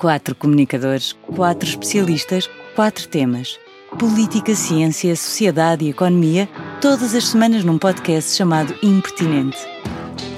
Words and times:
Quatro 0.00 0.34
comunicadores, 0.34 1.12
quatro 1.12 1.68
especialistas, 1.68 2.48
quatro 2.74 3.06
temas. 3.06 3.60
Política, 3.98 4.54
ciência, 4.54 5.14
sociedade 5.14 5.84
e 5.84 5.90
economia, 5.90 6.48
todas 6.80 7.14
as 7.14 7.28
semanas 7.28 7.64
num 7.64 7.76
podcast 7.76 8.34
chamado 8.34 8.74
Impertinente. 8.82 9.58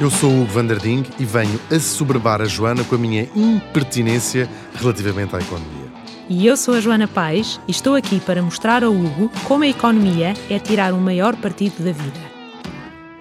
Eu 0.01 0.11
sou 0.11 0.30
o 0.33 0.43
Hugo 0.43 0.51
Vanderding 0.51 1.04
e 1.17 1.25
venho 1.25 1.61
a 1.71 1.79
soberbar 1.79 2.43
a 2.43 2.45
Joana 2.46 2.83
com 2.83 2.96
a 2.96 2.98
minha 2.98 3.29
impertinência 3.37 4.48
relativamente 4.75 5.36
à 5.36 5.38
economia. 5.38 5.92
E 6.29 6.44
eu 6.44 6.56
sou 6.56 6.74
a 6.74 6.80
Joana 6.80 7.06
Paz 7.06 7.60
e 7.68 7.70
estou 7.70 7.94
aqui 7.94 8.18
para 8.18 8.42
mostrar 8.42 8.82
ao 8.82 8.92
Hugo 8.92 9.30
como 9.46 9.62
a 9.62 9.68
economia 9.68 10.34
é 10.50 10.58
tirar 10.58 10.92
o 10.92 10.98
maior 10.98 11.36
partido 11.36 11.84
da 11.84 11.92
vida. 11.92 12.18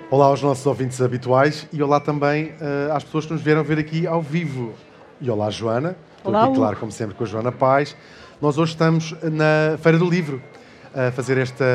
Olá 0.09 0.25
aos 0.25 0.41
nossos 0.41 0.65
ouvintes 0.65 1.03
habituais 1.03 1.67
e 1.71 1.83
olá 1.83 1.99
também 1.99 2.45
uh, 2.45 2.93
às 2.93 3.03
pessoas 3.03 3.27
que 3.27 3.33
nos 3.33 3.43
vieram 3.43 3.63
ver 3.63 3.77
aqui 3.77 4.07
ao 4.07 4.23
vivo. 4.23 4.73
E 5.21 5.29
olá, 5.29 5.51
Joana. 5.51 5.95
Estou 6.21 6.35
Olá, 6.35 6.45
aqui, 6.45 6.55
claro, 6.55 6.77
como 6.77 6.91
sempre, 6.91 7.15
com 7.15 7.23
a 7.23 7.27
Joana 7.27 7.51
Paz. 7.51 7.97
Nós 8.39 8.55
hoje 8.55 8.73
estamos 8.73 9.15
na 9.23 9.75
Feira 9.79 9.97
do 9.97 10.07
Livro 10.07 10.39
a 10.93 11.11
fazer 11.11 11.35
esta 11.39 11.65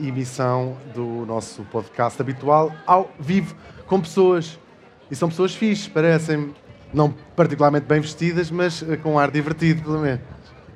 emissão 0.00 0.76
do 0.92 1.24
nosso 1.24 1.62
podcast 1.70 2.20
habitual 2.20 2.72
ao 2.84 3.12
vivo, 3.20 3.54
com 3.86 4.00
pessoas. 4.00 4.58
E 5.08 5.14
são 5.14 5.28
pessoas 5.28 5.54
fixes, 5.54 5.86
parecem 5.86 6.52
não 6.92 7.14
particularmente 7.36 7.86
bem 7.86 8.00
vestidas, 8.00 8.50
mas 8.50 8.82
eh, 8.82 8.96
com 8.96 9.12
um 9.12 9.18
ar 9.20 9.30
divertido, 9.30 9.82
pelo 9.82 10.00
menos. 10.00 10.20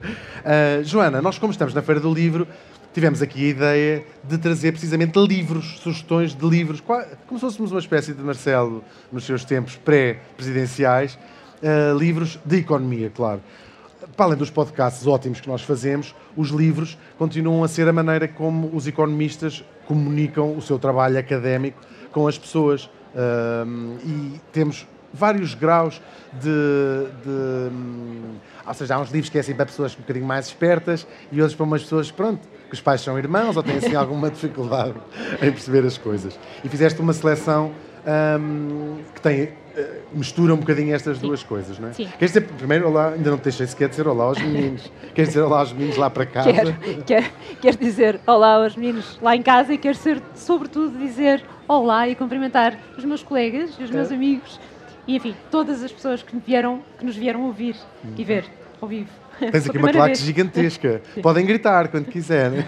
Uh, 0.04 0.84
Joana, 0.84 1.20
nós 1.20 1.36
como 1.36 1.50
estamos 1.50 1.74
na 1.74 1.82
Feira 1.82 2.00
do 2.00 2.14
Livro, 2.14 2.46
tivemos 2.94 3.20
aqui 3.20 3.46
a 3.46 3.48
ideia 3.48 4.04
de 4.22 4.38
trazer 4.38 4.70
precisamente 4.70 5.18
livros, 5.18 5.80
sugestões 5.80 6.32
de 6.32 6.48
livros, 6.48 6.80
como 6.80 7.02
se 7.02 7.40
fôssemos 7.40 7.72
uma 7.72 7.80
espécie 7.80 8.14
de 8.14 8.22
Marcelo 8.22 8.84
nos 9.10 9.24
seus 9.24 9.44
tempos 9.44 9.74
pré-presidenciais, 9.74 11.18
uh, 11.66 11.98
livros 11.98 12.38
de 12.44 12.58
economia, 12.58 13.10
claro. 13.10 13.40
Para 14.16 14.26
além 14.26 14.38
dos 14.38 14.50
podcasts 14.50 15.06
ótimos 15.06 15.40
que 15.40 15.48
nós 15.48 15.62
fazemos, 15.62 16.14
os 16.36 16.50
livros 16.50 16.96
continuam 17.18 17.64
a 17.64 17.68
ser 17.68 17.88
a 17.88 17.92
maneira 17.92 18.28
como 18.28 18.70
os 18.74 18.86
economistas 18.86 19.64
comunicam 19.86 20.56
o 20.56 20.62
seu 20.62 20.78
trabalho 20.78 21.18
académico 21.18 21.80
com 22.12 22.26
as 22.26 22.38
pessoas. 22.38 22.88
E 24.04 24.40
temos 24.52 24.86
vários 25.16 25.54
graus 25.54 26.00
de, 26.32 26.48
de, 27.24 27.72
hum, 27.72 28.36
Ou 28.66 28.74
seja, 28.74 28.94
há 28.94 29.00
uns 29.00 29.10
livros 29.10 29.30
que 29.30 29.38
é 29.38 29.40
assim 29.40 29.54
para 29.54 29.66
pessoas 29.66 29.94
um 29.94 30.00
bocadinho 30.00 30.26
mais 30.26 30.46
espertas 30.46 31.06
e 31.32 31.40
outros 31.40 31.56
para 31.56 31.64
umas 31.64 31.82
pessoas, 31.82 32.10
pronto, 32.10 32.46
que 32.68 32.74
os 32.74 32.80
pais 32.80 33.00
são 33.00 33.18
irmãos 33.18 33.56
ou 33.56 33.62
têm 33.62 33.76
assim 33.76 33.94
alguma 33.96 34.30
dificuldade 34.30 34.94
em 35.42 35.50
perceber 35.50 35.84
as 35.84 35.96
coisas. 35.96 36.38
E 36.62 36.68
fizeste 36.68 37.00
uma 37.00 37.12
seleção 37.12 37.72
hum, 38.38 38.98
que 39.14 39.20
tem. 39.20 39.65
Eh, 39.76 39.98
mistura 40.12 40.54
um 40.54 40.56
bocadinho 40.56 40.94
estas 40.94 41.18
duas 41.18 41.42
coisas, 41.42 41.78
não 41.78 41.88
é? 41.88 41.92
Sim. 41.92 42.06
Queres 42.18 42.32
dizer 42.32 42.46
primeiro 42.56 42.88
olá, 42.88 43.10
ainda 43.10 43.30
não 43.30 43.38
te 43.38 43.44
deixei 43.44 43.66
sequer 43.66 43.88
dizer 43.88 44.06
olá 44.08 44.24
aos 44.24 44.38
meninos. 44.40 44.90
Queres 45.14 45.28
dizer 45.30 45.42
olá 45.42 45.60
aos 45.60 45.72
meninos 45.72 45.96
lá 45.96 46.08
para 46.10 46.26
casa? 46.26 46.52
Quero, 46.52 46.74
quero, 47.04 47.26
quero 47.60 47.76
dizer 47.78 48.20
olá 48.26 48.54
aos 48.54 48.76
meninos 48.76 49.18
lá 49.20 49.36
em 49.36 49.42
casa 49.42 49.72
e 49.74 49.78
quero 49.78 49.96
ser, 49.96 50.22
sobretudo, 50.34 50.98
dizer 50.98 51.42
olá 51.68 52.08
e 52.08 52.14
cumprimentar 52.14 52.78
os 52.96 53.04
meus 53.04 53.22
colegas 53.22 53.70
e 53.78 53.84
os 53.84 53.90
meus 53.90 54.10
É. 54.10 54.14
amigos 54.14 54.58
e, 55.06 55.16
enfim, 55.16 55.34
todas 55.50 55.82
as 55.84 55.92
pessoas 55.92 56.22
que, 56.22 56.34
me 56.34 56.42
vieram, 56.44 56.80
que 56.98 57.04
nos 57.04 57.16
vieram 57.16 57.42
ouvir 57.44 57.76
e 58.16 58.24
ver 58.24 58.44
ao 58.80 58.88
vivo. 58.88 59.10
Tens 59.38 59.66
aqui 59.68 59.78
uma 59.78 59.92
claque 59.92 60.14
vez. 60.14 60.20
gigantesca. 60.20 61.00
Podem 61.22 61.44
gritar 61.46 61.88
quando 61.88 62.06
quiserem. 62.06 62.64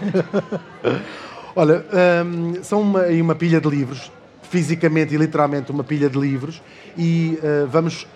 Olha, 1.55 1.83
hum, 2.25 2.53
são 2.63 2.81
uma, 2.81 3.07
uma 3.07 3.35
pilha 3.35 3.59
de 3.59 3.67
livros, 3.69 4.11
fisicamente 4.49 5.13
e 5.13 5.17
literalmente 5.17 5.71
uma 5.71 5.83
pilha 5.83 6.09
de 6.09 6.19
livros, 6.19 6.61
e 6.97 7.39
uh, 7.41 7.67
vamos 7.67 8.07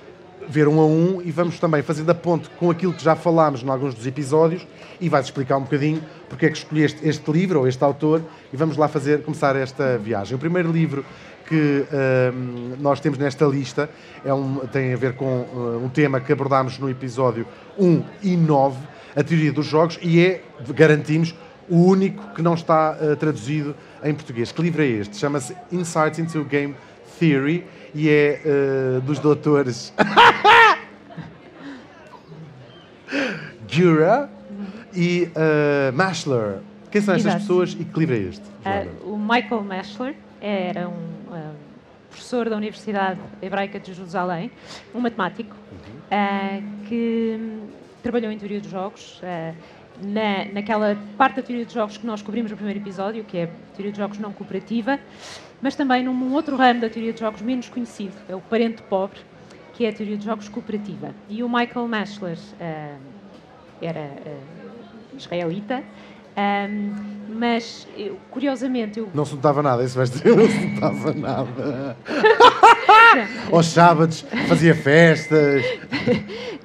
ver 0.47 0.67
um 0.67 0.79
a 0.79 0.85
um 0.85 1.21
e 1.23 1.31
vamos 1.31 1.59
também 1.59 1.81
fazendo 1.81 2.09
a 2.09 2.15
ponte 2.15 2.49
com 2.59 2.69
aquilo 2.69 2.93
que 2.93 3.03
já 3.03 3.15
falámos 3.15 3.63
em 3.63 3.69
alguns 3.69 3.93
dos 3.95 4.05
episódios 4.05 4.67
e 4.99 5.07
vais 5.07 5.25
explicar 5.25 5.57
um 5.57 5.61
bocadinho 5.61 6.01
porque 6.27 6.47
é 6.47 6.49
que 6.49 6.57
escolheste 6.57 7.07
este 7.07 7.31
livro 7.31 7.59
ou 7.59 7.67
este 7.67 7.81
autor 7.81 8.21
e 8.51 8.57
vamos 8.57 8.75
lá 8.75 8.87
fazer 8.89 9.23
começar 9.23 9.55
esta 9.55 9.97
viagem. 9.97 10.35
O 10.35 10.39
primeiro 10.39 10.69
livro 10.69 11.05
que 11.47 11.85
hum, 12.33 12.75
nós 12.79 12.99
temos 12.99 13.19
nesta 13.19 13.45
lista 13.45 13.89
é 14.23 14.33
um, 14.33 14.59
tem 14.71 14.93
a 14.93 14.97
ver 14.97 15.13
com 15.13 15.25
uh, 15.25 15.81
um 15.83 15.89
tema 15.89 16.19
que 16.19 16.31
abordámos 16.31 16.79
no 16.79 16.89
episódio 16.89 17.45
1 17.77 18.03
e 18.23 18.37
9, 18.37 18.77
a 19.15 19.23
teoria 19.23 19.51
dos 19.51 19.65
jogos, 19.65 19.99
e 20.01 20.19
é, 20.19 20.41
garantimos, 20.69 21.35
o 21.69 21.77
único 21.77 22.33
que 22.33 22.41
não 22.41 22.53
está 22.53 22.97
uh, 22.99 23.15
traduzido 23.15 23.75
em 24.03 24.13
português. 24.13 24.51
Que 24.51 24.61
livro 24.61 24.81
é 24.81 24.87
este? 24.87 25.17
Chama-se 25.17 25.55
Insights 25.71 26.19
into 26.19 26.43
Game 26.43 26.75
Theory 27.19 27.65
e 27.93 28.09
é 28.09 28.41
uh, 28.97 29.01
dos 29.01 29.19
doutores 29.19 29.93
Gura 33.73 34.29
e 34.93 35.29
uh, 35.35 35.93
Mashler. 35.93 36.59
Quem 36.91 37.01
são 37.01 37.15
estas 37.15 37.31
Exato. 37.31 37.41
pessoas 37.41 37.73
e 37.79 37.83
que 37.83 37.99
livro 37.99 38.15
é 38.15 38.19
este? 38.19 38.43
Joana? 38.63 38.91
o 39.03 39.17
Michael 39.17 39.63
Mashler 39.63 40.15
era 40.39 40.87
um 40.87 41.13
professor 42.13 42.47
da 42.49 42.55
Universidade 42.55 43.19
Hebraica 43.41 43.79
de 43.79 43.93
Jerusalém, 43.93 44.51
um 44.93 44.99
matemático, 44.99 45.55
ah, 46.11 46.59
que 46.87 47.37
hum, 47.39 47.67
trabalhou 48.03 48.31
em 48.31 48.37
teoria 48.37 48.61
dos 48.61 48.69
jogos. 48.69 49.19
Na, 50.01 50.45
naquela 50.51 50.97
parte 51.17 51.37
da 51.37 51.41
teoria 51.41 51.65
dos 51.65 51.73
jogos 51.73 51.97
que 51.97 52.05
nós 52.05 52.21
cobrimos 52.21 52.51
no 52.51 52.57
primeiro 52.57 52.79
episódio, 52.79 53.23
que 53.23 53.37
é 53.37 53.43
a 53.43 53.75
teoria 53.75 53.91
dos 53.91 53.97
jogos 53.97 54.19
não 54.19 54.31
cooperativa, 54.31 54.99
mas 55.61 55.75
também 55.75 56.03
num 56.03 56.33
outro 56.33 56.55
ramo 56.55 56.81
da 56.81 56.89
teoria 56.89 57.11
dos 57.11 57.19
jogos 57.19 57.41
menos 57.41 57.69
conhecido, 57.69 58.15
é 58.27 58.35
o 58.35 58.41
parente 58.41 58.81
pobre, 58.83 59.19
que 59.73 59.85
é 59.85 59.89
a 59.89 59.93
teoria 59.93 60.15
dos 60.15 60.25
jogos 60.25 60.49
cooperativa. 60.49 61.13
E 61.29 61.43
o 61.43 61.49
Michael 61.49 61.87
Mashler 61.87 62.37
ah, 62.59 62.97
era 63.81 64.11
ah, 64.25 65.15
israelita, 65.15 65.83
ahm, 66.35 67.13
mas 67.35 67.87
eu, 67.97 68.17
curiosamente 68.29 68.99
eu 68.99 69.09
Não 69.13 69.25
se 69.25 69.35
notava 69.35 69.61
nada, 69.61 69.83
isso 69.83 69.95
vais 69.95 70.09
dizer, 70.09 70.35
não 70.35 70.47
se 70.47 70.65
notava 70.65 71.13
nada. 71.13 71.97
Aos 73.51 73.67
sábados 73.67 74.25
fazia 74.47 74.73
festas. 74.73 75.63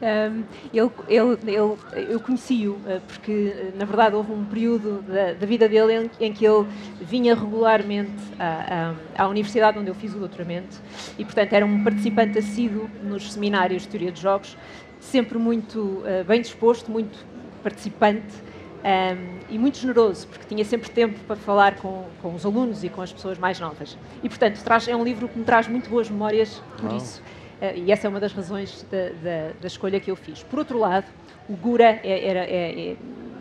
Um, 0.00 0.44
ele, 0.72 0.90
ele, 1.08 1.38
ele, 1.46 2.12
eu 2.12 2.20
conheci-o 2.20 2.72
uh, 2.74 3.00
porque, 3.06 3.72
na 3.76 3.84
verdade, 3.84 4.14
houve 4.14 4.32
um 4.32 4.44
período 4.44 5.02
da, 5.02 5.32
da 5.32 5.46
vida 5.46 5.68
dele 5.68 6.10
em, 6.20 6.26
em 6.26 6.32
que 6.32 6.46
ele 6.46 6.66
vinha 7.00 7.34
regularmente 7.34 8.12
à, 8.38 8.94
à, 9.18 9.24
à 9.24 9.28
universidade 9.28 9.78
onde 9.78 9.88
eu 9.88 9.94
fiz 9.94 10.14
o 10.14 10.18
doutoramento 10.18 10.80
e, 11.18 11.24
portanto, 11.24 11.52
era 11.52 11.66
um 11.66 11.82
participante 11.82 12.38
assíduo 12.38 12.88
nos 13.02 13.32
seminários 13.32 13.82
de 13.82 13.88
teoria 13.88 14.12
de 14.12 14.20
jogos, 14.20 14.56
sempre 15.00 15.36
muito 15.36 15.80
uh, 15.80 16.24
bem 16.26 16.40
disposto, 16.40 16.90
muito 16.90 17.18
participante 17.62 18.47
um, 18.84 19.38
e 19.50 19.58
muito 19.58 19.78
generoso, 19.78 20.26
porque 20.28 20.44
tinha 20.46 20.64
sempre 20.64 20.88
tempo 20.90 21.18
para 21.26 21.36
falar 21.36 21.76
com, 21.76 22.04
com 22.22 22.34
os 22.34 22.44
alunos 22.46 22.84
e 22.84 22.88
com 22.88 23.02
as 23.02 23.12
pessoas 23.12 23.38
mais 23.38 23.58
novas. 23.58 23.96
E, 24.22 24.28
portanto, 24.28 24.62
traz, 24.62 24.86
é 24.88 24.94
um 24.94 25.04
livro 25.04 25.28
que 25.28 25.38
me 25.38 25.44
traz 25.44 25.66
muito 25.68 25.88
boas 25.90 26.08
memórias 26.08 26.62
por 26.76 26.86
Uau. 26.86 26.96
isso. 26.96 27.20
Uh, 27.60 27.76
e 27.76 27.90
essa 27.92 28.06
é 28.06 28.10
uma 28.10 28.20
das 28.20 28.32
razões 28.32 28.86
da, 28.90 29.08
da, 29.08 29.50
da 29.60 29.66
escolha 29.66 29.98
que 29.98 30.10
eu 30.10 30.16
fiz. 30.16 30.42
Por 30.44 30.60
outro 30.60 30.78
lado, 30.78 31.06
o 31.48 31.56
Gura 31.56 31.98
é, 32.04 32.26
era, 32.28 32.40
é, 32.44 32.90
é- 32.92 32.96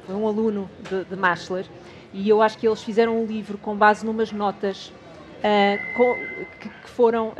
foi 0.06 0.16
um 0.16 0.26
aluno 0.26 0.70
de, 0.90 1.04
de 1.04 1.16
Mashler 1.16 1.66
e 2.14 2.28
eu 2.30 2.42
acho 2.42 2.58
que 2.58 2.66
eles 2.66 2.82
fizeram 2.82 3.22
um 3.22 3.26
livro 3.26 3.58
com 3.58 3.76
base 3.76 4.06
numas 4.06 4.32
notas 4.32 4.88
uh, 4.88 5.94
com- 5.96 6.16
que, 6.60 6.70
que 6.70 6.90
foram 6.90 7.28
uh, 7.28 7.34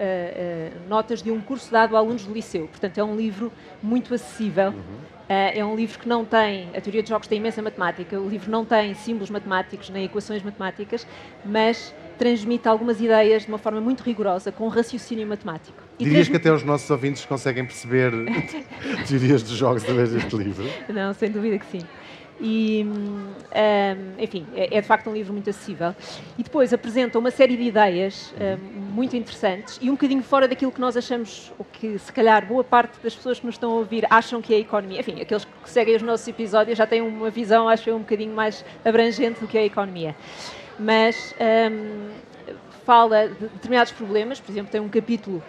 notas 0.90 1.24
de 1.24 1.32
um 1.32 1.40
curso 1.42 1.72
dado 1.72 1.96
a 1.96 2.00
alunos 2.00 2.26
do 2.26 2.34
liceu. 2.34 2.68
Portanto, 2.68 2.98
é 2.98 3.04
um 3.04 3.16
livro 3.16 3.52
muito 3.82 4.14
acessível. 4.14 4.70
Uh, 4.72 5.17
é 5.30 5.66
um 5.66 5.76
livro 5.76 6.00
que 6.00 6.08
não 6.08 6.24
tem, 6.24 6.70
a 6.76 6.82
teoria 6.82 7.04
de 7.04 7.10
jogos 7.10 7.28
tem 7.28 7.38
imensa 7.38 7.62
matemática, 7.62 8.20
o 8.20 8.30
livro 8.30 8.50
não 8.50 8.64
tem 8.64 8.94
símbolos 8.94 9.30
matemáticos 9.30 9.90
nem 9.90 10.06
equações 10.06 10.42
matemáticas, 10.42 11.06
mas 11.46 11.94
transmite 12.18 12.68
algumas 12.68 13.00
ideias 13.00 13.44
de 13.44 13.48
uma 13.50 13.58
forma 13.58 13.80
muito 13.82 14.02
rigorosa, 14.04 14.52
com 14.52 14.68
raciocínio 14.68 15.26
matemático. 15.28 15.78
E 16.00 16.04
Dirias 16.04 16.28
que 16.28 16.34
transmite- 16.34 16.48
até 16.50 16.56
os 16.56 16.64
nossos 16.64 16.90
ouvintes 16.90 17.26
conseguem 17.26 17.66
perceber 17.66 18.12
teorias 19.08 19.44
dos 19.44 19.54
jogos 19.58 19.84
através 19.84 20.12
deste 20.12 20.36
livro? 20.36 20.66
Não, 20.90 21.14
sem 21.14 21.30
dúvida 21.32 21.58
que 21.60 21.66
sim. 21.66 21.82
E, 22.40 22.86
hum, 22.88 22.94
hum, 23.32 24.12
enfim, 24.20 24.46
é, 24.56 24.78
é 24.78 24.82
de 24.82 24.86
facto 24.86 25.10
um 25.10 25.14
livro 25.14 25.34
muito 25.34 25.50
acessível. 25.50 25.96
E 26.38 26.44
depois 26.44 26.72
apresenta 26.72 27.18
uma 27.18 27.32
série 27.32 27.58
de 27.58 27.64
ideias 27.64 28.32
hum, 28.40 28.92
muito 28.94 29.16
interessantes 29.16 29.80
e 29.82 29.90
um 29.90 29.94
bocadinho 29.94 30.22
fora 30.22 30.48
daquilo 30.48 30.72
que 30.72 30.80
nós 30.80 30.96
achamos, 30.96 31.52
o 31.58 31.64
que 31.64 31.98
se 31.98 32.14
calhar 32.14 32.46
boa 32.46 32.64
parte 32.64 33.00
das 33.04 33.16
pessoas 33.16 33.40
que 33.40 33.46
nos 33.48 33.56
estão 33.56 33.72
a 33.72 33.76
ouvir 33.76 34.06
acham 34.08 34.40
que 34.40 34.54
é 34.54 34.58
a 34.58 34.60
economia. 34.60 35.00
Enfim, 35.00 35.20
aqueles 35.20 35.46
que 35.46 35.70
seguem 35.70 35.96
os 35.96 36.04
nossos 36.04 36.28
episódios 36.28 36.78
já 36.78 36.86
têm 36.86 37.02
uma 37.02 37.32
visão, 37.32 37.68
acho 37.68 37.90
eu, 37.90 37.96
um 37.96 38.00
bocadinho 38.02 38.36
mais 38.36 38.64
abrangente 38.86 39.40
do 39.40 39.48
que 39.48 39.58
é 39.58 39.62
a 39.62 39.66
economia. 39.66 40.16
Mas 40.80 41.34
hum, 41.72 42.10
fala 42.86 43.28
de 43.28 43.48
determinados 43.48 43.92
problemas, 43.92 44.40
por 44.40 44.52
exemplo, 44.52 44.72
tem 44.72 44.80
um 44.82 44.90
capítulo 44.90 45.42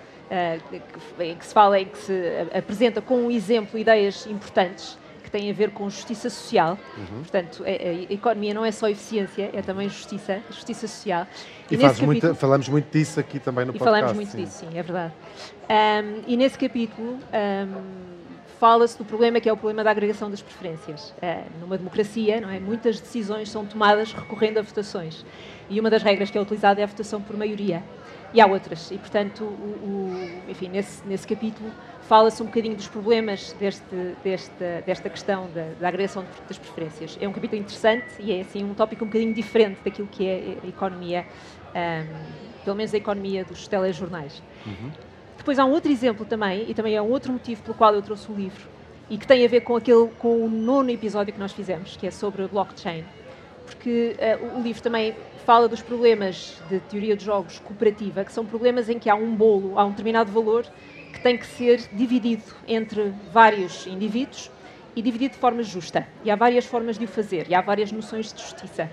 que- 1.18 1.24
em 1.24 1.36
que 1.36 1.46
se 1.46 1.54
fala, 1.54 1.80
em 1.80 1.86
que 1.86 1.98
se 1.98 2.12
apresenta 2.56 3.00
com 3.00 3.16
um 3.16 3.30
exemplo 3.30 3.78
ideias 3.78 4.26
importantes 4.26 4.98
que 5.22 5.30
têm 5.30 5.50
a 5.50 5.52
ver 5.52 5.70
com 5.72 5.88
justiça 5.90 6.30
social. 6.30 6.78
Portanto, 7.20 7.62
a, 7.62 7.68
a 7.68 8.12
economia 8.12 8.54
não 8.54 8.64
é 8.64 8.70
só 8.72 8.88
eficiência, 8.88 9.50
é 9.52 9.60
também 9.60 9.88
justiça, 9.88 10.40
justiça 10.50 10.86
social. 10.88 11.26
E, 11.70 11.76
muita- 12.00 12.28
capítulo- 12.28 12.34
falamos 12.34 12.68
muito 12.68 12.90
disso 12.90 13.20
aqui 13.20 13.38
também 13.38 13.66
no 13.66 13.74
e 13.74 13.78
podcast. 13.78 14.00
falamos 14.00 14.16
muito 14.16 14.30
sim. 14.32 14.44
disso, 14.44 14.64
sim, 14.70 14.78
é 14.78 14.82
verdade. 14.82 15.12
Ahm, 15.68 16.22
e 16.26 16.34
nesse 16.36 16.58
capítulo 16.58 17.18
ahm, 17.30 17.74
fala-se 18.58 18.98
do 18.98 19.04
problema 19.04 19.40
que 19.40 19.48
é 19.48 19.52
o 19.52 19.56
problema 19.56 19.84
da 19.84 19.90
agregação 19.90 20.30
das 20.30 20.42
preferências. 20.42 21.10
Uh, 21.22 21.60
numa 21.60 21.78
democracia, 21.78 22.40
não 22.40 22.50
é? 22.50 22.58
muitas 22.58 23.00
decisões 23.00 23.50
são 23.50 23.64
tomadas 23.64 24.12
recorrendo 24.12 24.58
a 24.58 24.62
votações. 24.62 25.24
E 25.70 25.78
uma 25.78 25.90
das 25.90 26.02
regras 26.02 26.30
que 26.30 26.38
é 26.38 26.40
utilizada 26.40 26.80
é 26.80 26.84
a 26.84 26.86
votação 26.86 27.20
por 27.22 27.36
maioria. 27.36 27.82
E 28.32 28.40
há 28.40 28.46
outras. 28.46 28.90
E, 28.90 28.98
portanto, 28.98 29.44
o, 29.44 29.46
o, 29.46 30.50
enfim, 30.50 30.68
nesse, 30.68 31.06
nesse 31.06 31.26
capítulo 31.26 31.70
fala-se 32.02 32.42
um 32.42 32.46
bocadinho 32.46 32.74
dos 32.74 32.88
problemas 32.88 33.52
deste, 33.54 33.94
desta, 34.22 34.82
desta 34.84 35.08
questão 35.08 35.48
da, 35.54 35.68
da 35.80 35.88
agregação 35.88 36.24
das 36.46 36.58
preferências. 36.58 37.16
É 37.20 37.28
um 37.28 37.32
capítulo 37.32 37.60
interessante 37.60 38.06
e 38.18 38.32
é 38.32 38.40
assim, 38.40 38.64
um 38.64 38.74
tópico 38.74 39.04
um 39.04 39.06
bocadinho 39.06 39.32
diferente 39.32 39.78
daquilo 39.84 40.08
que 40.08 40.26
é 40.26 40.58
a 40.62 40.66
economia, 40.66 41.26
um, 41.74 42.64
pelo 42.64 42.76
menos 42.76 42.92
a 42.92 42.96
economia 42.96 43.44
dos 43.44 43.66
telejornais. 43.66 44.42
Uhum. 44.66 44.90
Depois 45.48 45.58
há 45.58 45.64
um 45.64 45.70
outro 45.70 45.90
exemplo 45.90 46.26
também, 46.26 46.66
e 46.68 46.74
também 46.74 46.94
é 46.94 47.00
um 47.00 47.10
outro 47.10 47.32
motivo 47.32 47.62
pelo 47.62 47.74
qual 47.74 47.94
eu 47.94 48.02
trouxe 48.02 48.30
o 48.30 48.34
livro, 48.34 48.68
e 49.08 49.16
que 49.16 49.26
tem 49.26 49.42
a 49.46 49.48
ver 49.48 49.62
com, 49.62 49.76
aquele, 49.76 50.08
com 50.18 50.44
o 50.44 50.46
nono 50.46 50.90
episódio 50.90 51.32
que 51.32 51.40
nós 51.40 51.52
fizemos, 51.52 51.96
que 51.96 52.06
é 52.06 52.10
sobre 52.10 52.46
blockchain. 52.46 53.02
Porque 53.64 54.14
uh, 54.18 54.58
o 54.58 54.62
livro 54.62 54.82
também 54.82 55.16
fala 55.46 55.66
dos 55.66 55.80
problemas 55.80 56.62
de 56.68 56.80
teoria 56.80 57.16
de 57.16 57.24
jogos 57.24 57.58
cooperativa, 57.60 58.26
que 58.26 58.32
são 58.34 58.44
problemas 58.44 58.90
em 58.90 58.98
que 58.98 59.08
há 59.08 59.14
um 59.14 59.34
bolo, 59.34 59.78
há 59.78 59.86
um 59.86 59.88
determinado 59.88 60.30
valor 60.30 60.66
que 61.14 61.22
tem 61.22 61.38
que 61.38 61.46
ser 61.46 61.80
dividido 61.94 62.44
entre 62.66 63.14
vários 63.32 63.86
indivíduos 63.86 64.50
e 64.94 65.00
dividido 65.00 65.32
de 65.32 65.40
forma 65.40 65.62
justa. 65.62 66.06
E 66.26 66.30
há 66.30 66.36
várias 66.36 66.66
formas 66.66 66.98
de 66.98 67.06
o 67.06 67.08
fazer, 67.08 67.46
e 67.48 67.54
há 67.54 67.62
várias 67.62 67.90
noções 67.90 68.34
de 68.34 68.42
justiça. 68.42 68.90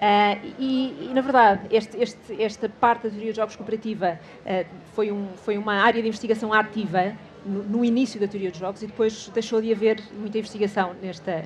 Uh, 0.00 0.54
e, 0.58 1.08
e, 1.10 1.14
na 1.14 1.20
verdade, 1.20 1.66
este, 1.70 1.94
este, 1.98 2.42
esta 2.42 2.70
parte 2.70 3.02
da 3.02 3.10
teoria 3.10 3.32
de 3.32 3.36
jogos 3.36 3.54
cooperativa 3.54 4.18
uh, 4.46 4.66
foi, 4.94 5.12
um, 5.12 5.28
foi, 5.36 5.58
uma 5.58 5.74
área 5.74 6.00
de 6.00 6.08
investigação 6.08 6.54
ativa 6.54 7.12
no, 7.44 7.62
no, 7.64 7.84
início 7.84 8.18
da 8.18 8.26
teoria 8.26 8.50
de 8.50 8.58
jogos 8.58 8.82
e 8.82 8.86
depois 8.86 9.28
deixou 9.34 9.60
de 9.60 9.70
haver 9.70 10.02
muita 10.18 10.38
investigação 10.38 10.94
nesta, 11.02 11.44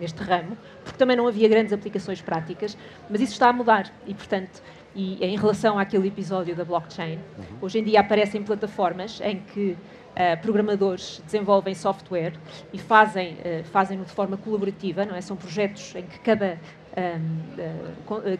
neste 0.00 0.20
ramo, 0.24 0.58
porque 0.82 0.98
também 0.98 1.16
não 1.16 1.28
havia 1.28 1.48
grandes 1.48 1.72
aplicações 1.72 2.20
práticas, 2.20 2.76
mas 3.08 3.20
isso 3.20 3.32
está 3.34 3.48
a 3.48 3.52
mudar 3.52 3.92
e, 4.08 4.12
portanto, 4.12 4.60
e 4.92 5.24
em 5.24 5.36
relação 5.36 5.78
àquele 5.78 6.08
episódio 6.08 6.56
da 6.56 6.64
blockchain, 6.64 7.18
uhum. 7.38 7.44
hoje 7.62 7.78
em 7.78 7.84
dia 7.84 8.00
aparecem 8.00 8.42
plataformas 8.42 9.20
em 9.22 9.38
que 9.38 9.76
Uh, 10.14 10.40
programadores 10.40 11.20
desenvolvem 11.26 11.74
software 11.74 12.34
e 12.72 12.78
fazem 12.78 13.32
uh, 13.32 13.64
fazem-no 13.64 14.04
de 14.04 14.12
forma 14.12 14.36
colaborativa, 14.36 15.04
não 15.04 15.16
é? 15.16 15.20
São 15.20 15.36
projetos 15.36 15.92
em 15.96 16.04
que 16.04 16.20
cada 16.20 16.56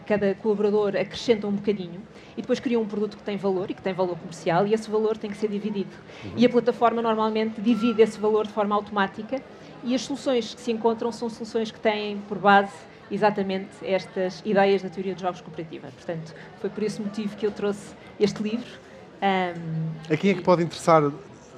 cada 0.05 0.33
colaborador 0.35 0.95
acrescenta 0.95 1.45
um 1.45 1.51
bocadinho 1.51 2.01
e 2.37 2.41
depois 2.41 2.59
criam 2.59 2.81
um 2.81 2.85
produto 2.87 3.17
que 3.17 3.23
tem 3.23 3.37
valor 3.37 3.69
e 3.69 3.73
que 3.73 3.81
tem 3.81 3.93
valor 3.93 4.17
comercial 4.17 4.65
e 4.65 4.73
esse 4.73 4.89
valor 4.89 5.17
tem 5.17 5.29
que 5.29 5.37
ser 5.37 5.49
dividido. 5.49 5.89
Uhum. 6.23 6.31
E 6.37 6.45
a 6.45 6.49
plataforma 6.49 7.01
normalmente 7.01 7.59
divide 7.59 8.01
esse 8.01 8.17
valor 8.19 8.47
de 8.47 8.53
forma 8.53 8.75
automática 8.75 9.41
e 9.83 9.93
as 9.93 10.01
soluções 10.01 10.53
que 10.53 10.61
se 10.61 10.71
encontram 10.71 11.11
são 11.11 11.29
soluções 11.29 11.69
que 11.69 11.79
têm 11.79 12.17
por 12.27 12.37
base 12.37 12.73
exatamente 13.11 13.69
estas 13.83 14.41
ideias 14.45 14.81
da 14.81 14.89
teoria 14.89 15.13
dos 15.13 15.21
jogos 15.21 15.41
cooperativa. 15.41 15.89
Portanto, 15.89 16.33
foi 16.59 16.69
por 16.69 16.83
esse 16.83 17.01
motivo 17.01 17.35
que 17.35 17.45
eu 17.45 17.51
trouxe 17.51 17.93
este 18.19 18.41
livro. 18.41 18.79
Um, 19.21 20.13
a 20.13 20.17
quem 20.17 20.31
é 20.31 20.33
que 20.33 20.41
pode 20.41 20.63
interessar, 20.63 21.03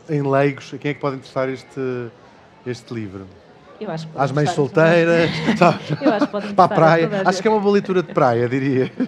em 0.10 0.22
leigos, 0.22 0.74
a 0.74 0.78
quem 0.78 0.92
é 0.92 0.94
que 0.94 1.00
pode 1.00 1.18
interessar 1.18 1.50
este, 1.50 2.10
este 2.66 2.94
livro? 2.94 3.26
Eu 3.80 3.92
acho 3.92 4.08
que 4.08 4.14
Às 4.18 4.32
mães 4.32 4.50
solteiras, 4.52 5.30
eu 6.02 6.14
acho 6.14 6.28
que 6.28 6.54
para 6.54 6.66
a 6.66 6.68
praia. 6.68 7.10
Acho 7.26 7.42
que 7.42 7.48
é 7.48 7.52
uma 7.52 7.60
boa 7.60 7.74
leitura 7.74 8.02
de 8.02 8.14
praia, 8.14 8.50
diria. 8.50 8.92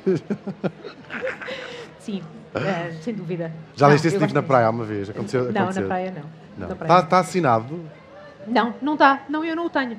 Sim, 2.00 2.21
uh, 2.56 2.94
sem 3.01 3.13
dúvida. 3.13 3.51
Já 3.75 3.88
leste 3.88 4.07
esse 4.07 4.18
livro 4.18 4.33
na 4.33 4.44
praia 4.44 4.68
alguma 4.68 4.86
vez? 4.86 5.10
Aconteceu, 5.10 5.51
não, 5.51 5.62
aconteceu? 5.62 5.81
na 5.81 5.88
praia 5.88 6.13
não. 6.57 6.68
não. 6.68 6.75
Está, 6.75 7.00
está 7.00 7.19
assinado? 7.19 7.80
Não, 8.48 8.74
não 8.81 8.94
está. 8.94 9.24
Não, 9.30 9.44
eu 9.44 9.56
não 9.56 9.66
o 9.66 9.69
tenho. 9.69 9.98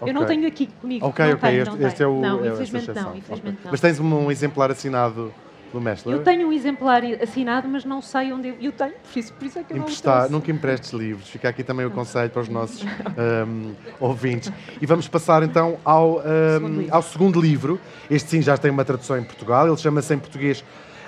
Okay. 0.00 0.10
Eu 0.10 0.14
não 0.14 0.26
tenho 0.26 0.48
aqui 0.48 0.66
comigo. 0.66 1.06
Ok, 1.06 1.24
não 1.24 1.34
ok. 1.34 1.50
Tenho, 1.50 1.62
este, 1.62 1.84
este 1.84 2.02
é 2.02 2.06
o. 2.06 2.20
Não, 2.20 2.44
é 2.44 2.48
infelizmente 2.48 2.88
não. 2.88 3.16
Infelizmente 3.16 3.54
okay. 3.54 3.64
não. 3.64 3.70
Mas 3.70 3.80
tens 3.80 4.00
um, 4.00 4.30
exemplar 4.30 4.70
assinado 4.70 5.32
do 5.72 5.80
Mestre? 5.80 6.12
Eu 6.12 6.22
tenho 6.22 6.48
um 6.48 6.52
exemplar 6.52 7.02
assinado, 7.20 7.68
mas 7.68 7.84
não 7.84 8.02
sei 8.02 8.32
onde 8.32 8.48
eu, 8.48 8.56
eu 8.60 8.72
tenho, 8.72 8.92
por 8.92 9.18
isso, 9.18 9.32
por 9.32 9.46
isso 9.46 9.58
é 9.58 9.64
que 9.64 9.72
eu 9.72 9.78
Emprestar, 9.78 10.24
não 10.24 10.38
Nunca 10.38 10.50
emprestes 10.50 10.92
livros. 10.92 11.28
Fica 11.28 11.48
aqui 11.48 11.64
também 11.64 11.86
o 11.86 11.90
conselho 11.90 12.30
para 12.30 12.42
os 12.42 12.48
nossos 12.48 12.82
um, 13.46 13.72
ouvintes. 13.98 14.52
E 14.80 14.86
vamos 14.86 15.08
passar 15.08 15.42
então 15.42 15.78
ao, 15.84 16.18
um, 16.18 16.22
segundo 16.22 16.86
ao 16.94 17.02
segundo 17.02 17.40
livro. 17.40 17.80
Este 18.10 18.30
sim 18.30 18.42
já 18.42 18.56
tem 18.56 18.70
uma 18.70 18.84
tradução 18.84 19.18
em 19.18 19.24
Portugal. 19.24 19.66
Ele 19.66 19.76
chama-se 19.76 20.14
em 20.14 20.18
português 20.18 20.64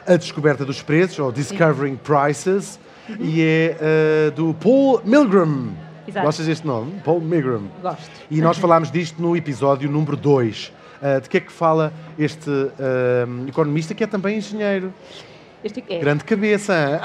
A 0.06 0.16
Descoberta 0.16 0.64
dos 0.64 0.82
Preços, 0.82 1.18
ou 1.18 1.30
Discovering. 1.30 1.96
Prices, 1.96 2.78
uhum. 3.08 3.16
e 3.20 3.42
é 3.42 3.76
uh, 3.78 4.30
do 4.32 4.54
Paul 4.54 5.00
Milgram. 5.04 5.72
Exato. 6.06 6.26
Gostas 6.26 6.46
deste 6.46 6.66
nome? 6.66 7.00
Paul 7.04 7.20
Milgram. 7.20 7.62
Gosto. 7.80 8.10
E 8.30 8.40
nós 8.40 8.58
falámos 8.58 8.90
disto 8.90 9.20
no 9.20 9.36
episódio 9.36 9.90
número 9.90 10.16
2. 10.16 10.72
Uh, 11.02 11.20
de 11.20 11.28
que 11.28 11.36
é 11.36 11.40
que 11.40 11.52
fala 11.52 11.92
este 12.18 12.50
uh, 12.50 13.48
economista 13.48 13.94
que 13.94 14.04
é 14.04 14.06
também 14.06 14.38
engenheiro? 14.38 14.92
Este 15.64 15.82
é. 15.88 15.98
Grande 15.98 16.24
cabeça! 16.24 17.00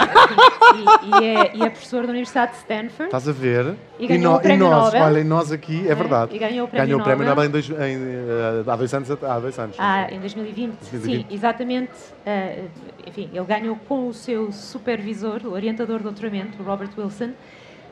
E, 0.69 1.23
e, 1.23 1.25
é, 1.25 1.55
e, 1.55 1.63
é, 1.63 1.69
professor 1.69 2.03
da 2.03 2.09
Universidade 2.09 2.51
de 2.51 2.57
Stanford. 2.59 3.05
Estás 3.05 3.27
a 3.27 3.31
ver? 3.31 3.75
E 3.97 4.05
ganhou 4.05 4.21
e, 4.21 4.23
no, 4.23 4.35
o 4.35 4.39
prémio 4.39 4.67
e 4.67 4.69
nós, 4.69 4.85
Nobel. 4.85 5.03
olha, 5.03 5.23
nós 5.23 5.51
aqui, 5.51 5.87
é 5.87 5.95
verdade. 5.95 6.35
E 6.35 6.37
ganhou 6.37 6.67
o 6.67 6.69
prémio 6.69 6.85
ganhou 6.85 6.99
Nobel. 6.99 7.13
O 7.13 7.17
prémio 7.17 7.29
Nobel 7.29 7.45
em 7.45 7.49
dois, 7.49 7.69
em, 7.69 8.71
há 8.71 8.75
dois 8.75 8.93
anos. 8.93 9.11
Há 9.23 9.39
dois 9.39 9.57
anos. 9.57 9.75
Ah, 9.79 10.07
em 10.11 10.19
2020. 10.19 10.77
2020. 10.91 11.21
Sim, 11.21 11.33
exatamente. 11.33 11.91
Uh, 11.91 12.69
enfim, 13.07 13.29
ele 13.33 13.45
ganhou 13.45 13.77
com 13.87 14.09
o 14.09 14.13
seu 14.13 14.51
supervisor, 14.51 15.41
o 15.45 15.53
orientador 15.53 15.97
de 15.97 16.03
doutoramento, 16.03 16.61
Robert 16.61 16.91
Wilson, 16.97 17.31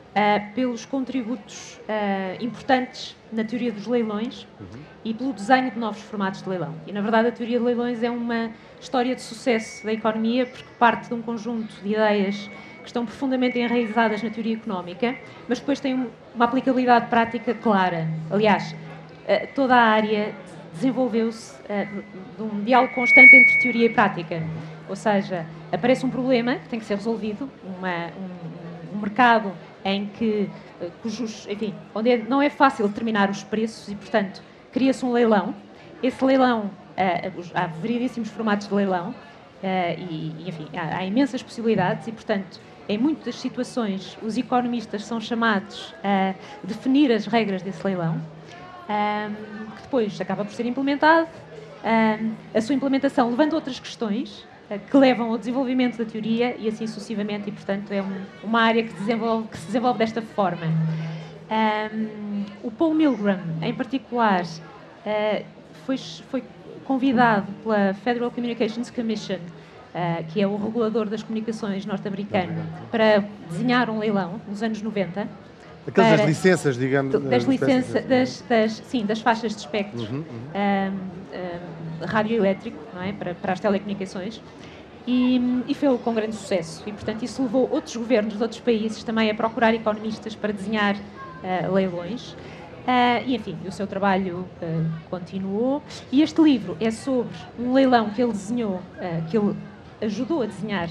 uh, 0.08 0.54
pelos 0.54 0.84
contributos 0.84 1.80
uh, 1.88 2.42
importantes 2.42 3.16
na 3.32 3.44
teoria 3.44 3.72
dos 3.72 3.86
leilões 3.86 4.46
uhum. 4.60 4.80
e 5.04 5.14
pelo 5.14 5.32
desenho 5.32 5.70
de 5.70 5.78
novos 5.78 6.00
formatos 6.02 6.42
de 6.42 6.48
leilão. 6.48 6.74
E, 6.86 6.92
na 6.92 7.00
verdade, 7.00 7.28
a 7.28 7.32
teoria 7.32 7.58
de 7.58 7.64
leilões 7.64 8.02
é 8.02 8.10
uma 8.10 8.50
história 8.80 9.14
de 9.14 9.20
sucesso 9.20 9.84
da 9.84 9.92
economia 9.92 10.46
porque 10.46 10.64
parte 10.78 11.08
de 11.08 11.14
um 11.14 11.22
conjunto 11.22 11.74
de 11.82 11.92
ideias 11.92 12.50
que 12.80 12.86
estão 12.86 13.04
profundamente 13.04 13.58
enraizadas 13.58 14.22
na 14.22 14.30
teoria 14.30 14.54
económica, 14.54 15.16
mas 15.48 15.60
depois 15.60 15.78
tem 15.78 16.08
uma 16.34 16.44
aplicabilidade 16.44 17.06
prática 17.08 17.54
clara. 17.54 18.08
Aliás, 18.30 18.72
uh, 18.72 19.54
toda 19.54 19.74
a 19.74 19.82
área 19.82 20.34
desenvolveu-se 20.72 21.56
de 22.36 22.42
um 22.42 22.62
diálogo 22.62 22.94
constante 22.94 23.34
entre 23.34 23.58
teoria 23.62 23.86
e 23.86 23.88
prática. 23.88 24.42
Ou 24.88 24.96
seja, 24.96 25.44
aparece 25.72 26.06
um 26.06 26.10
problema 26.10 26.56
que 26.56 26.68
tem 26.68 26.78
que 26.78 26.84
ser 26.84 26.94
resolvido, 26.94 27.50
uma, 27.64 28.06
um, 28.06 28.96
um 28.96 29.00
mercado 29.00 29.52
em 29.88 30.06
que, 30.06 30.50
eh, 30.80 30.90
cujos, 31.02 31.46
enfim, 31.48 31.74
onde 31.94 32.10
é, 32.10 32.18
não 32.18 32.42
é 32.42 32.50
fácil 32.50 32.86
determinar 32.88 33.30
os 33.30 33.42
preços 33.42 33.88
e, 33.88 33.94
portanto, 33.94 34.42
cria-se 34.72 35.04
um 35.04 35.12
leilão. 35.12 35.54
Esse 36.02 36.24
leilão, 36.24 36.66
uh, 36.66 37.44
há 37.54 37.66
variedíssimos 37.66 38.28
formatos 38.28 38.68
de 38.68 38.74
leilão 38.74 39.10
uh, 39.10 39.14
e, 39.98 40.48
enfim, 40.48 40.68
há, 40.76 40.98
há, 40.98 41.04
imensas 41.04 41.42
possibilidades 41.42 42.06
e, 42.06 42.12
portanto, 42.12 42.60
em 42.88 42.96
muitas 42.96 43.34
situações, 43.36 44.16
os 44.22 44.36
economistas 44.38 45.04
são 45.04 45.20
chamados 45.20 45.94
a 46.02 46.34
definir 46.64 47.12
as 47.12 47.26
regras 47.26 47.60
desse 47.60 47.84
leilão, 47.84 48.14
um, 48.88 49.70
que 49.76 49.82
depois 49.82 50.18
acaba 50.18 50.42
por 50.42 50.54
ser 50.54 50.64
implementado. 50.64 51.28
Um, 51.84 52.32
a 52.54 52.60
sua 52.62 52.74
implementação 52.74 53.28
levando 53.28 53.52
outras 53.52 53.78
questões, 53.78 54.46
que 54.76 54.96
levam 54.96 55.30
ao 55.30 55.38
desenvolvimento 55.38 55.96
da 55.96 56.04
teoria 56.04 56.54
e 56.58 56.68
assim 56.68 56.86
sucessivamente, 56.86 57.48
e 57.48 57.52
portanto 57.52 57.90
é 57.90 58.02
um, 58.02 58.20
uma 58.44 58.60
área 58.60 58.82
que, 58.82 58.92
desenvolve, 58.92 59.48
que, 59.48 59.56
se 59.56 59.66
desenvolve 59.66 59.98
desta 59.98 60.20
forma. 60.20 60.66
Um, 61.50 62.44
o 62.62 62.70
Paul 62.70 62.92
Milgram, 62.92 63.40
em 63.62 63.72
particular, 63.72 64.42
uh, 64.42 65.44
foi, 65.86 65.96
foi, 65.96 66.44
convidado 66.84 67.46
pela 67.62 67.94
Federal 67.94 68.30
Communications 68.30 68.90
Commission, 68.90 69.36
uh, 69.36 70.24
que 70.28 70.40
é 70.40 70.46
o 70.46 70.56
regulador 70.56 71.06
das 71.06 71.22
comunicações 71.22 71.86
norte-americano, 71.86 72.52
para 72.90 73.24
desenhar 73.50 73.88
um 73.88 73.98
leilão 73.98 74.40
nos 74.46 74.62
anos 74.62 74.82
90. 74.82 75.26
Aquelas 75.86 76.18
das 76.18 76.28
licenças, 76.28 76.76
digamos. 76.76 77.18
Das 77.22 77.44
licenças, 77.44 78.04
das, 78.04 78.44
das, 78.46 78.72
sim, 78.86 79.06
das 79.06 79.20
faixas 79.20 79.52
de 79.52 79.60
espectro 79.60 80.00
uhum, 80.00 80.16
uhum. 80.18 80.24
Um, 80.54 81.38
um, 81.38 81.77
radioelétrico, 82.00 82.78
não 82.94 83.02
é? 83.02 83.12
Para, 83.12 83.34
para 83.34 83.52
as 83.52 83.60
telecomunicações. 83.60 84.40
E, 85.06 85.40
e 85.66 85.74
foi 85.74 85.96
com 85.98 86.12
grande 86.12 86.34
sucesso. 86.34 86.82
E, 86.86 86.92
portanto, 86.92 87.22
isso 87.22 87.42
levou 87.42 87.68
outros 87.70 87.96
governos 87.96 88.36
de 88.36 88.42
outros 88.42 88.60
países 88.60 89.02
também 89.02 89.30
a 89.30 89.34
procurar 89.34 89.74
economistas 89.74 90.34
para 90.34 90.52
desenhar 90.52 90.96
uh, 90.96 91.72
leilões. 91.72 92.32
Uh, 92.32 93.24
e, 93.26 93.34
enfim, 93.34 93.56
o 93.66 93.72
seu 93.72 93.86
trabalho 93.86 94.46
uh, 94.60 95.08
continuou. 95.08 95.82
E 96.12 96.20
este 96.20 96.42
livro 96.42 96.76
é 96.78 96.90
sobre 96.90 97.34
um 97.58 97.72
leilão 97.72 98.10
que 98.10 98.22
ele 98.22 98.32
desenhou, 98.32 98.82
que 99.30 99.38
ele 99.38 99.56
ajudou 100.02 100.42
a 100.42 100.46
desenhar 100.46 100.90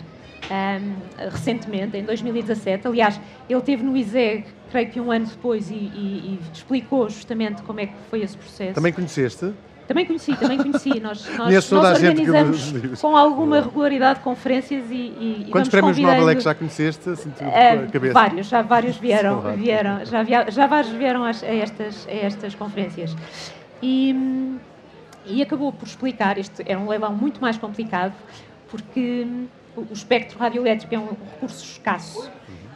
um, 0.50 1.30
recentemente, 1.30 1.98
em 1.98 2.04
2017. 2.04 2.88
Aliás, 2.88 3.20
ele 3.50 3.62
teve 3.62 3.84
no 3.84 3.96
ISEG, 3.96 4.46
creio 4.72 4.90
que 4.90 5.00
um 5.00 5.12
ano 5.12 5.26
depois, 5.26 5.70
e, 5.70 5.74
e, 5.74 5.78
e, 5.78 6.40
explicou 6.54 7.10
justamente 7.10 7.62
como 7.64 7.80
é 7.80 7.88
que 7.88 7.96
foi 8.10 8.22
esse 8.22 8.38
processo. 8.38 8.74
Também 8.74 8.94
conheceste? 8.94 9.54
Também 9.88 10.06
conheci, 10.06 10.36
também 10.36 10.58
conheci. 10.58 11.00
Nós, 11.00 11.26
nós, 11.38 11.72
nós 11.72 11.96
organizamos 11.96 12.74
com 13.00 13.16
alguma 13.16 13.62
regularidade 13.62 14.20
conferências 14.20 14.92
e, 14.92 14.96
e 14.96 15.46
e 15.48 15.52
Quantos 15.52 15.70
prémios 15.70 15.98
Nobel 15.98 16.30
é 16.30 16.36
que 16.36 16.42
já 16.42 16.54
conheceste? 16.54 17.10
Assim, 17.10 17.32
a 17.40 17.90
cabeça? 17.92 18.14
vários, 18.14 18.48
já 18.48 18.62
vários 18.62 18.98
vieram, 19.00 19.42
vieram 19.56 20.06
já, 20.06 20.24
via- 20.24 20.52
já 20.52 20.68
vários 20.68 20.92
vieram 20.94 21.24
a, 21.24 21.30
estas, 21.30 22.06
a 22.08 22.12
estas 22.12 22.54
conferências. 22.56 23.16
E, 23.82 24.58
e 25.26 25.42
acabou 25.42 25.72
por 25.72 25.88
explicar, 25.88 26.38
este 26.38 26.64
era 26.66 26.80
um 26.80 26.90
leilão 26.90 27.14
muito 27.14 27.40
mais 27.40 27.58
complicado, 27.58 28.14
porque 28.70 29.26
hum, 29.26 29.48
o, 29.76 29.94
espectro 29.94 30.38
radioelétrico 30.40 30.94
é 30.94 31.00
um 31.00 31.10
recurso 31.10 31.64
escasso. 31.64 32.30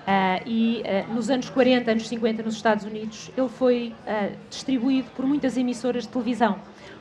Ah, 0.07 0.41
e 0.45 0.81
ah, 0.85 1.13
nos 1.13 1.29
anos 1.29 1.49
40, 1.49 1.91
anos 1.91 2.07
50, 2.07 2.43
nos 2.43 2.55
Estados 2.55 2.85
Unidos, 2.85 3.31
ele 3.37 3.49
foi 3.49 3.93
ah, 4.07 4.29
distribuído 4.49 5.09
por 5.15 5.25
muitas 5.25 5.57
emissoras 5.57 6.03
de 6.03 6.09
televisão. 6.09 6.57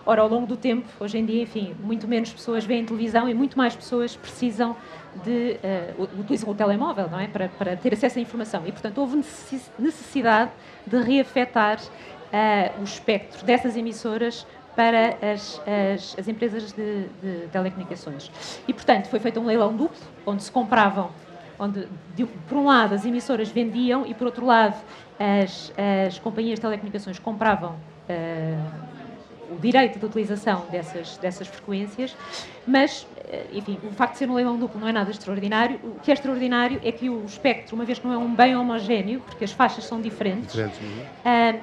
Ora, 0.06 0.22
ao 0.22 0.28
longo 0.28 0.46
do 0.46 0.56
tempo, 0.56 0.86
hoje 0.98 1.18
em 1.18 1.24
dia, 1.24 1.42
enfim, 1.42 1.74
muito 1.80 2.08
menos 2.08 2.32
pessoas 2.32 2.64
veem 2.64 2.84
televisão 2.84 3.28
e 3.28 3.34
muito 3.34 3.56
mais 3.56 3.76
pessoas 3.76 4.16
precisam 4.16 4.74
de 5.24 5.58
eh, 5.62 5.92
u- 5.98 6.20
utilizam 6.20 6.48
o 6.50 6.54
telemóvel, 6.54 7.08
não 7.10 7.20
é, 7.20 7.26
para, 7.28 7.48
para 7.48 7.76
ter 7.76 7.92
acesso 7.92 8.18
à 8.18 8.22
informação. 8.22 8.62
E 8.66 8.72
portanto 8.72 8.98
houve 8.98 9.16
necessi- 9.18 9.70
necessidade 9.78 10.50
de 10.86 10.96
reafetar 11.02 11.78
eh, 12.32 12.72
o 12.80 12.84
espectro 12.84 13.44
dessas 13.44 13.76
emissoras 13.76 14.46
para 14.74 15.18
as, 15.20 15.60
as, 15.94 16.16
as 16.18 16.28
empresas 16.28 16.72
de, 16.72 17.04
de 17.22 17.46
telecomunicações. 17.52 18.30
E 18.66 18.72
portanto 18.72 19.06
foi 19.08 19.20
feito 19.20 19.38
um 19.38 19.44
leilão 19.44 19.76
duplo, 19.76 19.98
onde 20.24 20.42
se 20.42 20.50
compravam 20.50 21.10
onde, 21.58 21.86
de- 22.16 22.24
por 22.24 22.56
um 22.56 22.64
lado, 22.64 22.94
as 22.94 23.04
emissoras 23.04 23.50
vendiam 23.50 24.06
e, 24.06 24.14
por 24.14 24.26
outro 24.26 24.46
lado, 24.46 24.76
as, 25.18 25.70
as 26.08 26.18
companhias 26.18 26.54
de 26.54 26.62
telecomunicações 26.62 27.18
compravam 27.18 27.74
eh, 28.08 28.56
o 29.50 29.58
direito 29.58 29.98
de 29.98 30.04
utilização 30.06 30.66
dessas, 30.70 31.16
dessas 31.18 31.48
frequências, 31.48 32.16
mas, 32.66 33.06
eh, 33.26 33.46
enfim, 33.52 33.78
o 33.82 33.90
facto 33.90 34.12
de 34.12 34.18
ser 34.18 34.30
um 34.30 34.34
leilão 34.34 34.58
duplo 34.58 34.80
não 34.80 34.86
é 34.88 34.92
nada 34.92 35.10
extraordinário. 35.10 35.80
O 35.82 36.00
que 36.00 36.10
é 36.10 36.14
extraordinário 36.14 36.80
é 36.84 36.92
que 36.92 37.10
o 37.10 37.24
espectro, 37.24 37.74
uma 37.74 37.84
vez 37.84 37.98
que 37.98 38.06
não 38.06 38.12
é 38.14 38.18
um 38.18 38.34
bem 38.34 38.54
homogéneo, 38.56 39.20
porque 39.20 39.44
as 39.44 39.52
faixas 39.52 39.84
são 39.84 40.00
diferentes, 40.00 40.52
Diferentes, 40.52 40.80
uhum. 40.80 41.02
ah, 41.24 41.54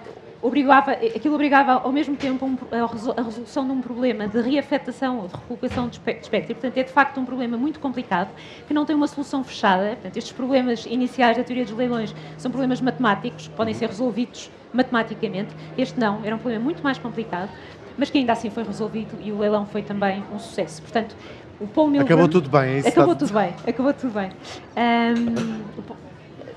obrigava, 0.41 0.91
aquilo 0.91 1.33
obrigava 1.35 1.73
ao 1.73 1.91
mesmo 1.91 2.15
tempo 2.15 2.45
um, 2.45 2.57
a 2.71 2.85
resol- 2.85 3.15
a 3.17 3.21
resolução 3.21 3.65
de 3.65 3.71
um 3.71 3.81
problema 3.81 4.27
de 4.27 4.39
reafetação 4.41 5.19
ou 5.19 5.27
de 5.27 5.33
recolocação 5.35 5.87
de 5.87 5.95
espe- 5.95 6.13
de 6.13 6.21
espectro. 6.21 6.55
Portanto, 6.55 6.77
é 6.77 6.83
de 6.83 6.91
facto 6.91 7.19
um 7.19 7.25
problema 7.25 7.57
muito 7.57 7.79
complicado 7.79 8.29
que 8.67 8.73
não 8.73 8.85
tem 8.85 8.95
uma 8.95 9.07
solução 9.07 9.43
fechada. 9.43 9.89
Portanto, 9.91 10.17
estes 10.17 10.33
problemas 10.33 10.85
iniciais 10.85 11.37
da 11.37 11.43
teoria 11.43 11.63
dos 11.65 11.73
leilões 11.73 12.13
são 12.37 12.51
problemas 12.51 12.81
matemáticos 12.81 13.47
que 13.47 13.55
podem 13.55 13.73
ser 13.73 13.87
resolvidos 13.87 14.51
matematicamente. 14.73 15.55
Este 15.77 15.99
não, 15.99 16.23
era 16.23 16.35
um 16.35 16.39
problema 16.39 16.63
muito 16.63 16.83
mais 16.83 16.97
complicado, 16.99 17.49
mas 17.97 18.09
que 18.09 18.17
ainda 18.17 18.33
assim 18.33 18.49
foi 18.49 18.63
resolvido 18.63 19.17
e 19.21 19.31
o 19.31 19.39
leilão 19.39 19.65
foi 19.65 19.81
também 19.81 20.23
um 20.33 20.39
sucesso. 20.39 20.81
Portanto, 20.81 21.15
o 21.59 21.67
Paul 21.67 21.87
Milgram... 21.87 22.05
Acabou 22.05 22.27
tudo 22.29 22.49
bem, 22.49 22.61
é 22.61 22.77
isso? 22.79 22.87
Acabou 22.89 23.13
Está- 23.13 23.25
tudo 23.25 23.33
bem, 23.39 23.53
acabou 23.67 23.93
tudo 23.93 24.13
bem. 24.13 24.29
Ahm, 24.75 25.63
o 25.77 25.81
Pa- 25.81 25.95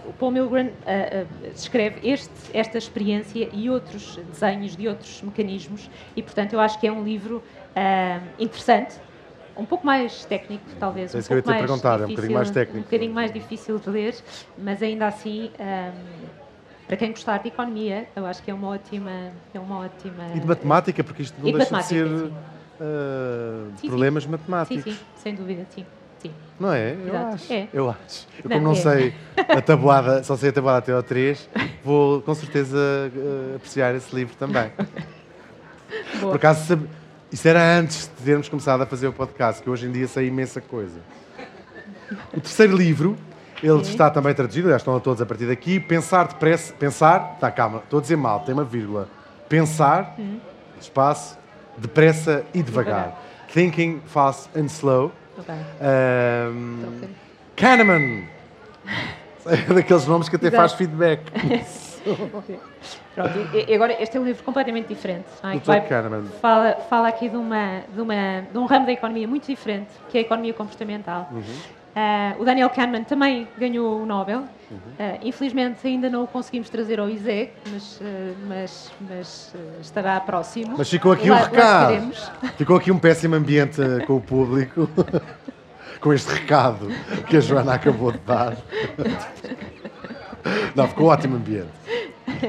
o 0.06 0.12
Paul 0.12 0.32
Milgram 0.32 0.68
ah, 0.86 1.24
ah, 1.24 1.50
descreve 1.54 2.06
este, 2.06 2.30
esta 2.52 2.76
experiência 2.76 3.48
e 3.52 3.70
outros 3.70 4.18
desenhos 4.30 4.76
de 4.76 4.86
outros 4.88 5.22
mecanismos 5.22 5.88
e, 6.14 6.22
portanto, 6.22 6.52
eu 6.52 6.60
acho 6.60 6.78
que 6.78 6.86
é 6.86 6.92
um 6.92 7.02
livro 7.02 7.42
ah, 7.74 8.18
interessante, 8.38 8.96
um 9.56 9.64
pouco 9.64 9.86
mais 9.86 10.24
técnico, 10.26 10.64
talvez, 10.78 11.14
É 11.14 11.16
um 11.16 11.20
isso 11.20 11.28
que 11.28 11.32
eu 11.34 11.38
ia 11.38 11.42
te 11.42 11.46
mais 11.46 11.60
perguntar, 11.60 12.00
é 12.00 12.04
um 12.04 12.06
difícil, 12.08 12.14
bocadinho 12.16 12.34
mais 12.34 12.50
técnico. 12.50 12.78
um 12.78 12.82
bocadinho 12.82 13.14
mais 13.14 13.32
difícil 13.32 13.78
de 13.78 13.90
ler, 13.90 14.14
mas 14.58 14.82
ainda 14.82 15.06
assim, 15.06 15.50
ahm, 15.58 15.92
para 16.90 16.96
quem 16.96 17.10
gostar 17.12 17.38
de 17.38 17.46
economia, 17.46 18.08
eu 18.16 18.26
acho 18.26 18.42
que 18.42 18.50
é 18.50 18.54
uma 18.54 18.66
ótima, 18.66 19.30
é 19.54 19.60
uma 19.60 19.78
ótima. 19.78 20.24
E 20.34 20.40
de 20.40 20.46
matemática, 20.46 21.04
porque 21.04 21.22
isto 21.22 21.40
não 21.40 21.48
E 21.48 21.52
de 21.52 21.58
deixa 21.58 21.76
de 21.76 21.84
ser 21.84 22.08
sim. 22.08 22.32
ah, 22.80 23.64
Sim, 23.68 23.72
sim. 23.76 23.86
problemas 23.86 24.24
Sim, 24.24 24.28
matemáticos. 24.30 24.82
sim, 24.82 24.98
sem 25.22 25.34
dúvida, 25.36 25.64
sim, 25.72 25.86
sim. 26.18 26.32
Não 26.58 26.72
é? 26.72 26.94
Eu 26.94 27.06
Exato. 27.06 27.34
acho. 27.36 27.52
É. 27.52 27.68
Eu 27.72 27.90
acho. 27.90 28.26
Eu, 28.42 28.50
Não, 28.50 28.56
como 28.56 28.64
não 28.64 28.72
é. 28.72 28.74
sei 28.74 29.14
a 29.38 29.62
tabuada, 29.62 30.24
só 30.24 30.36
sei 30.36 30.48
a 30.48 30.52
tabuada 30.52 30.78
até 30.78 30.92
ao 30.92 31.02
3, 31.04 31.48
vou 31.84 32.22
com 32.22 32.34
certeza 32.34 32.76
ah, 32.76 33.54
apreciar 33.54 33.94
esse 33.94 34.12
livro 34.12 34.34
também. 34.36 34.72
Boa. 36.20 36.32
Por 36.32 36.36
acaso, 36.38 36.76
isso 37.30 37.46
era 37.46 37.78
antes 37.78 38.08
de 38.18 38.24
termos 38.24 38.48
começado 38.48 38.82
a 38.82 38.86
fazer 38.86 39.06
o 39.06 39.12
podcast, 39.12 39.62
que 39.62 39.70
hoje 39.70 39.86
em 39.86 39.92
dia 39.92 40.08
sei 40.08 40.26
imensa 40.26 40.60
coisa. 40.60 40.98
O 42.34 42.40
terceiro 42.40 42.76
livro, 42.76 43.16
ele 43.62 43.80
está 43.82 44.10
também 44.10 44.34
traduzido, 44.34 44.66
aliás, 44.68 44.82
estão 44.82 44.98
todos 45.00 45.20
a 45.20 45.26
partir 45.26 45.46
daqui. 45.46 45.78
Pensar 45.80 46.28
depressa. 46.28 46.72
Pensar. 46.74 47.36
Tá, 47.40 47.50
calma, 47.50 47.78
estou 47.78 47.98
a 47.98 48.02
dizer 48.02 48.16
mal, 48.16 48.40
tem 48.40 48.52
uma 48.54 48.64
vírgula. 48.64 49.08
Pensar, 49.48 50.14
espaço, 50.80 51.38
depressa 51.76 52.44
e 52.54 52.62
devagar. 52.62 53.02
Devagar. 53.04 53.22
Thinking 53.52 54.00
fast 54.06 54.48
and 54.56 54.66
slow. 54.66 55.10
Ok. 55.38 55.54
Ahm, 55.80 56.84
Ok. 56.96 57.08
Kahneman. 57.56 58.24
É 59.46 59.72
daqueles 59.74 60.06
nomes 60.06 60.28
que 60.28 60.36
até 60.36 60.46
Exato. 60.48 60.56
faz 60.60 60.72
feedback. 60.74 61.22
Pronto, 63.14 63.38
e- 63.54 63.70
e 63.70 63.74
agora 63.74 64.02
este 64.02 64.16
é 64.16 64.20
um 64.20 64.24
livro 64.24 64.42
completamente 64.42 64.86
diferente. 64.88 65.26
não 65.42 65.50
é? 65.50 65.58
Vai- 65.58 65.80
fala, 66.40 66.76
fala 66.88 67.08
aqui 67.08 67.28
de, 67.28 67.36
uma, 67.36 67.82
de, 67.92 68.00
uma, 68.00 68.42
de 68.50 68.56
um 68.58 68.64
ramo 68.66 68.86
da 68.86 68.92
economia 68.92 69.26
muito 69.28 69.46
diferente, 69.46 69.88
que 70.08 70.16
é 70.16 70.20
a 70.20 70.24
economia 70.24 70.54
comportamental. 70.54 71.28
Uhum. 71.32 71.42
Ah, 71.94 72.34
o 72.38 72.44
Daniel 72.44 72.70
Kahneman 72.70 73.04
também 73.04 73.48
ganhou 73.58 74.02
o 74.02 74.06
Nobel. 74.06 74.44
Uhum. 74.70 74.78
Ah, 74.98 75.18
infelizmente 75.22 75.86
ainda 75.86 76.08
não 76.08 76.24
o 76.24 76.26
conseguimos 76.26 76.70
trazer 76.70 77.00
ao 77.00 77.08
ISEG, 77.10 77.50
mas, 77.72 78.00
ah, 78.02 78.32
mas, 78.46 78.92
mas, 79.00 79.54
estará 79.80 80.20
próximo. 80.20 80.74
Mas 80.78 80.88
ficou 80.88 81.12
aqui 81.12 81.28
Lá- 81.30 81.38
um 81.38 81.42
recado. 81.42 82.12
Ficou 82.56 82.76
aqui 82.76 82.92
um 82.92 82.98
péssimo 82.98 83.34
ambiente 83.34 83.80
com 84.06 84.16
o 84.16 84.20
público, 84.20 84.88
com 86.00 86.12
este 86.12 86.32
recado 86.32 86.88
que 87.28 87.36
a 87.36 87.40
Joana 87.40 87.74
acabou 87.74 88.12
de 88.12 88.18
dar. 88.18 88.56
Não, 90.74 90.88
ficou 90.88 91.06
um 91.06 91.10
ótimo 91.10 91.36
ambiente. 91.36 91.68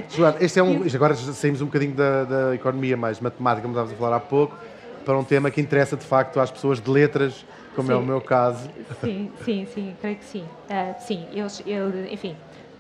Joana, 0.10 0.38
este 0.40 0.60
é 0.60 0.64
um, 0.64 0.86
isto 0.86 0.96
agora 0.96 1.16
saímos 1.16 1.62
um 1.62 1.66
bocadinho 1.66 1.94
da, 1.94 2.24
da 2.24 2.56
economia 2.56 2.96
mais 2.96 3.20
matemática, 3.20 3.64
como 3.64 3.74
estávamos 3.74 3.94
a 3.94 3.98
falar 3.98 4.16
há 4.16 4.20
pouco, 4.20 4.56
para 5.04 5.18
um 5.18 5.24
tema 5.24 5.50
que 5.50 5.60
interessa 5.60 5.98
de 5.98 6.06
facto 6.06 6.40
às 6.40 6.52
pessoas 6.52 6.80
de 6.80 6.90
letras, 6.90 7.46
como 7.76 7.92
é 7.92 7.96
o 7.96 8.00
Sim. 8.00 8.06
meu 8.06 8.22
caso. 8.22 8.70
Sim, 9.02 9.32
sim, 9.44 9.66
sim, 9.74 9.96
creio 10.02 10.18
que 10.18 10.26
sim. 10.26 10.44
Ah, 10.70 10.94
sim, 11.00 11.28
eles, 11.32 11.62
ele, 11.66 12.14
enfim. 12.14 12.36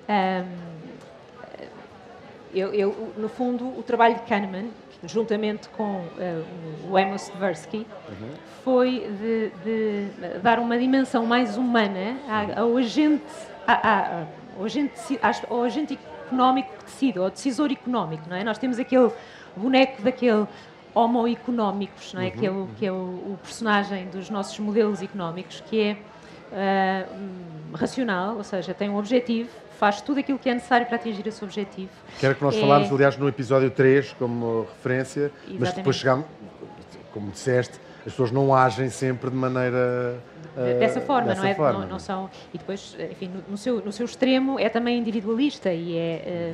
ahm, 0.07 0.45
eu, 2.53 2.73
eu, 2.73 3.13
no 3.17 3.29
fundo, 3.29 3.65
o 3.77 3.81
trabalho 3.83 4.15
de 4.15 4.21
Kahneman, 4.23 4.65
juntamente 5.05 5.69
com 5.69 6.03
ah, 6.19 6.43
o 6.89 6.97
Amos 6.97 7.29
Tversky, 7.29 7.87
foi 8.63 9.07
de, 9.19 9.49
de 9.63 10.39
dar 10.43 10.59
uma 10.59 10.77
dimensão 10.77 11.25
mais 11.25 11.57
humana 11.57 12.17
a- 12.27 12.61
ao 12.61 12.75
agente, 12.77 13.23
ao 14.57 14.63
agente, 14.65 15.19
ao 15.49 15.63
agente 15.63 15.97
económico 16.27 16.69
que 16.77 16.83
decide, 16.85 17.17
ao 17.19 17.29
decisor 17.29 17.71
económico, 17.71 18.23
não 18.29 18.35
é? 18.35 18.43
Nós 18.43 18.57
temos 18.57 18.77
aquele 18.77 19.09
boneco 19.55 20.01
daquele 20.01 20.45
homo 20.93 21.27
económicos, 21.27 22.13
não 22.13 22.21
é? 22.21 22.29
Que 22.29 22.45
é, 22.45 22.51
o, 22.51 22.67
que 22.77 22.85
é 22.85 22.91
o, 22.91 22.95
o 22.95 23.39
personagem 23.41 24.07
dos 24.07 24.29
nossos 24.29 24.57
modelos 24.59 25.01
económicos, 25.01 25.63
que 25.69 25.81
é 25.81 25.97
ah, 26.53 27.05
hum, 27.13 27.73
racional, 27.73 28.35
ou 28.37 28.43
seja, 28.43 28.73
tem 28.73 28.89
um 28.89 28.97
objetivo, 28.97 29.49
faz 29.79 30.01
tudo 30.01 30.19
aquilo 30.19 30.37
que 30.37 30.49
é 30.49 30.53
necessário 30.53 30.85
para 30.85 30.97
atingir 30.97 31.25
esse 31.25 31.43
objetivo. 31.43 31.89
Que 32.19 32.25
era 32.25 32.35
que 32.35 32.43
nós 32.43 32.55
É- 32.55 32.59
falámos, 32.59 32.91
aliás, 32.91 33.17
no 33.17 33.27
episódio 33.27 33.71
3, 33.71 34.13
como 34.13 34.61
referência, 34.63 35.31
mas 35.43 35.53
Exatamente. 35.53 35.75
depois 35.77 35.95
chegámos, 35.95 36.25
como 37.13 37.31
disseste, 37.31 37.79
as 37.99 38.11
pessoas 38.11 38.31
não 38.31 38.53
agem 38.53 38.89
sempre 38.89 39.29
de 39.29 39.35
maneira. 39.35 40.19
Eh, 40.57 40.79
dessa 40.79 40.99
forma, 40.99 41.29
dessa 41.29 41.41
não 41.41 41.49
é? 41.49 41.55
forma, 41.55 41.79
não, 41.81 41.87
não 41.87 41.99
são, 41.99 42.29
e 42.53 42.57
depois, 42.57 42.97
enfim, 43.11 43.29
no, 43.29 43.43
no 43.51 43.57
seu, 43.57 43.79
no 43.83 43.91
seu 43.91 44.05
extremo 44.05 44.59
é 44.59 44.67
também 44.67 44.97
individualista 44.97 45.71
e 45.71 45.95
é 45.97 46.01
eh, 46.25 46.53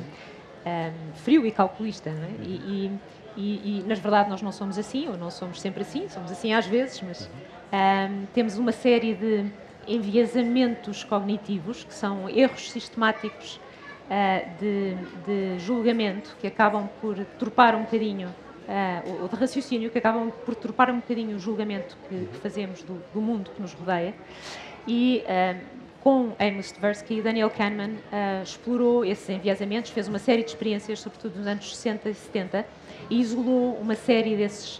eh, 0.64 0.92
frio 1.16 1.44
e 1.44 1.50
calculista, 1.50 2.10
não 2.10 2.22
é? 2.22 2.30
E, 2.44 2.52
e, 2.54 2.98
e, 3.38 3.78
e, 3.78 3.84
na 3.86 3.94
verdade 3.94 4.28
nós 4.28 4.42
não 4.42 4.50
somos 4.50 4.76
assim, 4.76 5.08
ou 5.08 5.16
não 5.16 5.30
somos 5.30 5.60
sempre 5.60 5.82
assim, 5.82 6.08
somos 6.08 6.30
assim 6.32 6.52
às 6.52 6.66
vezes, 6.66 7.00
mas 7.00 7.30
eh, 7.70 8.10
temos 8.34 8.58
uma 8.58 8.72
série 8.72 9.14
de 9.14 9.46
enviesamentos 9.86 11.04
cognitivos, 11.04 11.84
que 11.84 11.94
são 11.94 12.28
erros 12.28 12.68
sistemáticos 12.70 13.60
eh, 14.10 14.48
de, 14.58 14.94
de 15.24 15.58
julgamento, 15.60 16.36
que 16.40 16.48
acabam 16.48 16.88
por 17.00 17.16
turpar 17.38 17.76
um 17.76 17.82
bocadinho 17.82 18.28
ah, 18.68 19.02
ou 19.22 19.28
de 19.28 19.36
raciocínio 19.36 19.88
que 19.88 19.96
acabam 19.96 20.30
por 20.44 20.54
turpar 20.54 20.90
um 20.90 20.96
bocadinho 20.96 21.36
o 21.36 21.38
julgamento 21.38 21.96
que, 22.06 22.26
que 22.26 22.36
fazemos 22.38 22.82
do, 22.82 23.02
do 23.14 23.20
mundo 23.20 23.50
que 23.54 23.62
nos 23.62 23.72
rodeia. 23.72 24.14
E 24.86 25.24
ah, 25.26 25.56
com 26.02 26.32
Amos 26.38 26.70
Tversky, 26.72 27.20
Daniel 27.20 27.50
Kahneman 27.50 27.96
ah, 28.12 28.40
explorou 28.42 29.04
esses 29.04 29.28
enviesamentos, 29.28 29.90
fez 29.90 30.08
uma 30.08 30.18
série 30.18 30.42
de 30.42 30.50
experiências, 30.50 31.00
sobretudo 31.00 31.36
nos 31.38 31.46
anos 31.46 31.76
60 31.76 32.08
e 32.10 32.14
70, 32.14 32.66
e 33.10 33.20
isolou 33.20 33.74
uma 33.80 33.94
série 33.94 34.36
desses 34.36 34.78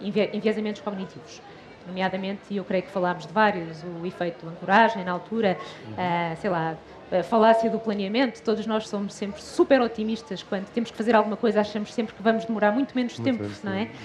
envie- 0.00 0.30
enviesamentos 0.32 0.80
cognitivos. 0.82 1.40
Nomeadamente, 1.86 2.40
e 2.50 2.56
eu 2.56 2.64
creio 2.64 2.82
que 2.82 2.90
falámos 2.90 3.26
de 3.26 3.32
vários, 3.32 3.82
o 4.02 4.04
efeito 4.04 4.44
de 4.44 4.52
ancoragem 4.52 5.04
na 5.04 5.12
altura, 5.12 5.56
ah, 5.96 6.34
sei 6.40 6.50
lá, 6.50 6.76
a 7.12 7.22
falácia 7.22 7.70
do 7.70 7.78
planeamento, 7.78 8.42
todos 8.42 8.66
nós 8.66 8.88
somos 8.88 9.14
sempre 9.14 9.40
super 9.40 9.80
otimistas 9.80 10.42
quando 10.42 10.66
temos 10.70 10.90
que 10.90 10.96
fazer 10.96 11.14
alguma 11.14 11.36
coisa, 11.36 11.60
achamos 11.60 11.94
sempre 11.94 12.12
que 12.14 12.22
vamos 12.22 12.44
demorar 12.44 12.72
muito 12.72 12.94
menos 12.96 13.16
Muito 13.18 13.24
tempo, 13.30 13.42
menos 13.44 13.62
não 13.62 13.72
é? 13.72 13.84
tempo, 13.86 13.96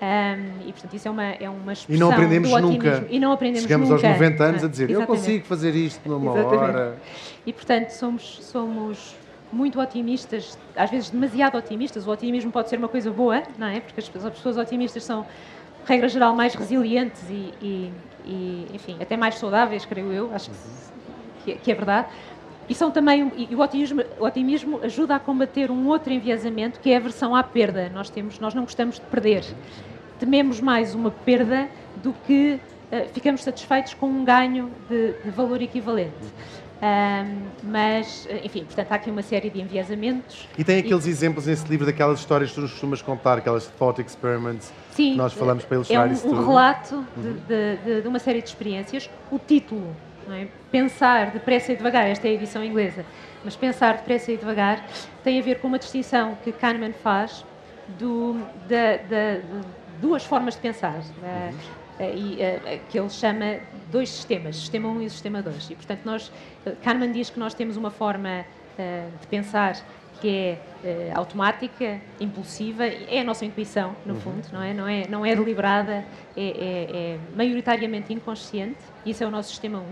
Um, 0.00 0.68
e, 0.68 0.72
portanto, 0.72 0.94
isso 0.94 1.08
é 1.08 1.10
uma, 1.10 1.24
é 1.24 1.50
uma 1.50 1.72
expressão 1.72 1.96
E 1.96 1.98
não 1.98 2.12
aprendemos 2.12 2.48
do 2.50 2.54
otimismo. 2.54 2.82
nunca. 2.92 3.06
E 3.10 3.18
não 3.18 3.32
aprendemos 3.32 3.62
Chegamos 3.62 3.88
nunca. 3.88 4.06
aos 4.08 4.16
90 4.18 4.44
anos 4.44 4.64
a 4.64 4.68
dizer, 4.68 4.84
eu 4.90 4.98
exatamente. 5.00 5.20
consigo 5.20 5.44
fazer 5.46 5.74
isto 5.74 6.08
numa 6.08 6.30
Exatamente. 6.38 6.56
hora. 6.62 6.98
E, 7.44 7.52
portanto, 7.52 7.90
somos, 7.90 8.38
somos 8.42 9.16
muito 9.52 9.80
otimistas, 9.80 10.56
às 10.76 10.88
vezes 10.90 11.10
demasiado 11.10 11.56
otimistas. 11.58 12.06
O 12.06 12.10
otimismo 12.10 12.52
pode 12.52 12.68
ser 12.68 12.76
uma 12.78 12.88
coisa 12.88 13.10
boa, 13.10 13.42
não 13.58 13.66
é? 13.66 13.80
Porque 13.80 13.98
as, 14.00 14.24
as 14.24 14.32
pessoas 14.34 14.56
otimistas 14.56 15.02
são, 15.02 15.26
regra 15.84 16.08
geral, 16.08 16.34
mais 16.34 16.54
resilientes 16.54 17.22
e, 17.28 17.52
e- 17.60 17.92
e, 18.24 18.66
enfim, 18.74 18.96
até 19.00 19.16
mais 19.16 19.36
saudáveis, 19.36 19.84
creio 19.86 20.12
eu. 20.12 20.30
Acho 20.34 20.50
que, 20.50 20.56
que 21.44 21.50
é- 21.52 21.54
que 21.56 21.72
é 21.72 21.74
verdade. 21.74 22.08
E, 22.68 22.74
são 22.74 22.90
também, 22.90 23.24
um- 23.24 23.32
e 23.36 23.54
o, 23.54 23.60
otimismo, 23.60 24.02
o 24.20 24.24
otimismo 24.24 24.80
ajuda 24.82 25.14
a 25.16 25.18
combater 25.18 25.70
um 25.70 25.86
outro 25.88 26.12
enviesamento, 26.12 26.78
que 26.80 26.90
é 26.90 26.96
a 26.96 26.98
aversão 26.98 27.34
à 27.34 27.42
perda. 27.42 27.90
Nós, 27.94 28.10
temos, 28.10 28.38
nós 28.38 28.52
não 28.54 28.62
gostamos 28.64 28.96
de 28.96 29.02
perder. 29.06 29.44
Tememos 30.18 30.60
mais 30.60 30.94
uma 30.94 31.10
perda 31.10 31.68
do 32.02 32.12
que 32.26 32.60
eh, 32.92 33.06
ficamos 33.14 33.42
satisfeitos 33.42 33.94
com 33.94 34.06
um 34.06 34.24
ganho 34.24 34.70
de, 34.88 35.12
de 35.24 35.30
valor 35.30 35.62
equivalente. 35.62 36.12
Ahm, 36.80 37.38
mas, 37.62 38.26
eh, 38.30 38.42
enfim, 38.44 38.64
portanto, 38.64 38.92
há 38.92 38.94
aqui 38.96 39.10
uma 39.10 39.22
série 39.22 39.48
de 39.50 39.60
enviesamentos. 39.60 40.46
E 40.56 40.62
tem 40.62 40.78
aqueles 40.78 41.06
exemplos 41.06 41.46
nesse 41.46 41.66
livro 41.68 41.86
daquelas 41.86 42.18
histórias 42.20 42.50
que 42.50 42.54
tu 42.56 42.60
nos 42.60 42.70
costumas 42.72 43.00
contar, 43.02 43.38
aquelas 43.38 43.66
thought 43.78 44.00
experiments 44.00 44.72
Sim, 44.92 45.12
que 45.12 45.16
nós 45.18 45.32
falamos 45.32 45.64
para 45.64 45.74
é 45.74 45.78
ilustrar 45.78 46.08
um, 46.08 46.12
isso 46.12 46.26
um 46.26 46.30
tudo. 46.30 46.46
relato 46.46 47.04
de, 47.16 47.32
de- 47.32 47.76
de- 47.84 48.02
de 48.02 48.08
uma 48.08 48.18
série 48.20 48.40
de 48.42 48.48
experiências. 48.48 49.08
O 49.30 49.38
título, 49.40 49.94
é? 50.34 50.48
Pensar 50.70 51.30
depressa 51.30 51.72
e 51.72 51.76
devagar, 51.76 52.06
esta 52.08 52.26
é 52.26 52.30
a 52.30 52.34
edição 52.34 52.64
inglesa, 52.64 53.04
mas 53.44 53.56
pensar 53.56 53.96
depressa 53.98 54.32
e 54.32 54.36
devagar 54.36 54.84
tem 55.24 55.38
a 55.38 55.42
ver 55.42 55.60
com 55.60 55.68
uma 55.68 55.78
distinção 55.78 56.36
que 56.44 56.52
Kahneman 56.52 56.92
faz 56.92 57.44
do, 57.98 58.34
da, 58.68 58.96
da- 59.08 59.38
de 59.40 59.64
duas 60.00 60.24
formas 60.24 60.54
de 60.54 60.60
pensar. 60.60 61.00
eh, 61.22 61.50
eh, 62.00 62.14
e, 62.14 62.40
eh, 62.42 62.80
que 62.88 62.98
ele 62.98 63.10
chama 63.10 63.58
dois 63.90 64.08
sistemas, 64.10 64.56
sistema 64.56 64.88
1 64.88 65.02
e 65.02 65.10
sistema 65.10 65.42
2. 65.42 65.70
E, 65.70 65.74
portanto, 65.74 66.00
nós, 66.04 66.30
Kahneman 66.84 67.10
diz 67.12 67.30
que 67.30 67.38
nós 67.40 67.54
temos 67.54 67.76
uma 67.76 67.90
forma 67.90 68.44
de 69.20 69.26
pensar 69.26 69.76
que 70.20 70.28
é 70.28 70.58
eh, 70.84 71.12
automática, 71.14 72.00
impulsiva, 72.20 72.84
é 72.86 73.20
a 73.20 73.24
nossa 73.24 73.44
intuição, 73.44 73.94
no 74.06 74.14
fundo, 74.16 74.42
não 74.52 74.62
é? 74.62 74.74
Não 74.74 74.88
é, 74.88 75.06
não 75.08 75.26
é 75.26 75.34
deliberada, 75.34 76.04
é, 76.36 76.40
é- 76.46 77.14
é 77.14 77.18
maioritariamente 77.36 78.12
inconsciente, 78.12 78.76
isso 79.04 79.22
é 79.22 79.26
o 79.26 79.30
nosso 79.30 79.50
sistema 79.50 79.78
1. 79.78 79.82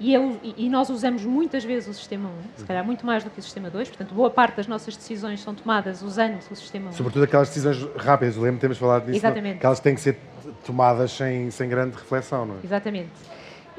E, 0.00 0.14
eu- 0.14 0.38
e- 0.56 0.68
nós 0.68 0.90
usamos 0.90 1.24
muitas 1.24 1.64
vezes 1.64 1.88
o 1.88 1.94
sistema 1.94 2.28
1, 2.28 2.58
se 2.60 2.64
calhar 2.64 2.84
muito 2.84 3.04
mais 3.04 3.24
do 3.24 3.30
que 3.30 3.40
o 3.40 3.42
sistema 3.42 3.68
2, 3.68 3.88
portanto, 3.88 4.14
boa 4.14 4.30
parte 4.30 4.56
das 4.56 4.66
nossas 4.68 4.96
decisões 4.96 5.40
são 5.40 5.54
tomadas 5.54 6.02
usando 6.02 6.38
o 6.38 6.54
sistema 6.54 6.90
1. 6.90 6.92
Sobretudo 6.92 7.24
aquelas 7.24 7.48
decisões 7.48 7.82
rápidas, 7.96 8.36
eu 8.36 8.42
lembro 8.42 8.56
de 8.56 8.60
termos 8.60 8.78
falado 8.78 9.06
disso, 9.06 9.12
não? 9.22 9.30
Exatamente. 9.30 9.58
que 9.58 9.66
elas 9.66 9.80
têm 9.80 9.94
que 9.94 10.00
ser 10.00 10.16
tomadas 10.64 11.10
sem, 11.10 11.50
sem 11.50 11.68
grande 11.68 11.96
reflexão, 11.96 12.46
não 12.46 12.54
é? 12.56 12.58
Exatamente. 12.64 13.10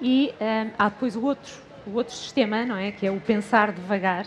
E 0.01 0.33
hum, 0.41 0.69
há 0.77 0.89
depois 0.89 1.15
o 1.15 1.23
outro, 1.23 1.53
o 1.87 1.91
outro 1.95 2.13
sistema, 2.13 2.65
não 2.65 2.75
é? 2.75 2.91
Que 2.91 3.07
é 3.07 3.11
o 3.11 3.19
pensar 3.19 3.71
devagar, 3.71 4.25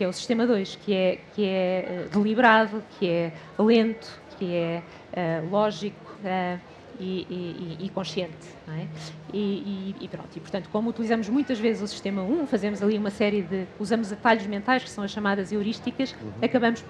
que 0.00 0.04
é 0.04 0.08
o 0.08 0.14
sistema 0.14 0.46
2, 0.46 0.76
que 0.76 0.94
é, 0.94 1.16
que 1.34 1.44
é 1.44 1.84
eh, 1.86 2.08
deliberado, 2.10 2.82
que 2.98 3.06
é 3.06 3.32
lento, 3.58 4.18
que 4.38 4.54
é 4.54 4.82
eh, 5.12 5.42
lógico 5.50 6.16
eh, 6.24 6.58
e, 6.98 7.26
e- 7.78 7.84
e- 7.84 7.88
consciente, 7.90 8.34
é? 8.66 8.86
E, 9.30 9.94
e- 10.00 10.08
pronto, 10.08 10.34
e 10.34 10.40
portanto, 10.40 10.70
como 10.70 10.88
utilizamos 10.88 11.28
muitas 11.28 11.58
vezes 11.60 11.82
o 11.82 11.86
sistema 11.86 12.22
1, 12.22 12.46
fazemos 12.46 12.82
ali 12.82 12.96
uma 12.96 13.10
série 13.10 13.42
de, 13.42 13.66
usamos 13.78 14.10
atalhos 14.10 14.46
mentais, 14.46 14.84
que 14.84 14.88
são 14.88 15.04
as 15.04 15.10
chamadas 15.10 15.52
heurísticas, 15.52 16.14
acabamos 16.40 16.82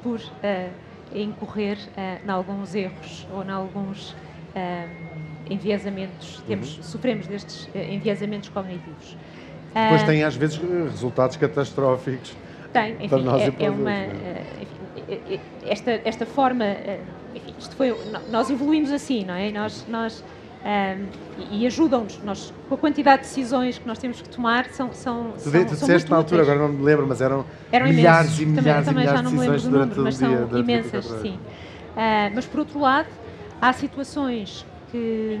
por 0.00 0.20
eh, 0.40 0.70
incorrer 1.12 1.76
em 2.24 2.30
alguns 2.30 2.72
erros 2.72 3.26
ou 3.32 3.42
em 3.42 3.50
alguns 3.50 4.14
enviesamentos, 5.50 6.40
temos, 6.46 6.68
sofremos 6.82 7.26
destes 7.26 7.68
enviesamentos 7.74 8.48
cognitivos. 8.48 9.16
Depois 9.82 10.02
Ah, 10.02 10.06
tem 10.06 10.24
às 10.24 10.34
vezes 10.34 10.56
resultados 10.56 11.36
catastróficos. 11.36 12.34
tem, 12.72 12.94
enfim, 12.96 13.08
para 13.08 13.18
nós 13.18 13.42
e 13.42 13.44
é, 13.44 13.50
para 13.50 13.66
é 13.66 13.70
uma. 13.70 13.90
é? 13.92 13.94
eh, 13.94 14.44
enfim, 14.62 15.02
eh, 15.08 15.34
eh, 15.34 15.40
esta, 15.70 16.00
esta 16.04 16.26
forma. 16.26 16.64
enfim, 17.34 17.54
isto 17.58 17.76
foi, 17.76 17.94
nós 18.30 18.50
evoluímos 18.50 18.90
assim, 18.90 19.24
não 19.24 19.34
é? 19.34 19.50
Nós, 19.52 19.84
nós, 19.88 20.24
ahm, 20.64 21.04
e 21.50 21.62
e 21.62 21.66
ajudam-nos. 21.66 22.20
Nós, 22.24 22.52
com 22.68 22.74
a 22.74 22.78
quantidade 22.78 23.22
de 23.22 23.28
decisões 23.28 23.78
que 23.78 23.86
nós 23.86 23.98
temos 23.98 24.20
que 24.20 24.28
tomar, 24.28 24.66
são. 24.70 24.92
são, 24.92 25.32
Tu, 25.32 25.40
são, 25.50 25.64
tu 25.64 25.74
disseste 25.74 26.10
na 26.10 26.16
altura, 26.16 26.42
agora 26.42 26.58
não 26.58 26.68
me 26.70 26.82
lembro, 26.84 27.06
mas 27.06 27.20
eram, 27.20 27.44
Eram 27.70 27.86
milhares 27.86 28.38
imensos. 28.38 28.40
e 28.40 28.44
Também- 28.46 28.62
milhares 28.62 28.86
também, 28.86 29.04
e 29.04 29.06
milhares 29.06 29.18
já 29.18 29.22
não 29.22 29.30
de 29.30 29.36
me 29.36 29.40
lembro 29.42 29.54
decisões 29.56 29.72
durante 29.72 29.96
número, 29.96 30.00
o 30.00 30.04
mas 30.04 30.18
dia. 30.18 30.48
são 30.48 30.60
imensas, 30.60 30.92
24 31.04 31.10
horas. 31.10 31.22
sim. 31.22 31.38
Ah, 31.96 32.30
mas 32.34 32.46
por 32.46 32.60
outro 32.60 32.80
lado, 32.80 33.08
há 33.60 33.72
situações 33.72 34.66
que, 34.90 35.38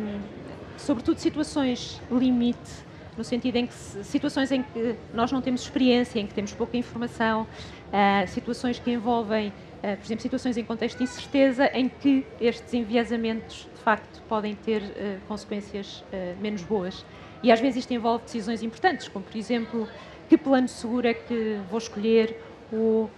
sobretudo 0.76 1.18
situações 1.18 2.00
limite, 2.10 2.87
no 3.18 3.24
sentido 3.24 3.56
em 3.56 3.66
que 3.66 3.74
situações 3.74 4.52
em 4.52 4.62
que 4.62 4.94
nós 5.12 5.32
não 5.32 5.42
temos 5.42 5.62
experiência, 5.62 6.20
em 6.20 6.26
que 6.26 6.32
temos 6.32 6.52
pouca 6.52 6.76
informação, 6.76 7.46
ah, 7.92 8.24
situações 8.28 8.78
que 8.78 8.92
envolvem, 8.92 9.52
ah, 9.82 9.96
por 9.96 10.04
exemplo, 10.06 10.22
situações 10.22 10.56
em 10.56 10.64
contexto 10.64 10.98
de 10.98 11.04
incerteza, 11.04 11.68
em 11.74 11.88
que 11.88 12.24
estes 12.40 12.72
enviesamentos 12.72 13.68
de 13.74 13.80
facto 13.82 14.22
podem 14.28 14.54
ter 14.54 14.82
ah, 14.82 15.18
consequências 15.26 16.04
menos 16.40 16.62
boas. 16.62 17.04
E 17.42 17.50
às 17.50 17.60
vezes 17.60 17.78
isto 17.80 17.92
envolve 17.92 18.24
decisões 18.24 18.62
importantes, 18.62 19.08
como 19.08 19.24
por 19.24 19.36
exemplo, 19.36 19.88
que 20.28 20.36
plano 20.38 20.68
seguro 20.68 21.08
é 21.08 21.14
que 21.14 21.58
vou 21.68 21.78
escolher, 21.78 22.40
ou 22.72 23.10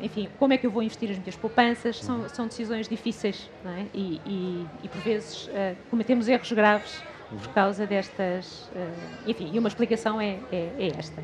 enfim, 0.00 0.28
como 0.38 0.52
é 0.52 0.58
que 0.58 0.66
eu 0.66 0.70
vou 0.70 0.82
investir 0.82 1.10
as 1.10 1.18
minhas 1.18 1.36
poupanças, 1.36 1.98
são, 1.98 2.28
são 2.28 2.46
decisões 2.46 2.88
difíceis 2.88 3.48
é? 3.64 3.86
e, 3.94 4.20
e- 4.26 4.66
e, 4.82 4.88
por 4.88 5.00
vezes 5.00 5.48
ah, 5.54 5.74
cometemos 5.90 6.28
erros 6.28 6.50
graves 6.52 7.02
por 7.42 7.48
causa 7.54 7.86
destas. 7.86 8.68
ah, 8.76 8.90
enfim, 9.26 9.50
e 9.52 9.58
uma 9.58 9.68
explicação 9.68 10.20
é, 10.20 10.38
é- 10.52 10.70
é 10.78 10.92
esta. 10.98 11.22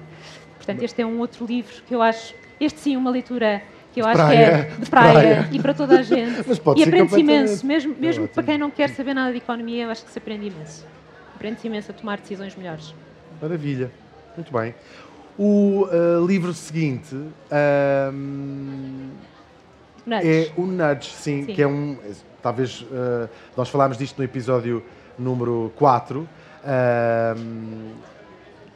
Portanto, 0.56 0.82
este 0.82 1.02
é 1.02 1.06
um 1.06 1.18
outro 1.18 1.46
livro 1.46 1.72
que 1.86 1.94
eu 1.94 2.02
acho, 2.02 2.34
este 2.60 2.78
sim, 2.80 2.96
uma 2.96 3.10
leitura 3.10 3.62
que 3.92 4.00
eu 4.00 4.04
De 4.04 4.10
acho 4.10 4.18
praia, 4.18 4.36
que 4.38 4.52
é 4.52 4.84
de 4.84 4.90
praia, 4.90 5.12
praia. 5.12 5.48
e 5.52 5.58
para 5.60 5.74
toda 5.74 5.98
a 5.98 6.02
gente. 6.02 6.44
Mas 6.46 6.58
pode 6.58 6.80
e 6.80 6.84
aprende-se 6.84 7.20
imenso, 7.20 7.66
mesmo, 7.66 7.94
mesmo 7.98 8.24
ótimo. 8.24 8.34
para 8.34 8.42
quem 8.44 8.58
não 8.58 8.70
quer 8.70 8.90
saber 8.90 9.14
nada 9.14 9.30
de 9.32 9.38
economia, 9.38 9.84
eu 9.84 9.90
acho 9.90 10.04
que 10.04 10.10
se 10.10 10.18
aprende 10.18 10.46
imenso. 10.48 10.84
Aprende-se 11.34 11.66
imenso 11.66 11.90
a 11.90 11.94
tomar 11.94 12.18
decisões 12.18 12.54
melhores. 12.56 12.94
Maravilha, 13.40 13.90
muito 14.36 14.52
bem. 14.52 14.74
O 15.38 15.86
ah, 15.90 16.26
livro 16.26 16.52
seguinte 16.52 17.14
ahm, 17.50 19.10
Nudge. 20.06 20.28
é 20.28 20.50
o 20.56 20.62
Nudge, 20.66 21.10
sim, 21.12 21.44
Sim. 21.44 21.54
que 21.54 21.62
é 21.62 21.66
um. 21.66 21.96
Talvez 22.42 22.84
ah, 22.92 23.28
nós 23.56 23.68
falámos 23.68 23.96
disto 23.98 24.18
no 24.18 24.24
episódio 24.24 24.82
número 25.18 25.72
4. 25.76 26.28
ahm, 26.64 27.92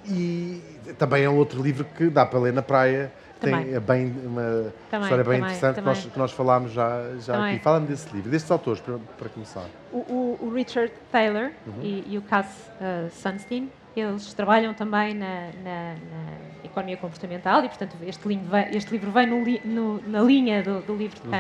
e 0.04 0.60
também 0.98 1.22
é 1.24 1.30
um 1.30 1.36
outro 1.36 1.62
livro 1.62 1.84
que 1.96 2.08
dá 2.10 2.26
para 2.26 2.38
ler 2.40 2.52
na 2.52 2.62
praia. 2.62 3.12
que 3.38 3.46
Tem 3.46 3.52
Também. 3.54 3.74
é 3.74 3.80
bem, 3.80 4.12
uma 4.24 4.72
Também, 4.90 5.02
história 5.04 5.24
bem 5.24 5.24
também, 5.24 5.38
interessante 5.40 5.74
que 5.74 5.80
também. 5.80 5.94
nós, 5.94 6.04
que 6.12 6.18
nós 6.18 6.32
falámos 6.32 6.72
já, 6.72 7.02
já 7.20 7.32
Também. 7.34 7.54
aqui. 7.56 7.62
Fala-me 7.64 7.86
desse 7.86 8.12
livro, 8.14 8.30
destes 8.30 8.50
autores, 8.50 8.80
para, 8.80 8.98
para 9.18 9.28
começar. 9.28 9.66
O, 9.92 10.38
o- 10.40 10.50
Richard 10.52 10.92
Taylor 11.10 11.50
Uhum. 11.66 11.82
e, 11.82 12.04
e 12.14 12.18
o 12.18 12.22
Cass 12.22 12.70
uh, 12.80 13.10
Sunstein, 13.10 13.70
eles 13.96 14.32
trabalham 14.32 14.72
também 14.74 15.12
na, 15.14 15.46
na- 15.62 15.94
na 15.94 16.64
economia 16.64 16.96
comportamental 16.96 17.64
e, 17.64 17.68
portanto, 17.68 17.96
este, 18.06 18.26
livro 18.26 18.46
vem, 18.50 18.76
este 18.76 18.90
livro 18.90 19.10
vem 19.10 19.26
no 19.26 19.42
no- 19.64 20.00
na 20.06 20.20
linha 20.22 20.62
do, 20.62 20.80
do 20.80 20.96
livro 20.96 21.16
de 21.20 21.26
Uhum. 21.26 21.30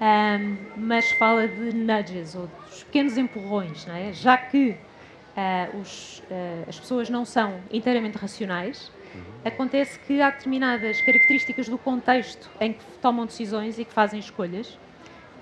Um, 0.00 0.56
mas 0.76 1.10
fala 1.12 1.46
de 1.46 1.74
nudges, 1.74 2.34
ou 2.34 2.48
dos 2.66 2.82
pequenos 2.84 3.18
empurrões, 3.18 3.84
não 3.84 3.94
é? 3.94 4.12
já 4.12 4.36
que 4.38 4.70
uh, 4.70 5.78
os, 5.78 6.20
uh, 6.20 6.68
as 6.68 6.80
pessoas 6.80 7.10
não 7.10 7.24
são 7.24 7.60
inteiramente 7.70 8.16
racionais, 8.16 8.90
Uhum. 9.14 9.22
acontece 9.44 9.98
que 9.98 10.20
há 10.20 10.30
determinadas 10.30 11.00
características 11.00 11.68
do 11.68 11.76
contexto 11.76 12.48
em 12.60 12.72
que 12.72 12.84
tomam 13.02 13.26
decisões 13.26 13.78
e 13.78 13.84
que 13.84 13.92
fazem 13.92 14.20
escolhas 14.20 14.78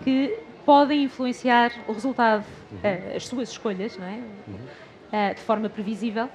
que 0.03 0.39
podem 0.65 1.05
influenciar 1.05 1.73
o 1.87 1.93
resultado, 1.93 2.45
eh, 2.83 3.15
as 3.17 3.27
suas 3.27 3.51
escolhas, 3.51 3.97
não 3.97 4.07
é? 4.07 4.21
Eh, 5.13 5.35
de 5.35 5.41
forma 5.41 5.69
previsível. 5.69 6.29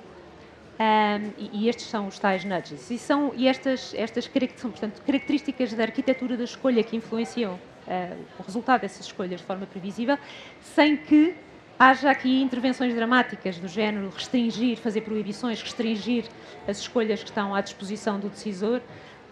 Ahm, 0.79 1.31
e, 1.37 1.69
estes 1.69 1.85
são 1.85 2.07
os 2.07 2.17
tais 2.17 2.43
nudges. 2.43 2.89
E, 2.89 2.97
são, 2.97 3.31
e 3.35 3.47
estas, 3.47 3.93
estas 3.93 4.27
portanto, 4.27 5.01
características 5.05 5.73
da 5.73 5.83
arquitetura 5.83 6.35
da 6.35 6.43
escolha 6.43 6.83
que 6.83 6.95
influenciam 6.95 7.59
o 8.39 8.43
resultado 8.43 8.81
dessas 8.81 9.05
escolhas 9.05 9.39
de 9.41 9.45
forma 9.45 9.65
previsível, 9.65 10.17
sem 10.75 10.95
que 10.97 11.35
haja 11.77 12.09
aqui 12.09 12.41
intervenções 12.41 12.93
dramáticas 12.95 13.57
do 13.57 13.67
género 13.67 14.09
restringir, 14.15 14.77
fazer 14.77 15.01
proibições, 15.01 15.61
restringir 15.61 16.25
as 16.67 16.77
escolhas 16.79 17.21
que 17.23 17.29
estão 17.29 17.53
à 17.53 17.61
disposição 17.61 18.19
do 18.19 18.29
decisor 18.29 18.79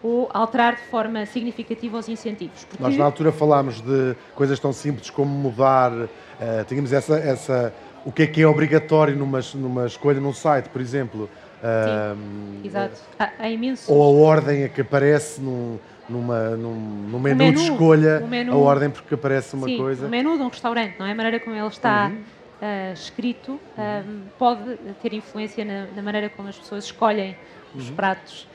ou 0.04 0.30
alterar 0.34 0.76
de 0.76 0.82
forma 0.84 1.26
significativa 1.28 1.98
os 1.98 2.10
incentivos. 2.10 2.66
Porque- 2.66 2.82
Nós 2.84 2.98
na 2.98 3.06
altura 3.06 3.32
falámos 3.32 3.80
de 3.82 4.16
coisas 4.34 4.60
tão 4.60 4.74
simples 4.74 5.10
como 5.12 5.30
mudar, 5.32 5.92
eh, 6.40 6.66
tínhamos 6.68 6.92
essa, 6.92 7.18
essa, 7.20 7.74
o 8.04 8.12
que 8.12 8.24
é 8.24 8.28
que 8.28 8.42
é 8.42 8.48
obrigatório 8.48 9.16
numa, 9.16 9.40
numa 9.54 9.86
escolha 9.86 10.20
num 10.20 10.34
site, 10.34 10.70
por 10.70 10.82
exemplo. 10.82 11.30
Ahm, 11.64 12.62
Exato. 12.66 13.00
Há, 13.20 13.30
há 13.38 13.50
imensos. 13.50 13.88
Ou 13.88 14.02
a 14.02 14.28
ordem 14.28 14.64
a 14.64 14.70
que 14.70 14.82
aparece 14.82 15.40
num, 15.40 15.78
numa, 16.12 16.50
num, 16.52 16.76
num 16.76 17.20
menu, 17.20 17.38
menu, 17.38 17.58
de 17.58 17.64
escolha 17.64 18.20
menu, 18.22 18.54
a 18.54 18.58
ordem 18.58 18.90
porque 18.90 19.16
aparece 19.16 19.56
uma 19.56 19.68
sim, 19.68 19.78
coisa. 19.78 20.06
o 20.06 20.10
menu 20.10 20.38
de 20.38 20.44
um 20.44 20.48
restaurante, 20.50 20.96
não 21.00 21.06
é? 21.06 21.12
A 21.12 21.16
maneira 21.16 21.40
como 21.40 21.56
ele 21.56 21.68
está 21.68 22.08
uhum. 22.08 22.18
uh, 22.18 22.94
escrito 22.94 23.54
uh, 23.54 24.22
pode 24.38 24.78
ter 25.02 25.14
influência 25.14 25.64
na, 25.64 25.88
na, 25.96 26.02
maneira 26.02 26.30
como 26.30 26.50
as 26.50 26.58
pessoas 26.58 26.86
escolhem 26.86 27.36
os 27.74 27.90
uhum. 27.90 27.96
pratos. 27.96 28.48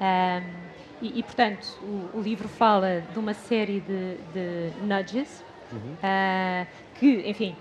Um, 0.00 0.74
e, 1.00 1.18
e, 1.18 1.22
portanto, 1.22 1.78
o, 1.82 2.18
o, 2.18 2.20
livro 2.20 2.48
fala 2.48 3.02
de 3.12 3.18
uma 3.18 3.34
série 3.34 3.80
de, 3.80 4.16
de 4.32 4.70
nudges 4.84 5.44
uhum. 5.72 5.78
uh, 5.78 6.66
que, 6.94 7.28
enfim, 7.28 7.54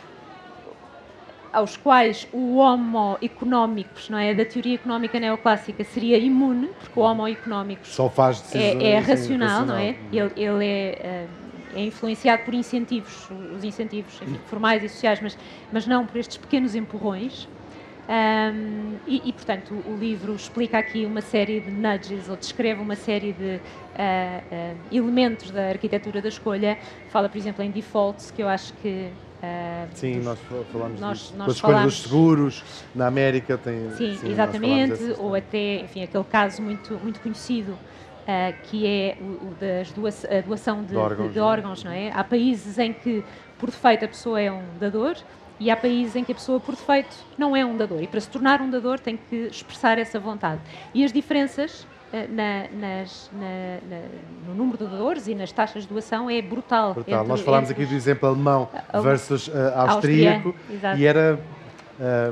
aos 1.53 1.77
quais 1.77 2.27
o 2.33 2.57
homo 2.57 3.17
económicos, 3.21 4.09
não 4.09 4.17
é, 4.17 4.33
da 4.33 4.43
teoria 4.43 4.75
económica 4.75 5.19
neoclássica 5.19 5.83
seria 5.83 6.17
imune, 6.17 6.69
porque 6.79 6.99
o 6.99 7.03
homo 7.03 7.27
económicos 7.27 7.89
só 7.89 8.09
faz 8.09 8.41
decisões, 8.41 8.83
é, 8.83 8.91
é 8.93 8.97
racional, 8.99 9.65
não 9.65 9.75
é? 9.75 9.95
Ele, 10.11 10.31
ele 10.35 10.65
é, 10.65 11.27
é, 11.75 11.81
influenciado 11.81 12.43
por 12.43 12.55
incentivos, 12.55 13.29
os 13.55 13.63
incentivos 13.63 14.19
enfim, 14.21 14.39
formais 14.47 14.83
e 14.83 14.89
sociais, 14.89 15.19
mas, 15.21 15.37
mas 15.71 15.85
não 15.85 16.05
por 16.05 16.17
estes 16.17 16.37
pequenos 16.37 16.73
empurrões. 16.73 17.47
Um, 18.03 18.97
e, 19.07 19.29
e, 19.29 19.31
portanto, 19.31 19.73
o, 19.73 19.91
o, 19.91 19.97
livro 19.97 20.35
explica 20.35 20.77
aqui 20.77 21.05
uma 21.05 21.21
série 21.21 21.61
de 21.61 21.71
nudges, 21.71 22.27
ou 22.27 22.35
descreve 22.35 22.81
uma 22.81 22.97
série 22.97 23.31
de 23.31 23.55
uh, 23.55 23.59
uh, 23.59 24.77
elementos 24.91 25.51
da 25.51 25.69
arquitetura 25.69 26.21
da 26.21 26.27
escolha. 26.27 26.77
Fala, 27.09 27.29
por 27.29 27.37
exemplo, 27.37 27.63
em 27.63 27.71
defaults, 27.71 28.31
que 28.31 28.41
eu 28.41 28.49
acho 28.49 28.73
que. 28.81 29.09
Uh, 29.43 29.89
sim, 29.93 30.21
nós 30.21 30.39
falamos 30.71 31.01
nós, 31.01 31.17
disso. 31.17 31.33
Nós 31.35 31.59
falamos, 31.59 31.93
dos 31.95 32.03
seguros, 32.03 32.63
na 32.95 33.07
América 33.07 33.57
tem. 33.57 33.91
Sim, 33.91 34.15
sim 34.15 34.31
exatamente, 34.31 35.03
ou 35.19 35.35
até, 35.35 35.81
enfim, 35.81 36.03
aquele 36.03 36.23
caso 36.23 36.61
muito, 36.61 36.93
muito 37.03 37.19
conhecido. 37.19 37.77
que 38.63 38.87
é 38.87 39.17
o, 39.19 39.49
o 39.49 39.55
das 39.59 39.91
doação, 39.91 40.29
a 40.31 40.41
doação 40.41 40.81
de, 40.81 40.87
de, 40.91 40.95
órgãos, 40.95 41.27
de, 41.27 41.33
de 41.33 41.39
órgãos, 41.41 41.83
não 41.83 41.91
é? 41.91 42.09
Há 42.13 42.23
países 42.23 42.79
em 42.79 42.93
que, 42.93 43.21
por 43.59 43.69
defeito, 43.69 44.05
a 44.05 44.07
pessoa 44.07 44.39
é 44.39 44.49
um 44.49 44.63
dador, 44.79 45.17
e 45.59 45.69
há 45.69 45.75
países 45.75 46.15
em 46.15 46.23
que 46.23 46.31
a 46.31 46.35
pessoa, 46.35 46.59
por 46.59 46.75
defeito, 46.75 47.13
não 47.37 47.55
é 47.55 47.65
um 47.65 47.75
dador. 47.75 48.01
E 48.01 48.07
para 48.07 48.21
se 48.21 48.29
tornar 48.29 48.61
um 48.61 48.69
dador 48.69 48.99
tem 48.99 49.17
que 49.17 49.47
expressar 49.47 49.99
essa 49.99 50.19
vontade. 50.19 50.61
E 50.93 51.03
as 51.03 51.11
diferenças 51.11 51.85
na, 52.29 52.67
nas, 52.71 53.29
na, 53.33 53.79
na, 53.89 54.01
no 54.47 54.55
número 54.55 54.77
de 54.77 54.85
dadores 54.85 55.27
e 55.27 55.35
nas 55.35 55.51
taxas 55.51 55.83
de 55.83 55.89
doação 55.89 56.29
é 56.29 56.41
brutal. 56.41 56.93
brutal. 56.93 57.21
Entre, 57.21 57.27
Nós 57.27 57.41
falámos 57.41 57.71
aqui 57.71 57.85
do 57.85 57.95
exemplo 57.95 58.29
alemão 58.29 58.69
versus 59.01 59.47
uh, 59.47 59.51
austríaco 59.75 60.55
e 60.97 61.05
era 61.05 61.39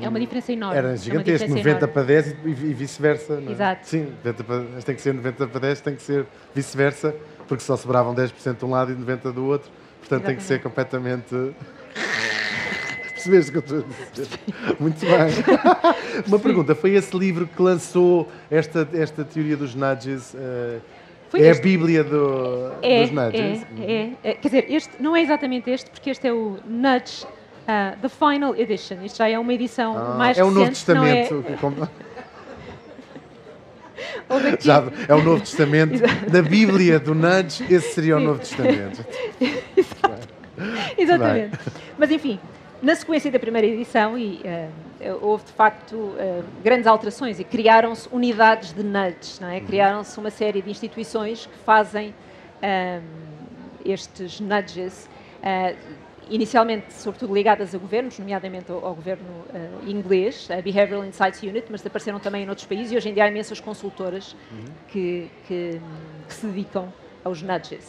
é 0.04 0.08
uma 0.08 0.20
diferença 0.20 0.52
enorme. 0.52 0.78
Era 0.78 0.98
gigantesco, 0.98 1.46
é 1.46 1.50
90 1.50 1.70
enorme. 1.70 1.88
para 1.88 2.04
10 2.04 2.28
e, 2.28 2.34
e 2.50 2.74
vice-versa. 2.74 3.42
É? 3.48 3.52
Exato. 3.52 3.88
Sim, 3.88 4.08
90 4.24 4.44
para, 4.44 4.64
tem 4.84 4.96
que 4.96 5.02
ser 5.02 5.14
90 5.14 5.48
para 5.48 5.60
10, 5.60 5.82
tem 5.82 5.96
que 5.96 6.02
ser 6.02 6.26
vice-versa, 6.54 7.16
porque 7.48 7.64
só 7.64 7.78
sobravam 7.78 8.14
10% 8.14 8.58
de 8.58 8.66
um 8.66 8.72
lado 8.72 8.92
e 8.92 8.96
90% 8.96 9.32
do 9.32 9.46
outro. 9.46 9.70
Portanto, 10.00 10.22
Exatamente. 10.22 10.26
tem 10.26 10.36
que 10.36 10.44
ser 10.44 10.62
completamente 10.62 11.54
Percebeste 13.22 13.50
o 13.50 13.62
que 13.62 13.74
eu 13.74 13.78
estou 13.78 13.78
a 13.80 14.12
dizer? 14.14 14.40
Muito 14.80 15.00
bem. 15.00 15.12
Uma 16.28 16.38
Sim. 16.38 16.44
pergunta: 16.44 16.74
foi 16.74 16.96
esse 16.96 17.16
livro 17.16 17.48
que 17.48 17.62
lançou 17.62 18.28
esta, 18.50 18.88
esta 18.94 19.24
teoria 19.24 19.56
dos 19.56 19.76
nudges? 19.76 20.34
Uh, 20.34 20.82
é 21.34 21.50
este. 21.50 21.60
a 21.60 21.64
Bíblia 21.64 22.04
do, 22.04 22.72
é, 22.82 23.04
dos 23.04 23.12
nudges? 23.12 23.66
É, 23.80 23.92
é, 23.92 24.14
é, 24.24 24.34
Quer 24.34 24.48
dizer, 24.48 24.66
este 24.70 24.92
não 25.00 25.16
é 25.16 25.22
exatamente 25.22 25.70
este, 25.70 25.90
porque 25.92 26.10
este 26.10 26.28
é 26.28 26.34
o 26.34 26.58
Nudge, 26.66 27.24
uh, 27.24 28.00
The 28.02 28.10
Final 28.10 28.56
Edition. 28.56 29.04
Isto 29.04 29.20
já 29.20 29.30
é 29.30 29.38
uma 29.38 29.54
edição 29.54 29.96
ah, 29.96 30.16
mais 30.18 30.38
é 30.38 30.42
recente. 30.42 30.42
É 30.42 30.44
o 30.44 30.52
Novo 30.52 30.70
Testamento. 30.72 31.46
É... 31.48 32.12
Já, 34.60 34.84
é 35.08 35.14
o 35.14 35.22
Novo 35.22 35.42
Testamento. 35.42 36.00
da 36.30 36.42
Bíblia 36.42 37.00
do 37.00 37.14
Nudge, 37.14 37.64
esse 37.70 37.94
seria 37.94 38.16
Sim. 38.16 38.22
o 38.22 38.26
Novo 38.26 38.40
Testamento. 38.40 39.06
Exato. 39.78 40.28
Exatamente. 40.98 41.60
Mas 41.98 42.12
enfim, 42.12 42.40
na 42.82 42.96
sequência 42.96 43.30
da 43.30 43.38
primeira 43.38 43.68
edição, 43.68 44.18
e 44.18 44.42
uh, 44.42 45.20
houve 45.22 45.46
de 45.46 45.52
facto 45.52 45.96
uh, 45.96 46.44
grandes 46.64 46.88
alterações 46.88 47.40
e 47.40 47.44
criaram-se 47.44 48.10
unidades 48.12 48.74
de 48.74 48.82
nudges, 48.82 49.40
não 49.40 49.50
é? 49.50 49.60
Uhum. 49.60 49.66
Criaram-se 49.66 50.18
uma 50.20 50.32
série 50.32 50.62
de 50.62 50.70
instituições 50.70 51.46
que 51.46 51.58
fazem 51.60 52.14
estes 53.84 54.40
nudges, 54.40 55.10
uh, 55.40 55.76
inicialmente, 56.30 56.94
sobretudo 56.94 57.34
ligadas 57.34 57.74
a 57.76 57.78
governos, 57.78 58.18
nomeadamente 58.18 58.72
ao, 58.72 58.86
ao 58.86 58.96
governo 58.96 59.46
inglês, 59.86 60.48
a 60.50 60.62
Behavioral 60.62 61.04
Insights 61.06 61.42
Unit, 61.44 61.68
mas 61.70 61.86
apareceram 61.86 62.20
também 62.20 62.44
em 62.44 62.50
outros 62.50 62.66
países 62.66 62.92
e 62.92 62.98
hoje 62.98 63.10
em 63.10 63.14
dia 63.14 63.26
há 63.26 63.28
imensas 63.28 63.60
consultoras 63.60 64.36
uhum. 64.52 64.66
que, 64.88 65.30
que, 65.48 65.82
que 66.28 66.34
se 66.34 66.46
dedicam 66.46 66.92
aos 67.24 67.42
nudges. 67.42 67.86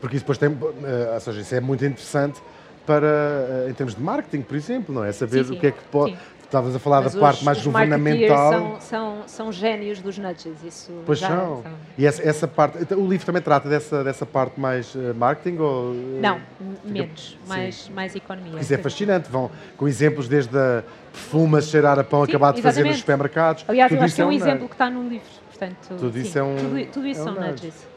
Porque 0.00 0.16
isso 0.16 0.24
depois 0.24 0.38
tem, 0.38 0.50
ou 0.50 1.20
seja, 1.20 1.40
isso 1.40 1.54
é 1.54 1.60
muito 1.60 1.84
interessante 1.84 2.40
para, 2.86 3.06
eh, 3.06 3.66
em 3.70 3.74
termos 3.74 3.94
de 3.94 4.02
marketing, 4.02 4.42
por 4.42 4.56
exemplo, 4.56 4.94
não 4.94 5.04
é? 5.04 5.12
Saber 5.12 5.44
sim, 5.44 5.52
sim. 5.52 5.56
o 5.56 5.60
que 5.60 5.66
é 5.66 5.70
que 5.70 5.82
pode. 5.90 6.16
Estavas 6.44 6.76
a 6.76 6.78
falar 6.78 7.02
Mas 7.02 7.14
da 7.14 7.20
parte 7.20 7.38
os, 7.38 7.42
mais 7.42 7.58
os 7.58 7.64
governamental. 7.64 8.52
São, 8.52 8.80
são, 8.80 9.22
são 9.26 9.52
génios 9.52 10.00
dos 10.00 10.18
nudges, 10.18 10.62
isso. 10.64 10.92
Pois 11.04 11.18
são. 11.18 11.28
são. 11.28 11.64
E 11.98 12.06
essa, 12.06 12.22
essa, 12.22 12.46
parte. 12.46 12.78
Então, 12.80 12.98
o 13.00 13.08
livro 13.08 13.26
também 13.26 13.42
trata 13.42 13.68
dessa, 13.68 14.04
dessa 14.04 14.24
parte 14.24 14.60
mais 14.60 14.94
uh, 14.94 15.12
marketing? 15.16 15.58
Ou, 15.58 15.90
uh, 15.90 16.20
Não, 16.20 16.40
menos. 16.84 17.36
Mais, 17.48 17.88
mais 17.88 18.14
economia. 18.14 18.60
Isso 18.60 18.72
é 18.72 18.78
fascinante. 18.78 19.28
Vão 19.28 19.50
com 19.76 19.88
exemplos 19.88 20.28
desde 20.28 20.56
a 20.56 20.84
perfume 21.10 21.58
a 21.58 21.60
cheirar 21.60 21.98
a 21.98 22.04
pão 22.04 22.22
acabado 22.22 22.54
de 22.54 22.62
fazer 22.62 22.84
nos 22.84 22.98
supermercados. 22.98 23.64
Aliás, 23.66 23.90
tudo 23.90 23.98
eu 23.98 24.04
acho 24.04 24.14
que 24.14 24.20
é 24.20 24.24
um, 24.24 24.28
é 24.28 24.30
um 24.30 24.36
exemplo 24.36 24.68
que 24.68 24.74
está 24.74 24.90
num 24.90 25.08
livro. 25.08 25.26
Portanto, 25.48 25.98
tudo 25.98 26.18
isso 26.18 26.38
é 26.38 26.42
um. 26.42 26.56
Tudo, 26.56 26.86
tudo 26.92 27.06
isso 27.08 27.20
é 27.20 27.22
um 27.22 27.34
são 27.34 27.48
nudges. 27.48 27.93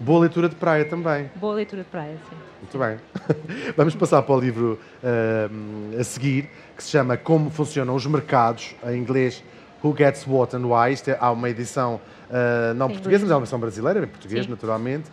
Boa 0.00 0.20
leitura 0.20 0.48
de 0.48 0.56
praia 0.56 0.84
também. 0.84 1.30
Boa 1.36 1.54
leitura 1.54 1.82
de 1.82 1.88
praia, 1.88 2.16
sim. 2.28 2.36
Muito 2.60 2.78
bem. 2.78 2.98
Vamos 3.76 3.94
passar 3.94 4.22
para 4.22 4.34
o 4.34 4.40
livro 4.40 4.78
uh, 5.02 6.00
a 6.00 6.04
seguir, 6.04 6.48
que 6.76 6.82
se 6.82 6.90
chama 6.90 7.16
Como 7.16 7.50
Funcionam 7.50 7.94
os 7.94 8.04
Mercados, 8.06 8.74
em 8.86 8.98
inglês 8.98 9.42
Who 9.82 9.94
Gets 9.96 10.26
What 10.26 10.56
and 10.56 10.66
Why. 10.66 10.92
Isto 10.92 11.10
é, 11.10 11.18
há 11.20 11.30
uma 11.30 11.48
edição 11.48 12.00
uh, 12.28 12.74
não 12.74 12.88
sim, 12.88 12.94
portuguesa, 12.94 13.22
mas 13.22 13.30
é 13.30 13.34
uma 13.34 13.42
edição 13.42 13.60
brasileira, 13.60 14.00
em 14.00 14.08
português, 14.08 14.44
sim. 14.44 14.50
naturalmente. 14.50 15.10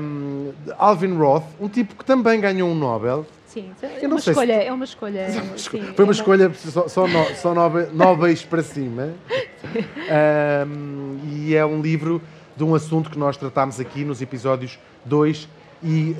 Um, 0.00 0.52
Alvin 0.78 1.16
Roth, 1.16 1.44
um 1.60 1.68
tipo 1.68 1.96
que 1.96 2.04
também 2.04 2.40
ganhou 2.40 2.70
um 2.70 2.74
Nobel. 2.74 3.26
Sim, 3.46 3.70
é 3.82 4.06
uma, 4.06 4.18
escolha, 4.18 4.60
se... 4.60 4.66
é 4.66 4.72
uma 4.72 4.84
escolha. 4.84 5.20
É 5.20 5.40
uma 5.40 5.56
escolha. 5.56 5.84
Sim, 5.88 5.92
Foi 5.94 6.04
uma 6.04 6.12
é 6.12 6.14
escolha 6.14 6.54
só, 6.54 6.86
só, 6.86 7.08
no, 7.08 7.24
só 7.34 7.54
nobres 7.92 8.42
para 8.44 8.62
cima. 8.62 9.10
Um, 9.68 11.18
e 11.30 11.54
é 11.54 11.66
um 11.66 11.82
livro 11.82 12.22
de 12.58 12.64
um 12.64 12.74
assunto 12.74 13.08
que 13.08 13.16
nós 13.16 13.36
tratámos 13.36 13.78
aqui 13.78 14.04
nos 14.04 14.20
episódios 14.20 14.80
2 15.04 15.48
e 15.80 16.16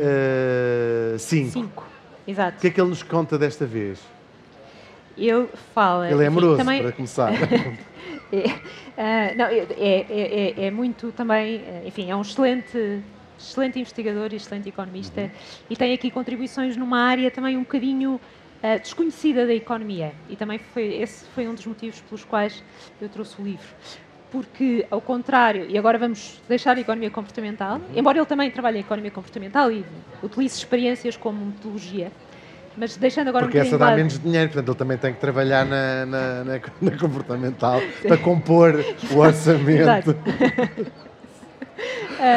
5. 1.18 1.48
Uh, 1.48 1.52
5, 1.52 1.86
exato. 2.28 2.58
O 2.58 2.60
que 2.60 2.68
é 2.68 2.70
que 2.70 2.80
ele 2.80 2.90
nos 2.90 3.02
conta 3.02 3.36
desta 3.36 3.66
vez? 3.66 4.00
Ele 5.16 5.48
fala. 5.74 6.08
Ele 6.08 6.22
é 6.22 6.28
amoroso, 6.28 6.54
enfim, 6.54 6.64
também... 6.64 6.82
para 6.82 6.92
começar. 6.92 7.32
é, 8.32 9.32
uh, 9.32 9.36
não, 9.36 9.46
é, 9.46 9.66
é, 9.76 10.54
é, 10.60 10.66
é, 10.66 10.70
muito 10.70 11.10
também. 11.10 11.60
Enfim, 11.84 12.08
é 12.08 12.14
um 12.14 12.20
excelente, 12.20 13.02
excelente 13.36 13.80
investigador 13.80 14.32
e 14.32 14.36
excelente 14.36 14.68
economista 14.68 15.22
uhum. 15.22 15.30
e 15.68 15.76
tem 15.76 15.92
aqui 15.92 16.08
contribuições 16.08 16.76
numa 16.76 17.00
área 17.00 17.32
também 17.32 17.56
um 17.56 17.62
bocadinho 17.62 18.14
uh, 18.14 18.80
desconhecida 18.80 19.44
da 19.44 19.54
economia. 19.54 20.12
E 20.28 20.36
também 20.36 20.60
foi, 20.60 20.94
esse 21.02 21.24
foi 21.34 21.48
um 21.48 21.54
dos 21.54 21.66
motivos 21.66 22.00
pelos 22.02 22.22
quais 22.22 22.62
eu 23.00 23.08
trouxe 23.08 23.42
o 23.42 23.44
livro 23.44 23.66
porque, 24.30 24.86
ao 24.90 25.00
contrário, 25.00 25.66
e 25.68 25.78
agora 25.78 25.98
vamos 25.98 26.40
deixar 26.48 26.76
a 26.76 26.80
economia 26.80 27.10
comportamental, 27.10 27.76
uhum. 27.76 27.82
embora 27.96 28.18
ele 28.18 28.26
também 28.26 28.50
trabalhe 28.50 28.78
em 28.78 28.80
economia 28.80 29.10
comportamental 29.10 29.72
e 29.72 29.84
utilize 30.22 30.56
experiências 30.56 31.16
como 31.16 31.46
metodologia, 31.46 32.12
mas 32.76 32.96
deixando 32.96 33.28
agora 33.28 33.46
Porque 33.46 33.58
um 33.58 33.62
essa 33.62 33.78
dá 33.78 33.94
menos 33.94 34.18
dinheiro, 34.18 34.48
portanto 34.48 34.68
ele 34.68 34.78
também 34.78 34.98
tem 34.98 35.12
que 35.12 35.20
trabalhar 35.20 35.64
na, 35.64 36.06
na, 36.06 36.44
na, 36.44 36.60
na 36.80 36.98
comportamental 36.98 37.80
Sim. 38.02 38.08
para 38.08 38.16
compor 38.18 38.84
o 39.10 39.16
orçamento. 39.18 40.14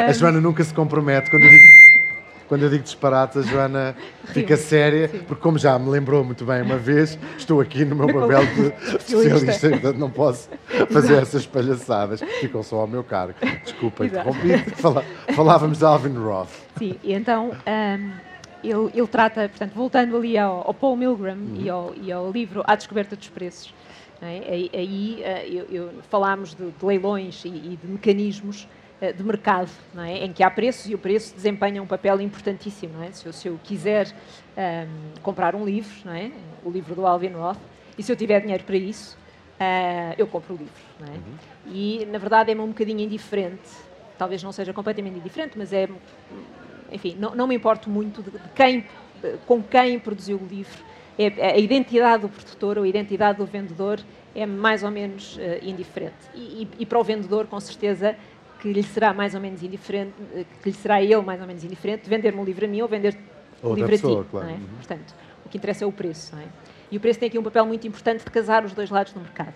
a 0.08 0.12
Joana 0.12 0.40
nunca 0.40 0.64
se 0.64 0.72
compromete 0.72 1.30
quando 1.30 1.44
eu 1.44 1.50
digo 1.50 1.81
quando 2.52 2.64
eu 2.64 2.68
digo 2.68 2.82
disparate, 2.82 3.38
a 3.38 3.40
Joana 3.40 3.96
fica 4.28 4.58
séria, 4.58 5.08
sim. 5.08 5.20
porque 5.20 5.40
como 5.40 5.56
já 5.56 5.78
me 5.78 5.88
lembrou 5.88 6.22
muito 6.22 6.44
bem 6.44 6.60
uma 6.60 6.76
vez, 6.76 7.18
estou 7.38 7.62
aqui 7.62 7.82
no 7.82 7.96
meu 7.96 8.06
papel 8.08 8.44
de 8.44 8.66
especialista, 8.94 9.70
portanto 9.70 9.96
não 9.96 10.10
posso 10.10 10.50
fazer 10.90 11.12
Exato. 11.14 11.22
essas 11.22 11.46
palhaçadas. 11.46 12.20
Ficam 12.40 12.62
só 12.62 12.80
ao 12.80 12.86
meu 12.86 13.02
cargo. 13.02 13.36
Desculpa, 13.64 14.04
interrompi. 14.04 14.48
Falávamos 15.34 15.78
de 15.78 15.84
Alvin 15.86 16.14
Roth. 16.14 16.50
Sim, 16.76 16.98
e 17.02 17.14
então... 17.14 17.52
Um, 17.66 18.32
ele, 18.62 18.90
ele, 18.94 19.06
trata, 19.08 19.48
portanto, 19.48 19.72
voltando 19.72 20.14
ali 20.14 20.36
ao, 20.38 20.58
ao 20.68 20.74
Paul 20.74 20.94
Milgram 20.94 21.32
uhum. 21.32 21.56
e, 21.58 21.70
ao, 21.70 21.94
e, 22.00 22.12
ao, 22.12 22.30
livro 22.30 22.62
A 22.66 22.76
Descoberta 22.76 23.16
dos 23.16 23.28
Preços, 23.28 23.74
é? 24.20 24.26
aí, 24.26 24.70
aí 24.72 25.22
eh, 25.24 25.48
eu, 25.50 25.64
eu, 25.68 25.90
falámos 26.08 26.54
de, 26.54 26.70
de 26.70 26.86
leilões 26.86 27.44
e, 27.44 27.48
e, 27.48 27.78
de 27.82 27.88
mecanismos 27.88 28.68
de 29.10 29.24
mercado, 29.24 29.70
é? 29.96 30.24
em 30.24 30.32
que 30.32 30.42
há 30.42 30.50
preços 30.50 30.88
e 30.88 30.94
o 30.94 30.98
preço 30.98 31.34
desempenha 31.34 31.82
um 31.82 31.86
papel 31.86 32.20
importantíssimo. 32.20 33.02
É? 33.02 33.10
Se, 33.10 33.26
eu, 33.26 33.32
se, 33.32 33.48
eu, 33.48 33.58
quiser 33.64 34.06
um, 34.06 34.60
ehm, 34.60 34.88
comprar 35.22 35.54
um 35.56 35.64
livro, 35.64 36.08
é? 36.10 36.30
o 36.62 36.70
livro 36.70 36.94
do 36.94 37.06
Alvin 37.06 37.32
Roth, 37.32 37.58
e 37.96 38.02
se 38.02 38.12
eu 38.12 38.16
tiver 38.16 38.40
dinheiro 38.40 38.62
para 38.64 38.76
isso, 38.76 39.18
uh, 39.58 40.14
eu 40.16 40.26
compro 40.26 40.54
o 40.54 40.56
livro. 40.56 40.82
É? 41.00 41.10
Uhum. 41.10 41.74
E, 41.74 42.06
na 42.06 42.18
verdade, 42.18 42.52
é-me 42.52 42.60
um 42.60 42.68
bocadinho 42.68 43.00
indiferente 43.00 43.68
talvez 44.22 44.40
não 44.40 44.52
seja 44.52 44.72
completamente 44.72 45.18
indiferente, 45.18 45.58
mas 45.58 45.72
é, 45.72 45.88
enfim, 46.92 47.16
não, 47.18 47.34
não 47.34 47.46
me 47.48 47.56
importo 47.56 47.90
muito 47.90 48.22
de, 48.22 48.30
quem, 48.54 48.84
com 49.46 49.60
quem 49.60 49.98
produziu 49.98 50.36
o 50.36 50.46
livro. 50.46 50.78
É, 51.18 51.54
a 51.54 51.58
identidade 51.58 52.22
do 52.22 52.28
produtor 52.28 52.78
ou 52.78 52.84
a 52.84 52.88
identidade 52.88 53.38
do 53.38 53.46
vendedor 53.46 54.00
é 54.34 54.46
mais 54.46 54.84
ou 54.84 54.92
menos 54.92 55.36
uh, 55.36 55.40
indiferente. 55.60 56.14
E, 56.34 56.38
e, 56.38 56.68
e, 56.80 56.86
para 56.86 57.00
o 57.00 57.04
vendedor, 57.04 57.48
com 57.48 57.58
certeza, 57.58 58.16
que 58.62 58.72
lhe 58.72 58.82
será 58.84 59.12
mais 59.12 59.34
ou 59.34 59.40
menos 59.40 59.60
indiferente, 59.60 60.14
que 60.62 60.70
lhe 60.70 60.76
será 60.76 61.02
ele 61.02 61.20
mais 61.20 61.40
ou 61.40 61.46
menos 61.48 61.64
indiferente, 61.64 62.08
vender-me 62.08 62.38
um 62.38 62.44
livro 62.44 62.64
a 62.64 62.68
mim 62.68 62.80
ou 62.80 62.86
vender 62.86 63.18
o 63.60 63.74
livro 63.74 63.90
pessoa, 63.90 64.20
a 64.20 64.22
ti. 64.22 64.30
Claro. 64.30 64.48
É? 64.48 64.52
Uhum. 64.52 64.66
Portanto, 64.76 65.14
o 65.44 65.48
que 65.48 65.58
interessa 65.58 65.84
é 65.84 65.86
o 65.86 65.90
preço. 65.90 66.36
É? 66.36 66.44
E 66.88 66.96
o 66.96 67.00
preço 67.00 67.18
tem 67.18 67.26
aqui 67.26 67.36
um 67.36 67.42
papel 67.42 67.66
muito 67.66 67.88
importante 67.88 68.24
de 68.24 68.30
casar 68.30 68.64
os 68.64 68.72
dois 68.72 68.88
lados 68.88 69.12
do 69.12 69.18
mercado. 69.18 69.54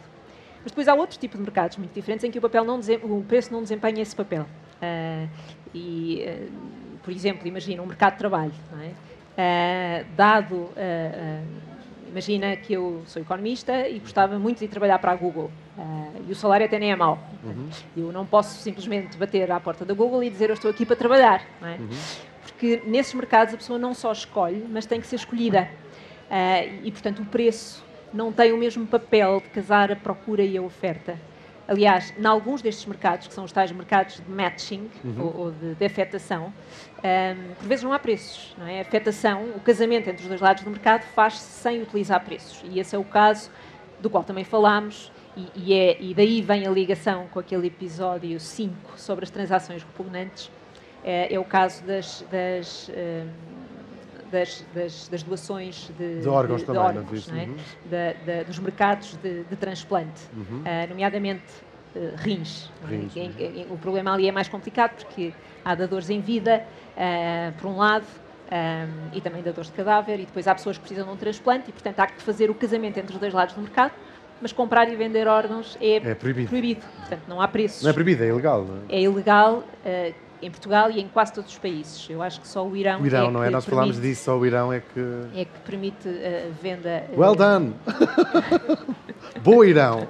Mas 0.57 0.73
depois 0.73 0.89
há 0.89 0.95
outros 0.95 1.19
tipos 1.19 1.39
de 1.39 1.45
mercados 1.45 1.77
muito 1.77 1.93
diferentes 1.93 2.25
em 2.25 2.33
que 2.33 2.39
o, 2.39 2.41
papel 2.41 2.65
não 2.65 2.81
o 2.81 3.23
preço 3.23 3.53
não 3.53 3.63
desempenha 3.63 4.03
esse 4.03 4.17
papel. 4.17 4.43
Uh, 4.43 5.29
e, 5.73 6.25
uh, 6.27 6.99
por 7.05 7.13
exemplo, 7.13 7.47
imagina 7.47 7.81
um 7.81 7.87
mercado 7.87 8.15
de 8.15 8.19
trabalho. 8.19 8.53
É? 9.39 10.03
Uh, 10.03 10.07
dado, 10.17 10.69
imagina 12.17 12.57
que 12.57 12.73
eu 12.73 13.03
sou 13.07 13.21
economista 13.21 13.87
e 13.87 13.99
gostava 13.99 14.39
muito 14.39 14.61
de 14.61 14.65
ir 14.65 14.69
trabalhar 14.69 14.99
para 14.99 15.13
a 15.13 15.15
Google. 15.15 15.51
e 16.27 16.33
o 16.33 16.35
salário 16.35 16.65
até 16.65 16.79
nem 16.79 16.91
é 16.91 16.97
mau. 16.97 17.19
Uhum. 17.45 17.69
Eu 17.95 18.11
não 18.11 18.25
posso 18.25 18.59
simplesmente 18.63 19.19
bater 19.19 19.51
à 19.53 19.61
porta 19.61 19.85
da 19.85 19.93
Google 19.93 20.25
e 20.25 20.31
dizer 20.31 20.49
eu 20.49 20.55
estou 20.55 20.71
aqui 20.71 20.87
para 20.87 20.97
trabalhar. 20.97 21.47
É? 21.63 21.77
Uhum. 21.79 21.89
Porque 22.41 22.83
nesses 22.87 23.13
mercados 23.13 23.53
a 23.53 23.57
pessoa 23.59 23.79
não 23.79 23.93
só 23.93 24.11
escolhe, 24.13 24.65
mas 24.71 24.87
tem 24.87 24.99
que 24.99 25.07
ser 25.07 25.17
escolhida. 25.17 25.69
e, 26.83 26.91
portanto, 26.91 27.21
o 27.21 27.27
preço 27.27 27.85
não 28.15 28.33
tem 28.33 28.51
o 28.51 28.57
mesmo 28.57 28.87
papel 28.87 29.41
de 29.41 29.51
casar 29.51 29.93
a 29.93 29.97
procura 29.97 30.43
e 30.43 30.57
a 30.57 30.63
oferta. 30.63 31.21
Aliás, 31.69 32.15
em 32.17 32.25
alguns 32.25 32.63
destes 32.63 32.87
mercados, 32.87 33.27
que 33.27 33.35
são 33.35 33.45
os 33.45 33.51
tais 33.51 33.73
mercados 33.73 34.17
de 34.17 34.31
matching 34.31 34.89
uhum. 35.05 35.15
ou, 35.19 35.37
ou, 35.39 35.51
de, 35.51 35.75
de 35.75 35.85
afetação, 35.85 36.53
um, 36.99 37.55
por 37.55 37.67
vezes 37.67 37.83
não 37.83 37.93
há 37.93 37.99
preços. 37.99 38.55
Não 38.57 38.67
é? 38.67 38.79
A 38.79 38.83
afetação, 38.83 39.45
o 39.57 39.61
casamento 39.61 40.09
entre 40.09 40.23
os 40.23 40.29
dois 40.29 40.41
lados 40.41 40.63
do 40.63 40.71
mercado, 40.71 41.03
faz-se 41.03 41.61
sem 41.61 41.83
utilizar 41.83 42.25
preços. 42.25 42.63
E 42.71 42.79
esse 42.79 42.95
é 42.95 42.99
o 42.99 43.05
caso 43.05 43.51
do 44.01 44.09
qual 44.09 44.23
também 44.23 44.45
falámos, 44.45 45.11
e, 45.37 45.49
e, 45.55 45.75
é, 45.75 46.01
e 46.01 46.15
daí 46.15 46.41
vem 46.41 46.67
a 46.67 46.71
ligação 46.71 47.27
com 47.31 47.39
aquele 47.39 47.67
episódio 47.67 48.41
5 48.41 48.99
sobre 48.99 49.25
as 49.25 49.31
transações 49.31 49.83
repugnantes. 49.83 50.51
É, 51.05 51.35
é 51.35 51.39
o 51.39 51.45
caso 51.45 51.85
das, 51.85 52.25
das 52.31 52.89
um, 52.89 53.29
das, 54.31 54.65
das, 54.75 55.09
das 55.09 55.23
doações 55.23 55.91
de, 55.99 56.21
de 56.21 56.29
órgãos 56.29 56.61
de, 56.61 56.67
também, 56.67 56.83
de 56.83 56.99
órgãos, 56.99 57.29
é? 57.29 57.33
uhum. 57.33 57.57
da, 57.91 58.13
da, 58.25 58.43
dos 58.43 58.59
mercados 58.59 59.17
de, 59.23 59.45
transplante, 59.57 60.23
uhum. 60.35 60.61
uh, 60.61 60.89
nomeadamente 60.89 61.45
uh, 61.95 62.15
rins. 62.17 62.71
É? 62.85 62.95
rins 62.95 63.15
uhum. 63.17 63.75
o 63.75 63.79
problema 63.79 64.13
ali 64.13 64.29
é 64.29 64.33
mais 64.33 64.49
complicado 64.49 64.97
porque 64.97 65.33
há 65.65 65.75
dadores 65.75 66.11
em 66.11 66.21
vida, 66.21 66.63
uh, 66.97 67.53
por 67.61 67.69
um 67.69 67.77
lado, 67.77 68.07
um, 68.47 69.17
e 69.17 69.21
também 69.21 69.43
dadores 69.43 69.71
de 69.71 69.77
cadáver, 69.77 70.21
e 70.21 70.27
depois 70.27 70.47
há 70.47 70.55
pessoas 70.55 70.77
que 70.77 70.83
precisam 70.83 71.07
de 71.07 71.13
um 71.13 71.17
transplante, 71.17 71.71
e 71.71 71.73
portanto 71.73 71.99
há 72.01 72.07
que 72.07 72.23
fazer 72.23 72.51
o 72.51 72.55
casamento 72.55 72.99
entre 72.99 73.15
os 73.15 73.21
dois 73.21 73.35
lados 73.35 73.55
do 73.55 73.61
mercado 73.61 73.93
mas 74.41 74.53
comprar 74.53 74.87
e 74.93 74.97
vender 74.97 75.27
órgãos 75.27 75.79
é, 75.81 75.97
é 75.97 76.15
proibido. 76.15 76.49
proibido. 76.49 76.83
Portanto, 76.99 77.23
não 77.27 77.41
há 77.41 77.49
preços. 77.49 77.83
Não 77.83 77.91
é 77.91 77.93
proibido, 77.93 78.23
é 78.23 78.29
ilegal. 78.29 78.65
Não 78.65 78.77
é? 78.89 78.97
é 78.97 79.01
ilegal. 79.01 79.65
Uh, 79.85 80.15
em 80.43 80.51
Portugal 80.51 80.91
e 80.91 81.01
em 81.01 81.09
quase 81.09 81.33
todos 81.33 81.53
os 81.53 81.59
países. 81.59 82.07
Eu 82.09 82.23
acho 82.23 82.41
que 82.41 82.49
só 82.49 82.67
o 82.67 82.77
Irão. 82.77 83.01
O 83.01 83.07
Irão, 83.07 83.29
é 83.29 83.31
não 83.31 83.43
é? 83.45 83.51
Nós 83.51 83.65
permite, 83.65 83.71
falámos 83.71 84.01
disso, 84.01 84.25
só 84.25 84.37
o 84.37 84.47
Irão 84.47 84.73
é 84.73 84.81
que. 84.81 85.01
É 85.35 85.45
que 85.45 85.59
permite 85.65 86.09
a 86.09 86.53
venda. 86.63 87.05
Well 87.17 87.35
done! 87.35 87.75
Boa 89.43 89.67
Irão! 89.67 90.07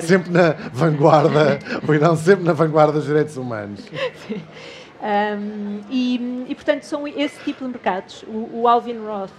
Sempre 0.00 0.30
na 0.30 0.50
vanguarda, 0.72 1.58
o 1.86 1.94
Irão 1.94 2.16
sempre 2.16 2.44
na 2.44 2.52
vanguarda 2.52 2.94
dos 2.94 3.06
direitos 3.06 3.36
humanos. 3.36 3.80
Sim. 4.26 4.42
Um, 5.02 5.80
e, 5.90 6.44
e, 6.48 6.54
portanto, 6.54 6.84
são 6.84 7.08
esse 7.08 7.36
tipo 7.42 7.64
de 7.64 7.70
mercados. 7.72 8.22
O, 8.22 8.60
o 8.60 8.68
Alvin 8.68 9.04
Roth 9.04 9.32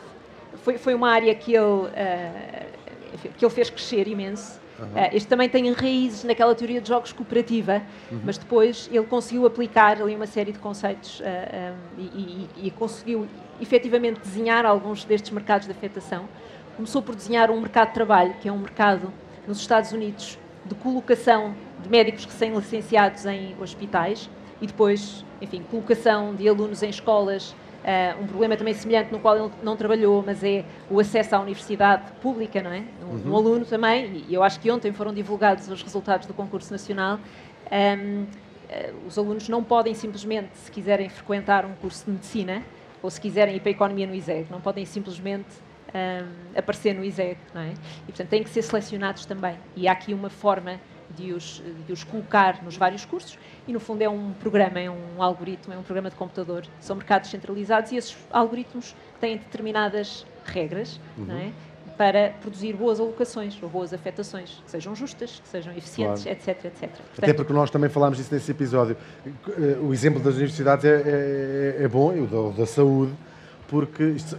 foi, 0.62 0.78
foi 0.78 0.94
uma 0.94 1.10
área 1.10 1.34
que 1.34 1.54
ele, 1.56 1.66
uh, 1.66 1.90
que 3.38 3.46
ele 3.46 3.54
fez 3.54 3.70
crescer 3.70 4.08
imenso. 4.10 4.60
Uhum. 4.80 4.86
Uh, 4.88 5.10
este 5.14 5.28
também 5.28 5.48
tem 5.48 5.72
raízes 5.72 6.24
naquela 6.24 6.54
teoria 6.56 6.82
de 6.82 6.88
jogos 6.88 7.14
cooperativa, 7.14 7.82
uhum. 8.12 8.22
mas 8.24 8.38
depois 8.38 8.90
ele 8.92 9.06
conseguiu 9.06 9.46
aplicar 9.46 10.02
ali 10.02 10.16
uma 10.16 10.26
série 10.26 10.52
de 10.52 10.60
conceitos 10.60 11.20
uh, 11.20 11.24
ah, 11.26 11.74
um, 11.98 12.02
e, 12.02 12.06
e, 12.06 12.68
e, 12.68 12.72
conseguiu 12.72 13.28
efetivamente 13.62 14.20
desenhar 14.20 14.66
alguns 14.66 15.04
destes 15.04 15.32
mercados 15.32 15.68
de 15.68 15.72
afetação. 15.72 16.28
Começou 16.76 17.02
por 17.02 17.16
desenhar 17.16 17.52
um 17.52 17.60
mercado 17.60 17.90
de 17.90 17.94
trabalho, 17.94 18.34
que 18.42 18.50
é 18.50 18.52
um 18.52 18.58
mercado 18.58 19.14
nos 19.48 19.60
Estados 19.60 19.92
Unidos 19.92 20.40
de 20.66 20.76
colocação 20.76 21.56
de 21.82 21.90
médicos 21.90 22.26
recém-licenciados 22.26 23.26
em 23.26 23.56
hospitais 23.62 24.30
e 24.62 24.68
depois, 24.68 25.24
enfim, 25.42 25.64
colocação 25.70 26.34
de 26.34 26.48
alunos 26.48 26.82
em 26.82 26.90
escolas 26.90 27.54
um 28.22 28.28
problema 28.28 28.56
também 28.56 28.74
semelhante 28.74 29.12
no 29.12 29.20
qual 29.20 29.38
ele 29.38 29.52
não 29.62 29.76
trabalhou, 29.76 30.24
mas 30.26 30.44
é 30.44 30.64
o 30.90 31.00
acesso 31.00 31.36
à 31.36 31.40
universidade 31.40 32.12
pública, 32.22 32.62
não 32.62 32.72
é? 32.72 32.84
Um, 33.02 33.06
uhum. 33.06 33.32
um 33.32 33.36
aluno 33.36 33.66
também, 33.66 34.24
e 34.28 34.34
eu 34.34 34.42
acho 34.42 34.60
que 34.60 34.72
ontem 34.72 34.94
foram 34.94 35.14
divulgados 35.14 35.68
os 35.68 35.82
resultados 35.84 36.26
do 36.26 36.34
concurso 36.34 36.72
nacional. 36.72 37.20
Um, 37.72 38.26
eh, 38.70 38.94
os 39.06 39.18
alunos 39.18 39.50
não 39.50 39.64
podem 39.64 39.94
simplesmente, 39.94 40.58
se 40.58 40.72
quiserem 40.72 41.10
frequentar 41.10 41.66
um 41.66 41.74
curso 41.76 42.06
de 42.06 42.12
medicina, 42.12 42.64
ou 43.02 43.10
se 43.10 43.20
quiserem 43.20 43.58
ir 43.58 43.60
para 43.60 43.70
a 43.70 43.74
economia 43.74 44.08
no 44.08 44.16
ISEG, 44.16 44.48
não 44.50 44.62
podem 44.62 44.86
simplesmente 44.86 45.50
um, 45.94 46.58
aparecer 46.58 46.96
no 46.96 47.04
ISEG, 47.04 47.38
não 47.54 47.62
é? 47.62 47.74
E, 48.04 48.06
portanto, 48.08 48.30
têm 48.30 48.44
que 48.44 48.50
ser 48.50 48.62
selecionados 48.62 49.26
também. 49.26 49.56
E 49.76 49.88
há 49.88 49.92
aqui 49.92 50.14
uma 50.14 50.30
forma 50.30 50.80
de 51.16 51.34
os, 51.34 51.62
de 51.86 51.94
os 51.94 52.04
colocar 52.04 52.64
nos 52.64 52.78
vários 52.78 53.06
cursos 53.06 53.38
e 53.68 53.74
no 53.74 53.80
fundo 53.80 54.02
é 54.02 54.10
um 54.10 54.34
programa, 54.34 54.80
é 54.80 54.90
um 54.90 55.22
algoritmo, 55.22 55.74
é 55.74 55.78
um 55.78 55.84
programa 55.84 56.10
de 56.10 56.16
computador. 56.16 56.66
São 56.80 56.96
mercados 56.96 57.30
centralizados 57.30 57.92
e 57.92 57.98
esses 57.98 58.16
algoritmos 58.32 58.96
têm 59.20 59.38
determinadas 59.38 60.26
regras 60.46 61.00
uhum. 61.18 61.32
é? 61.32 61.52
para 61.98 62.32
produzir 62.42 62.74
boas 62.74 63.00
alocações 63.00 63.58
ou 63.62 63.70
boas 63.70 63.94
afetações, 63.94 64.62
que 64.66 64.72
sejam 64.72 64.96
justas, 64.96 65.40
que 65.40 65.48
sejam 65.48 65.72
eficientes, 65.76 66.24
claro. 66.24 66.38
etc, 66.38 66.66
etc. 66.66 66.80
Portanto, 66.90 67.20
Até 67.20 67.34
porque 67.34 67.54
nós 67.54 67.70
também 67.70 67.90
falámos 67.90 68.18
disso 68.18 68.34
nesse 68.34 68.52
episódio. 68.52 68.98
O 69.82 69.94
exemplo 69.94 70.20
das 70.20 70.36
universidades 70.36 70.86
é, 70.86 71.76
é, 71.80 71.84
é 71.84 71.88
bom, 71.88 72.14
e 72.14 72.22
o 72.22 72.28
da, 72.28 72.58
da 72.58 72.66
saúde, 72.66 73.14
porque 73.68 74.04
isto, 74.04 74.38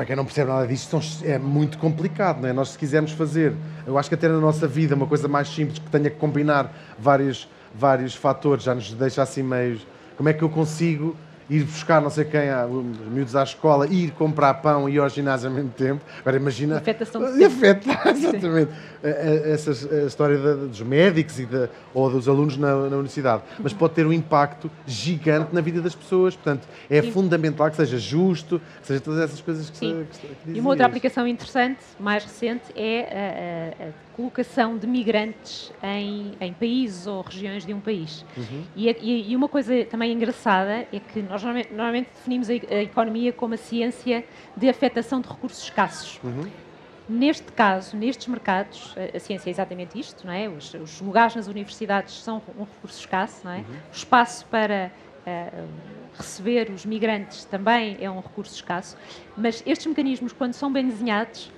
para 0.00 0.06
quem 0.06 0.16
não 0.16 0.24
percebe 0.24 0.50
nada 0.50 0.66
disto, 0.66 0.98
é 1.22 1.38
muito 1.38 1.76
complicado, 1.76 2.40
não 2.40 2.48
é? 2.48 2.54
Nós, 2.54 2.70
se 2.70 2.78
quisermos 2.78 3.12
fazer, 3.12 3.52
eu 3.86 3.98
acho 3.98 4.08
que 4.08 4.14
até 4.14 4.30
na 4.30 4.40
nossa 4.40 4.66
vida, 4.66 4.94
uma 4.94 5.06
coisa 5.06 5.28
mais 5.28 5.46
simples, 5.46 5.78
que 5.78 5.90
tenha 5.90 6.08
que 6.08 6.16
combinar 6.16 6.74
vários, 6.98 7.46
vários 7.74 8.14
fatores, 8.14 8.64
já 8.64 8.74
nos 8.74 8.94
deixa 8.94 9.22
assim 9.22 9.42
meio. 9.42 9.78
Como 10.16 10.26
é 10.26 10.32
que 10.32 10.40
eu 10.40 10.48
consigo 10.48 11.14
ir 11.50 11.64
buscar 11.64 12.00
não 12.00 12.08
sei 12.08 12.24
quem, 12.24 12.48
os 12.70 13.08
miúdos 13.08 13.34
à 13.34 13.42
escola, 13.42 13.86
ir 13.88 14.12
comprar 14.12 14.54
pão 14.54 14.88
e 14.88 14.94
ir 14.94 15.00
ao 15.00 15.08
ginásio 15.08 15.48
ao 15.48 15.54
mesmo 15.54 15.70
tempo. 15.70 16.00
Agora 16.20 16.36
imagina. 16.36 16.78
Afetação 16.78 17.20
de 17.34 17.42
afeta, 17.44 17.90
exatamente. 18.10 18.70
Essa 19.02 19.70
a 19.70 20.06
história 20.06 20.38
dos 20.38 20.80
médicos 20.82 21.40
e 21.40 21.46
de, 21.46 21.68
ou 21.92 22.08
dos 22.10 22.28
alunos 22.28 22.56
na, 22.56 22.88
na, 22.88 22.96
universidade. 22.96 23.42
Mas 23.58 23.72
pode 23.72 23.94
ter 23.94 24.06
um 24.06 24.12
impacto 24.12 24.70
gigante 24.86 25.52
na 25.52 25.60
vida 25.60 25.80
das 25.80 25.94
pessoas. 25.94 26.36
Portanto, 26.36 26.68
é 26.88 27.02
fundamental 27.02 27.68
que 27.70 27.76
seja 27.76 27.98
justo, 27.98 28.60
que 28.80 28.86
seja 28.86 29.00
todas 29.00 29.20
essas 29.20 29.40
coisas 29.40 29.68
que, 29.68 29.76
Sim. 29.76 30.06
se, 30.10 30.20
que, 30.20 30.34
que 30.34 30.50
E 30.52 30.60
uma 30.60 30.70
outra 30.70 30.86
aplicação 30.86 31.26
interessante, 31.26 31.80
mais 31.98 32.24
recente, 32.24 32.64
é 32.76 33.72
a, 33.80 33.84
a, 33.84 33.88
a 33.88 33.92
colocação 34.20 34.76
de 34.76 34.86
migrantes 34.86 35.72
em, 35.82 36.32
em, 36.40 36.52
países 36.52 37.06
ou 37.06 37.22
regiões 37.22 37.64
de 37.64 37.72
um 37.72 37.80
país. 37.80 38.24
Uhum. 38.36 38.64
E, 38.76 39.30
e, 39.30 39.34
uma 39.34 39.48
coisa 39.48 39.84
também 39.86 40.12
engraçada 40.12 40.86
é 40.92 41.00
que 41.00 41.22
nós 41.22 41.39
normalmente, 41.42 41.72
normalmente 41.72 42.08
definimos 42.14 42.50
a, 42.50 42.52
a, 42.52 42.82
economia 42.82 43.32
como 43.32 43.54
a 43.54 43.56
ciência 43.56 44.24
de 44.56 44.68
afetação 44.68 45.20
de 45.20 45.28
recursos 45.28 45.62
escassos. 45.64 46.20
Uhum. 46.22 46.48
Neste 47.08 47.50
caso, 47.52 47.96
nestes 47.96 48.26
mercados, 48.28 48.94
a, 48.96 49.16
a, 49.16 49.20
ciência 49.20 49.48
é 49.48 49.52
exatamente 49.52 49.98
isto, 49.98 50.26
não 50.26 50.32
é? 50.32 50.48
Os, 50.48 50.74
os, 50.74 51.00
lugares 51.00 51.34
nas 51.34 51.46
universidades 51.46 52.14
são 52.14 52.42
um 52.56 52.64
recurso 52.64 53.00
escasso, 53.00 53.40
não 53.44 53.52
é? 53.52 53.58
Uhum. 53.58 53.64
O 53.92 53.96
espaço 53.96 54.46
para 54.46 54.92
uh, 55.26 55.68
receber 56.16 56.70
os 56.70 56.86
migrantes 56.86 57.44
também 57.44 57.96
é 58.00 58.10
um 58.10 58.20
recurso 58.20 58.54
escasso, 58.54 58.96
mas 59.36 59.62
estes 59.66 59.86
mecanismos, 59.86 60.32
quando 60.32 60.54
são 60.54 60.72
bem 60.72 60.86
desenhados, 60.86 61.50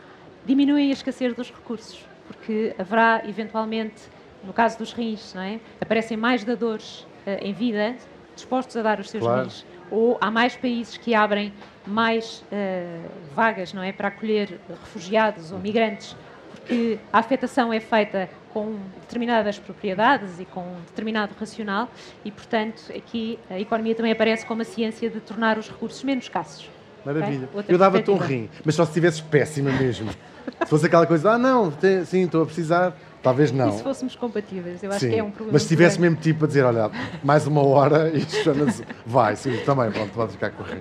diminuem 0.47 0.91
a 0.91 0.93
escassez 0.93 1.35
dos 1.35 1.51
recursos 1.51 2.13
porque 2.27 2.75
haverá 2.79 3.23
eventualmente, 3.27 4.03
no 4.45 4.53
caso 4.53 4.79
dos 4.79 4.93
rins, 4.93 5.35
não 5.35 5.43
é? 5.43 5.61
aparecem 5.81 6.17
mais 6.17 6.45
dadores 6.45 7.01
uh, 7.27 7.39
em 7.41 7.53
vida 7.53 7.97
dispostos 8.35 8.77
a 8.77 8.83
dar 8.83 8.99
os 8.99 9.11
seus 9.11 9.23
claro. 9.23 9.43
rins. 9.43 9.67
Ou 9.93 10.17
há 10.23 10.31
mais 10.31 10.57
países 10.57 10.97
que 10.97 11.15
abrem 11.15 11.53
mais 11.87 12.43
uh, 12.51 13.09
vagas 13.35 13.75
não 13.75 13.83
é? 13.83 13.93
para 13.93 14.09
acolher 14.09 14.59
refugiados 14.69 15.53
ou 15.53 15.59
migrantes, 15.59 16.17
porque 16.51 16.99
a 17.13 17.19
afetação 17.19 17.71
é 17.73 17.79
feita 17.79 18.31
com 18.55 18.77
determinadas 19.03 19.59
propriedades 19.59 20.41
e 20.41 20.47
com 20.47 20.61
um 20.61 20.81
determinado 20.87 21.35
racional 21.39 21.91
e, 22.25 22.31
portanto, 22.31 22.85
aqui 22.97 23.39
a 23.51 23.61
economia 23.61 23.95
também 23.95 24.13
aparece 24.13 24.47
como 24.47 24.63
a 24.63 24.65
ciência 24.65 25.11
de 25.11 25.21
tornar 25.21 25.59
os 25.59 25.69
recursos 25.69 26.03
menos 26.03 26.25
escassos. 26.25 26.71
Maravilha. 27.05 27.49
Outra 27.53 27.73
Eu 27.75 27.79
dava-te 27.79 28.11
um 28.11 28.17
rim, 28.17 28.49
mas 28.65 28.75
só 28.75 28.85
se 28.85 28.91
estivesses 28.91 29.21
péssima 29.21 29.71
mesmo. 29.73 30.11
se 30.11 30.67
fosse 30.69 30.87
aquela 30.87 31.07
coisa, 31.07 31.33
ah, 31.33 31.39
não, 31.39 31.71
te- 31.71 32.05
sim, 32.07 32.23
estou 32.25 32.43
a 32.43 32.47
precisar, 32.47 32.97
talvez 33.23 33.53
não. 33.53 33.69
E 33.69 33.73
se 33.73 33.83
fôssemos 33.83 34.17
compatíveis? 34.17 34.83
Eu 34.83 34.91
acho 34.91 35.01
Sim. 35.01 35.11
que 35.11 35.19
é 35.19 35.23
um 35.23 35.31
problema. 35.31 35.53
Mas 35.55 35.63
se 35.63 35.69
tivesse 35.69 36.01
mesmo 36.01 36.17
tipo 36.17 36.45
a 36.45 36.49
dizer, 36.49 36.65
olha, 36.65 36.91
mais 37.23 37.47
uma 37.47 37.63
hora 37.65 38.11
e 38.15 38.21
chama-se. 38.23 38.85
Vai, 39.07 39.37
sim, 39.37 39.57
também, 39.65 39.91
pronto, 39.91 40.11
pode 40.13 40.33
ficar 40.33 40.53
o 40.59 40.63
rim. 40.63 40.81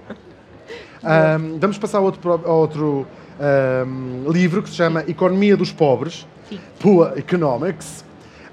Ahm, 1.04 1.58
vamos 1.60 1.78
passar 1.78 1.98
a 1.98 2.02
outro, 2.02 2.42
a 2.46 2.52
outro 2.52 3.08
ahm, 3.40 4.30
livro 4.32 4.62
que 4.62 4.70
se 4.70 4.76
chama 4.76 5.04
Economia 5.08 5.58
dos 5.58 5.72
Pobres, 5.72 6.28
Sim. 6.50 6.60
Poor 6.80 7.14
Economics, 7.18 8.04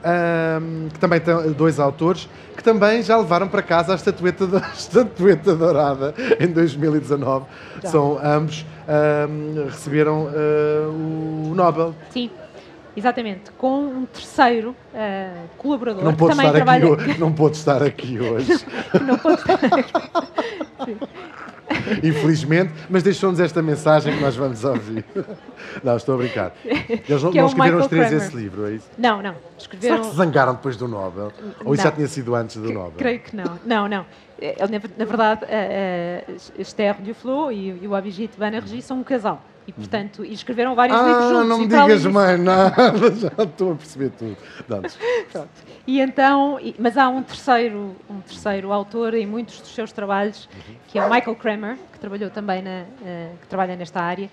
ahm, 0.05 0.88
que 0.92 0.98
também 0.98 1.20
tem 1.20 1.35
dois 1.53 1.79
autores, 1.81 2.29
que 2.57 2.62
também 2.64 3.03
já 3.03 3.16
levaram 3.18 3.48
para 3.48 3.61
casa 3.62 3.92
a 3.92 3.96
estatueta, 3.96 4.46
da- 4.46 4.59
a 4.66 4.72
estatueta 4.72 5.55
dourada 5.55 6.14
em 6.40 6.46
2019. 6.48 7.44
Já. 7.83 7.88
São 7.90 8.18
ambos, 8.22 8.64
receberam 9.70 10.29
ah, 10.29 10.88
o 10.88 11.53
Nobel. 11.55 11.94
Sim, 12.11 12.31
exatamente. 12.98 13.50
Com 13.52 13.84
um 13.84 14.06
terceiro 14.06 14.74
ah, 14.94 15.44
colaborador 15.56 16.04
Não 16.04 16.14
também 16.14 16.46
estar 16.46 16.52
trabalha. 16.52 16.92
aqui, 16.92 17.18
não 17.18 17.32
pôde 17.32 17.56
estar 17.56 17.82
aqui 17.82 18.20
hoje. 18.20 18.64
não 19.06 19.16
pôde 19.18 19.40
estar 19.40 19.58
infelizmente, 22.02 22.72
mas 22.88 23.02
deixou-nos 23.02 23.40
esta 23.40 23.62
mensagem 23.62 24.14
que 24.14 24.22
nós 24.22 24.37
vamos 24.37 24.64
ouvir. 24.64 25.04
Não, 25.82 25.96
estou 25.96 26.14
a 26.14 26.18
brincar. 26.18 26.52
Eles 26.64 27.22
não, 27.22 27.30
é 27.30 27.34
não 27.34 27.46
escreveram 27.46 27.80
os 27.80 27.87
três 27.88 28.08
Kramer. 28.08 28.26
esse 28.26 28.37
livro, 28.37 28.66
é 28.66 28.72
isso? 28.72 28.88
Não, 28.96 29.22
não. 29.22 29.32
Será 29.32 29.42
Escreveram. 29.58 30.00
que 30.00 30.11
se 30.11 30.16
zangaram 30.16 30.54
depois 30.54 30.76
do 30.76 30.88
Nobel? 30.88 31.32
Ou 31.64 31.74
isso 31.74 31.82
já 31.82 31.90
Não. 31.90 31.96
tinha 31.96 32.08
sido 32.08 32.34
antes 32.34 32.56
do 32.56 32.72
Nobel? 32.72 32.92
Creio 32.96 33.20
que 33.20 33.37
não. 33.37 33.58
Não, 33.64 33.88
não. 33.88 34.06
Eh, 34.40 34.57
Na, 34.61 34.81
na 34.96 35.05
verdade, 35.05 35.44
a, 35.44 36.59
a 36.59 36.61
Esther 36.62 36.96
Duflo 37.01 37.51
e, 37.51 37.79
e 37.83 37.88
o 37.88 37.94
Abhijit 37.94 38.38
Banerjee 38.38 38.83
são 38.83 38.98
um 39.01 39.05
casal. 39.05 39.42
E, 39.66 39.72
portanto, 39.72 40.24
e 40.24 40.33
escreveram 40.33 40.74
vários 40.74 40.98
livros 40.98 41.24
Ah, 41.27 41.29
juntos. 41.29 41.48
não 41.48 41.59
me 41.59 41.66
digas 41.66 42.07
mais 42.07 42.40
nada, 42.40 42.74
já 43.14 43.42
estou 43.44 43.72
a 43.72 43.74
perceber 43.74 44.11
tudo. 44.11 44.37
E 45.87 46.01
então, 46.01 46.59
e- 46.61 46.74
mas 46.79 46.98
há 46.98 47.09
um 47.09 47.22
terceiro, 47.22 47.96
um 48.11 48.20
terceiro 48.20 48.70
autor 48.72 49.14
em 49.14 49.27
muitos 49.27 49.59
dos 49.61 49.74
seus 49.74 49.90
trabalhos, 49.90 50.46
que 50.87 50.98
é 50.98 51.03
o 51.03 51.09
Michael 51.11 51.35
Kramer, 51.37 51.77
que 51.90 51.98
trabalhou 51.98 52.29
também 52.29 52.61
na, 52.61 52.85
eh, 53.05 53.31
que 53.40 53.46
trabalha 53.46 53.74
nesta 53.74 53.98
área. 54.03 54.29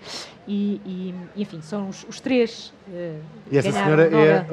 E, 0.46 0.82
e, 0.86 1.16
enfim, 1.42 1.62
são 1.62 1.88
os, 1.88 2.06
os 2.10 2.20
três. 2.20 2.74
eh, 2.94 3.16
E 3.50 3.58
essa 3.58 3.72
senhora 3.72 4.04
é, 4.04 4.46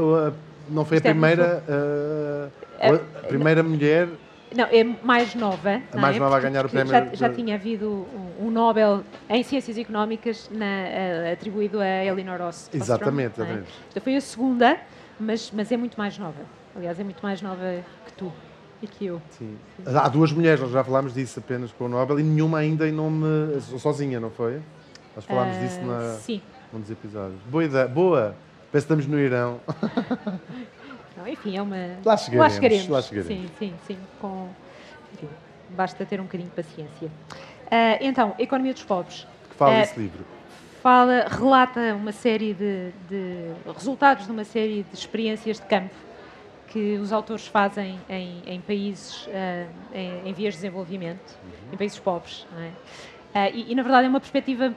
não 0.68 0.84
foi 0.84 0.98
a 0.98 1.00
é 1.00 1.02
primeira, 1.02 1.64
ah, 1.68 2.48
É, 2.78 2.88
a 2.90 3.26
primeira 3.26 3.62
mulher 3.64 4.08
Não, 4.56 4.64
é 4.64 4.84
mais 5.04 5.34
nova. 5.34 5.70
A 5.90 5.94
não 5.94 6.00
mais 6.02 6.16
é? 6.16 6.18
nova 6.18 6.36
a 6.36 6.40
ganhar 6.40 6.64
o 6.66 6.68
prémio 6.68 6.90
Já, 6.92 7.04
já 7.14 7.28
de- 7.28 7.36
tinha 7.36 7.54
havido 7.54 8.06
um, 8.40 8.46
um 8.46 8.50
Nobel 8.50 9.02
em 9.28 9.42
Ciências 9.42 9.76
Económicas 9.78 10.48
na, 10.52 10.64
eh, 10.66 11.32
atribuído 11.32 11.80
a 11.80 12.04
Elinor 12.04 12.38
Ross. 12.40 12.68
Exatamente, 12.72 13.38
não 13.38 13.46
é? 13.46 13.48
exatamente. 13.50 13.72
Então 13.90 14.02
foi 14.02 14.16
a 14.16 14.20
segunda, 14.20 14.76
mas, 15.18 15.50
mas 15.52 15.70
é 15.72 15.76
muito 15.76 15.96
mais 15.96 16.18
nova. 16.18 16.40
Aliás, 16.76 16.98
é 16.98 17.04
muito 17.04 17.22
mais 17.22 17.40
nova 17.42 17.82
que 18.06 18.12
tu 18.14 18.32
e 18.82 18.86
que 18.86 19.06
eu. 19.06 19.22
Sim. 19.30 19.56
Há 19.86 20.08
duas 20.08 20.32
mulheres, 20.32 20.60
nós 20.60 20.70
já 20.70 20.82
falámos 20.82 21.14
disso 21.14 21.38
apenas 21.38 21.70
com 21.72 21.84
o 21.84 21.88
Nobel 21.88 22.18
e 22.18 22.22
nenhuma 22.22 22.58
ainda 22.58 22.88
em 22.88 22.92
nome 22.92 23.26
sozinha, 23.78 24.18
não 24.18 24.30
foi? 24.30 24.60
Nós 25.14 25.24
falámos 25.24 25.58
disso 25.58 25.78
Ah, 25.82 25.86
na, 25.86 26.00
Sim. 26.14 26.40
num 26.72 26.80
dos 26.80 26.90
episódios. 26.90 27.38
Boa 27.50 27.64
ideia, 27.64 27.86
boa! 27.86 28.34
Parece 28.72 28.86
que 28.86 28.92
estamos 28.94 29.06
no 29.06 29.18
Irão. 29.20 29.60
Não, 31.16 31.26
enfim, 31.28 31.56
é 31.56 31.62
uma. 31.62 31.76
Lá 32.04 32.16
chegaremos, 32.16 32.88
lá 32.88 33.02
chegaremos. 33.02 33.26
Sim, 33.28 33.50
sim, 33.58 33.74
sim. 33.86 33.98
Com... 34.20 34.48
enfim, 35.14 35.28
basta 35.70 36.04
ter 36.06 36.20
um 36.20 36.24
bocadinho 36.24 36.48
de 36.50 36.56
paciência. 36.56 37.10
Ah, 37.70 37.98
então, 38.00 38.34
Economia 38.38 38.72
dos 38.72 38.84
Pobres. 38.84 39.26
Que 39.50 39.54
fala 39.56 39.74
Eh, 39.74 39.82
esse 39.82 39.98
livro. 39.98 40.24
fala, 40.82 41.26
relata 41.28 41.94
uma 41.94 42.12
série 42.12 42.54
de, 42.54 42.90
de 43.08 43.52
resultados 43.74 44.26
de 44.26 44.32
uma 44.32 44.44
série 44.44 44.82
de 44.84 44.94
experiências 44.94 45.58
de 45.60 45.66
campo 45.66 45.94
que 46.68 46.96
os 46.96 47.12
autores 47.12 47.46
fazem 47.46 47.98
em, 48.08 48.42
em 48.46 48.60
países 48.60 49.28
ah, 49.32 49.66
em, 49.94 50.28
em 50.30 50.32
vias 50.32 50.54
de 50.54 50.60
desenvolvimento, 50.60 51.38
em 51.72 51.76
países 51.76 51.98
pobres. 51.98 52.46
não 52.52 52.62
é? 52.62 52.70
Ah, 53.34 53.48
e, 53.50 53.70
e, 53.72 53.74
na 53.74 53.82
verdade, 53.82 54.06
é 54.06 54.08
uma 54.08 54.20
perspectiva 54.20 54.74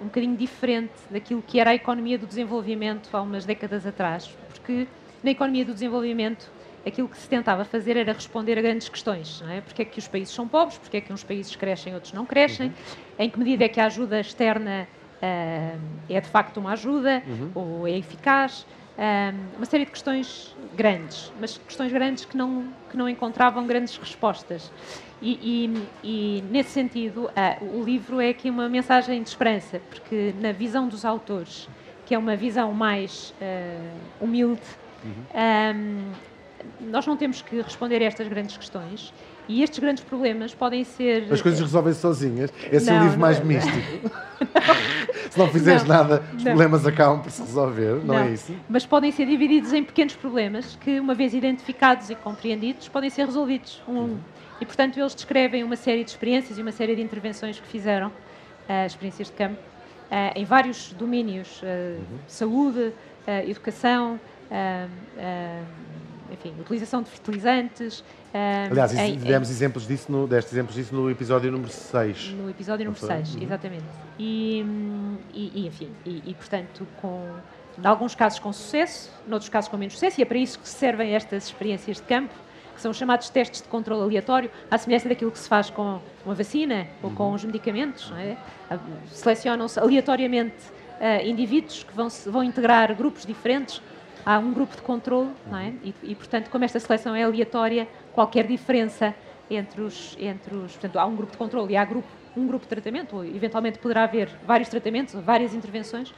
um 0.00 0.04
bocadinho 0.04 0.36
diferente 0.38 0.92
daquilo 1.10 1.42
que 1.42 1.60
era 1.60 1.70
a 1.70 1.74
economia 1.74 2.16
do 2.16 2.26
desenvolvimento 2.26 3.10
há 3.12 3.20
umas 3.20 3.44
décadas 3.44 3.86
atrás, 3.86 4.26
porque 4.48 4.86
na 5.24 5.30
economia 5.30 5.64
do 5.64 5.72
desenvolvimento 5.72 6.48
aquilo 6.86 7.08
que 7.08 7.16
se 7.16 7.26
tentava 7.28 7.64
fazer 7.64 7.96
era 7.96 8.12
responder 8.12 8.58
a 8.58 8.62
grandes 8.62 8.88
questões. 8.90 9.40
Não 9.40 9.50
é? 9.50 9.60
Porque 9.62 9.80
é 9.82 9.84
que 9.86 9.98
os 9.98 10.06
países 10.06 10.34
são 10.34 10.46
pobres, 10.46 10.76
porque 10.76 10.98
é 10.98 11.00
que 11.00 11.12
uns 11.12 11.24
países 11.24 11.56
crescem 11.56 11.92
e 11.92 11.94
outros 11.94 12.12
não 12.12 12.26
crescem, 12.26 12.70
em 13.18 13.30
que 13.30 13.38
medida 13.38 13.64
é 13.64 13.68
que 13.68 13.80
a 13.80 13.86
ajuda 13.86 14.20
externa 14.20 14.86
ah, 15.22 15.76
é 16.10 16.20
de 16.20 16.28
facto 16.28 16.58
uma 16.58 16.72
ajuda 16.72 17.22
ou 17.54 17.88
é 17.88 17.92
eficaz. 17.96 18.66
Ah, 18.98 19.32
uma 19.56 19.64
série 19.64 19.86
de 19.86 19.90
questões 19.92 20.54
grandes, 20.76 21.32
mas 21.40 21.56
questões 21.56 21.90
grandes 21.90 22.26
que 22.26 22.36
não, 22.36 22.66
que 22.90 22.96
não 22.98 23.08
encontravam 23.08 23.66
grandes 23.66 23.96
respostas. 23.96 24.70
E, 25.22 25.32
e- 25.42 25.88
e, 26.04 26.44
nesse 26.50 26.70
sentido, 26.70 27.30
ah, 27.34 27.56
o 27.62 27.82
livro 27.82 28.20
é 28.20 28.28
aqui 28.28 28.50
uma 28.50 28.68
mensagem 28.68 29.22
de 29.22 29.28
esperança, 29.30 29.80
porque 29.88 30.34
na 30.38 30.52
visão 30.52 30.86
dos 30.86 31.02
autores, 31.04 31.66
que 32.04 32.14
é 32.14 32.18
uma 32.18 32.36
visão 32.36 32.74
mais 32.74 33.32
ah, 33.40 33.94
humilde, 34.20 34.60
Ahm, 35.34 36.12
nós 36.80 37.06
não 37.06 37.16
temos 37.16 37.42
que 37.42 37.60
responder 37.60 38.02
a 38.02 38.04
estas 38.06 38.26
grandes 38.28 38.56
questões 38.56 39.12
e 39.48 39.62
estes 39.62 39.78
grandes 39.78 40.02
problemas 40.02 40.54
podem 40.54 40.82
ser. 40.84 41.30
As 41.30 41.42
coisas 41.42 41.60
resolvem-se 41.60 42.00
sozinhas. 42.00 42.52
Esse 42.72 42.88
é 42.88 42.92
o 42.92 42.96
Não, 42.96 43.04
livro 43.04 43.20
mais 43.20 43.38
não. 43.38 43.46
místico. 43.46 44.10
se 45.30 45.38
não 45.38 45.48
fizeres 45.48 45.82
Não, 45.82 45.88
nada, 45.96 46.22
os 46.32 46.44
não. 46.44 46.52
problemas 46.52 46.86
acabam 46.86 47.20
por 47.20 47.30
se 47.30 47.42
resolver, 47.42 48.00
não, 48.04 48.18
é 48.18 48.30
isso? 48.30 48.54
Mas 48.68 48.86
podem 48.86 49.10
ser 49.10 49.26
divididos 49.26 49.72
em 49.72 49.82
pequenos 49.82 50.14
problemas 50.14 50.76
que, 50.80 50.98
uma 51.00 51.14
vez 51.14 51.34
identificados 51.34 52.08
e 52.10 52.14
compreendidos, 52.14 52.88
podem 52.88 53.10
ser 53.10 53.26
resolvidos 53.26 53.82
um 53.86 53.98
a 53.98 54.02
um. 54.02 54.18
E, 54.60 54.64
portanto, 54.66 54.98
eles 54.98 55.14
descrevem 55.14 55.64
uma 55.64 55.76
série 55.76 56.04
de 56.04 56.10
experiências 56.10 56.56
e 56.58 56.62
uma 56.62 56.72
série 56.72 56.94
de 56.94 57.02
intervenções 57.02 57.58
que 57.58 57.66
fizeram, 57.66 58.10
ah, 58.68 58.86
experiências 58.86 59.28
de 59.28 59.34
campo, 59.34 59.58
ah, 60.10 60.32
em 60.36 60.44
vários 60.44 60.92
domínios: 60.92 61.60
ah, 61.64 61.98
saúde, 62.26 62.92
ah, 63.26 63.44
educação, 63.44 64.18
enfim, 66.32 66.54
utilização 66.60 67.02
de 67.02 67.10
fertilizantes. 67.10 68.04
Aliás, 68.70 68.92
em- 68.94 69.14
em- 69.14 69.16
demos 69.18 69.48
exemplos 69.50 69.86
disso 69.86 70.10
no, 70.10 70.26
deste 70.26 70.52
exemplos 70.52 70.74
disso 70.74 70.94
no 70.94 71.10
episódio 71.10 71.50
número 71.52 71.70
6. 71.72 72.30
no 72.30 72.50
episódio 72.50 72.84
número 72.86 73.00
Não 73.00 73.08
foi? 73.08 73.16
6, 73.24 73.34
Uhum. 73.36 73.42
exatamente. 73.42 73.84
E, 74.18 74.64
hum, 74.66 75.16
e- 75.32 75.52
e, 75.62 75.66
enfim, 75.68 75.90
e, 76.04 76.22
e, 76.26 76.34
portanto, 76.34 76.86
com, 77.00 77.28
em 77.82 77.86
alguns 77.86 78.14
casos 78.14 78.38
com 78.38 78.52
sucesso, 78.52 79.10
noutros 79.28 79.48
casos 79.48 79.68
com 79.68 79.76
menos 79.76 79.94
sucesso, 79.94 80.20
e 80.20 80.22
é 80.22 80.26
para 80.26 80.38
isso 80.38 80.58
que 80.58 80.68
servem 80.68 81.14
estas 81.14 81.44
experiências 81.46 81.98
de 81.98 82.02
campo, 82.02 82.34
que 82.74 82.80
são 82.80 82.90
os 82.90 82.96
chamados 82.96 83.30
testes 83.30 83.62
de 83.62 83.68
controle 83.68 84.02
aleatório, 84.02 84.50
à 84.68 84.76
semelhança 84.76 85.08
daquilo 85.08 85.30
que 85.30 85.38
se 85.38 85.48
faz 85.48 85.70
com 85.70 86.00
uma 86.26 86.34
vacina 86.34 86.88
ou 87.04 87.10
com 87.12 87.28
Uhum. 87.28 87.34
os 87.34 87.44
medicamentos. 87.44 88.12
é? 88.16 88.36
Ah, 88.68 88.78
Selecionam-se 89.12 89.78
aleatoriamente 89.78 90.56
ah, 91.00 91.22
indivíduos 91.22 91.84
que 91.84 91.94
vão, 91.94 92.08
vão 92.26 92.42
integrar 92.42 92.92
grupos 92.96 93.24
diferentes. 93.24 93.80
Há 94.26 94.38
um 94.38 94.52
grupo 94.52 94.74
de 94.76 94.82
controle, 94.82 95.30
não 95.50 95.58
é? 95.58 95.72
E, 95.84 95.94
e, 96.02 96.14
portanto, 96.14 96.48
como 96.50 96.64
esta 96.64 96.80
seleção 96.80 97.14
é 97.14 97.22
aleatória, 97.24 97.86
qualquer 98.12 98.46
diferença 98.46 99.14
entre 99.50 99.82
os, 99.82 100.16
entre 100.18 100.54
os. 100.56 100.72
Portanto, 100.72 100.98
há 100.98 101.04
um 101.04 101.14
grupo 101.14 101.32
de 101.32 101.38
controle 101.38 101.74
e 101.74 101.76
há 101.76 101.84
grupo, 101.84 102.08
um 102.36 102.46
grupo 102.46 102.64
de 102.64 102.68
tratamento, 102.70 103.16
ou 103.16 103.24
eventualmente 103.24 103.78
poderá 103.78 104.04
haver 104.04 104.30
vários 104.46 104.68
tratamentos, 104.70 105.14
ou 105.14 105.20
várias 105.20 105.52
intervenções. 105.54 106.14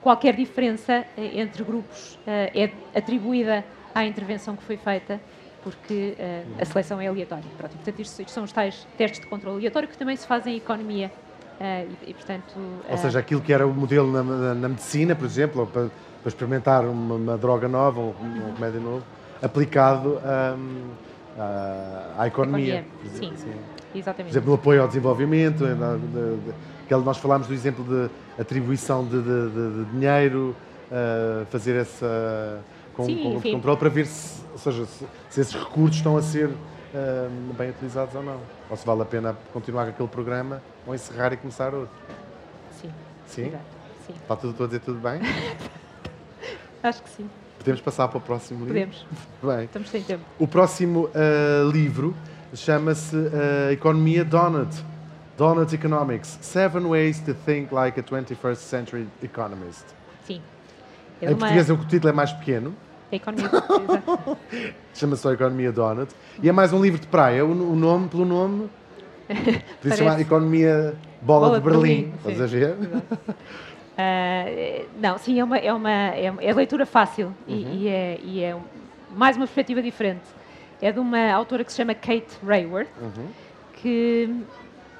Qualquer 0.00 0.34
diferença 0.34 1.04
eh, 1.18 1.38
entre 1.40 1.62
grupos 1.62 2.18
eh, 2.26 2.72
é 2.94 2.98
atribuída 2.98 3.62
à 3.94 4.04
intervenção 4.06 4.56
que 4.56 4.62
foi 4.62 4.78
feita, 4.78 5.20
porque 5.62 6.14
eh, 6.18 6.44
a 6.58 6.64
seleção 6.64 6.98
é 6.98 7.06
aleatória. 7.08 7.44
Pronto, 7.58 7.72
portanto, 7.76 8.00
isto, 8.00 8.20
isto 8.20 8.30
são 8.30 8.44
os 8.44 8.52
tais 8.52 8.86
testes 8.96 9.20
de 9.20 9.26
controle 9.26 9.58
aleatório 9.58 9.86
que 9.86 9.98
também 9.98 10.16
se 10.16 10.26
fazem 10.26 10.54
em 10.54 10.56
economia. 10.56 11.12
eh, 11.60 11.86
e, 12.06 12.10
e, 12.12 12.14
portanto. 12.14 12.54
Ou 12.56 12.94
eh, 12.94 12.96
seja, 12.96 13.18
aquilo 13.18 13.42
que 13.42 13.52
era 13.52 13.66
o 13.66 13.74
modelo 13.74 14.10
na, 14.10 14.22
na- 14.22 14.54
na 14.54 14.68
medicina, 14.70 15.14
por 15.14 15.26
exemplo, 15.26 15.60
ou 15.60 15.90
para, 16.22 16.28
experimentar 16.28 16.84
uma, 16.84 17.14
uma 17.14 17.38
droga 17.38 17.68
nova, 17.68 18.00
um, 18.00 18.12
um 18.48 18.54
remédio 18.54 18.80
novo, 18.80 19.04
aplicado 19.42 20.20
à, 21.38 22.22
à 22.22 22.26
economia. 22.26 22.84
Economia, 23.04 23.36
sim. 23.38 23.52
Por 23.92 23.98
Exatamente. 23.98 24.32
exemplo, 24.32 24.48
no 24.50 24.54
apoio 24.54 24.82
ao 24.82 24.88
desenvolvimento, 24.88 25.64
de- 25.66 26.94
nós 27.04 27.16
falámos 27.18 27.46
do 27.46 27.54
exemplo 27.54 27.84
de 27.84 28.10
atribuição 28.40 29.04
de, 29.04 29.20
de- 29.22 29.50
de- 29.50 29.84
dinheiro, 29.92 30.54
eh, 30.92 31.44
fazer 31.50 31.76
essa 31.76 32.60
com, 32.94 33.04
Sim, 33.04 33.22
com 33.22 33.32
enfim. 33.36 33.52
controle 33.52 33.78
para 33.78 33.88
ver 33.88 34.06
se, 34.06 34.42
ou 34.52 34.58
seja, 34.58 34.84
se, 34.86 35.06
se 35.28 35.40
esses 35.40 35.54
recursos 35.54 35.96
estão 35.96 36.16
a 36.16 36.22
ser 36.22 36.50
eh, 36.94 37.28
bem 37.56 37.70
utilizados 37.70 38.14
ou 38.14 38.22
não. 38.22 38.38
Ou 38.68 38.76
se 38.76 38.84
vale 38.86 39.02
a 39.02 39.04
pena 39.04 39.36
continuar 39.52 39.84
com 39.84 39.90
aquele 39.90 40.08
programa 40.08 40.62
ou 40.86 40.94
encerrar 40.94 41.32
e 41.32 41.36
começar 41.36 41.74
outro. 41.74 41.94
Sim. 42.80 42.90
Sim? 43.26 43.46
Exato. 43.48 43.64
Sim. 44.06 44.14
Está 44.22 44.36
tudo, 44.36 44.50
estou 44.50 44.64
a 44.64 44.66
dizer 44.68 44.80
tudo 44.80 44.98
bem? 45.00 45.20
Acho 46.82 47.02
que 47.02 47.10
sim. 47.10 47.28
Podemos 47.58 47.80
passar 47.82 48.08
para 48.08 48.18
o 48.18 48.20
próximo 48.20 48.64
livro? 48.64 48.74
Podemos. 48.74 49.06
Bem. 49.56 49.64
Estamos 49.64 49.90
sem 49.90 50.02
tempo. 50.02 50.24
O 50.38 50.48
próximo 50.48 51.10
ah, 51.14 51.70
livro 51.70 52.16
chama-se 52.54 53.16
ah, 53.16 53.72
Economia 53.72 54.24
Donut. 54.24 54.74
Donut 55.36 55.74
Economics: 55.74 56.38
Seven 56.40 56.84
Ways 56.84 57.20
to 57.20 57.34
Think 57.34 57.72
Like 57.72 58.00
a 58.00 58.02
21st 58.02 58.56
Century 58.56 59.06
Economist. 59.22 59.84
Sim. 60.26 60.40
É 61.20 61.26
em 61.26 61.28
uma... 61.28 61.38
português 61.38 61.70
o 61.70 61.76
título 61.76 62.08
é 62.08 62.12
mais 62.12 62.32
pequeno. 62.32 62.74
A 63.12 63.16
economia. 63.16 63.50
Chama-se 64.94 65.22
só 65.22 65.32
Economia 65.32 65.72
Donut. 65.72 66.14
E 66.42 66.48
é 66.48 66.52
mais 66.52 66.72
um 66.72 66.80
livro 66.80 66.98
de 66.98 67.06
praia. 67.08 67.44
O, 67.44 67.50
o 67.50 67.76
nome, 67.76 68.08
pelo 68.08 68.24
nome, 68.24 68.70
podia 69.82 69.96
chamar 69.96 70.20
Economia 70.20 70.94
Bola, 71.20 71.48
Bola 71.48 71.60
de 71.60 71.64
Berlim. 71.64 72.12
Berlim. 72.22 72.32
Estás 72.32 72.40
a 72.40 72.46
ver? 72.46 72.76
Uh, 74.00 74.88
não, 75.00 75.18
sim, 75.18 75.38
é 75.38 75.44
uma, 75.44 75.58
é 75.58 75.72
uma 75.72 75.90
é, 75.90 76.32
é 76.40 76.54
leitura 76.54 76.86
fácil 76.86 77.28
uhum. 77.46 77.54
e, 77.54 77.84
e, 77.84 77.88
é, 77.88 78.20
e 78.22 78.42
é 78.42 78.56
mais 79.10 79.36
uma 79.36 79.46
perspectiva 79.46 79.82
diferente. 79.82 80.24
É 80.80 80.90
de 80.90 80.98
uma 80.98 81.32
autora 81.32 81.64
que 81.64 81.70
se 81.70 81.76
chama 81.76 81.94
Kate 81.94 82.38
Raworth, 82.42 82.88
uhum. 83.00 83.26
que 83.74 84.44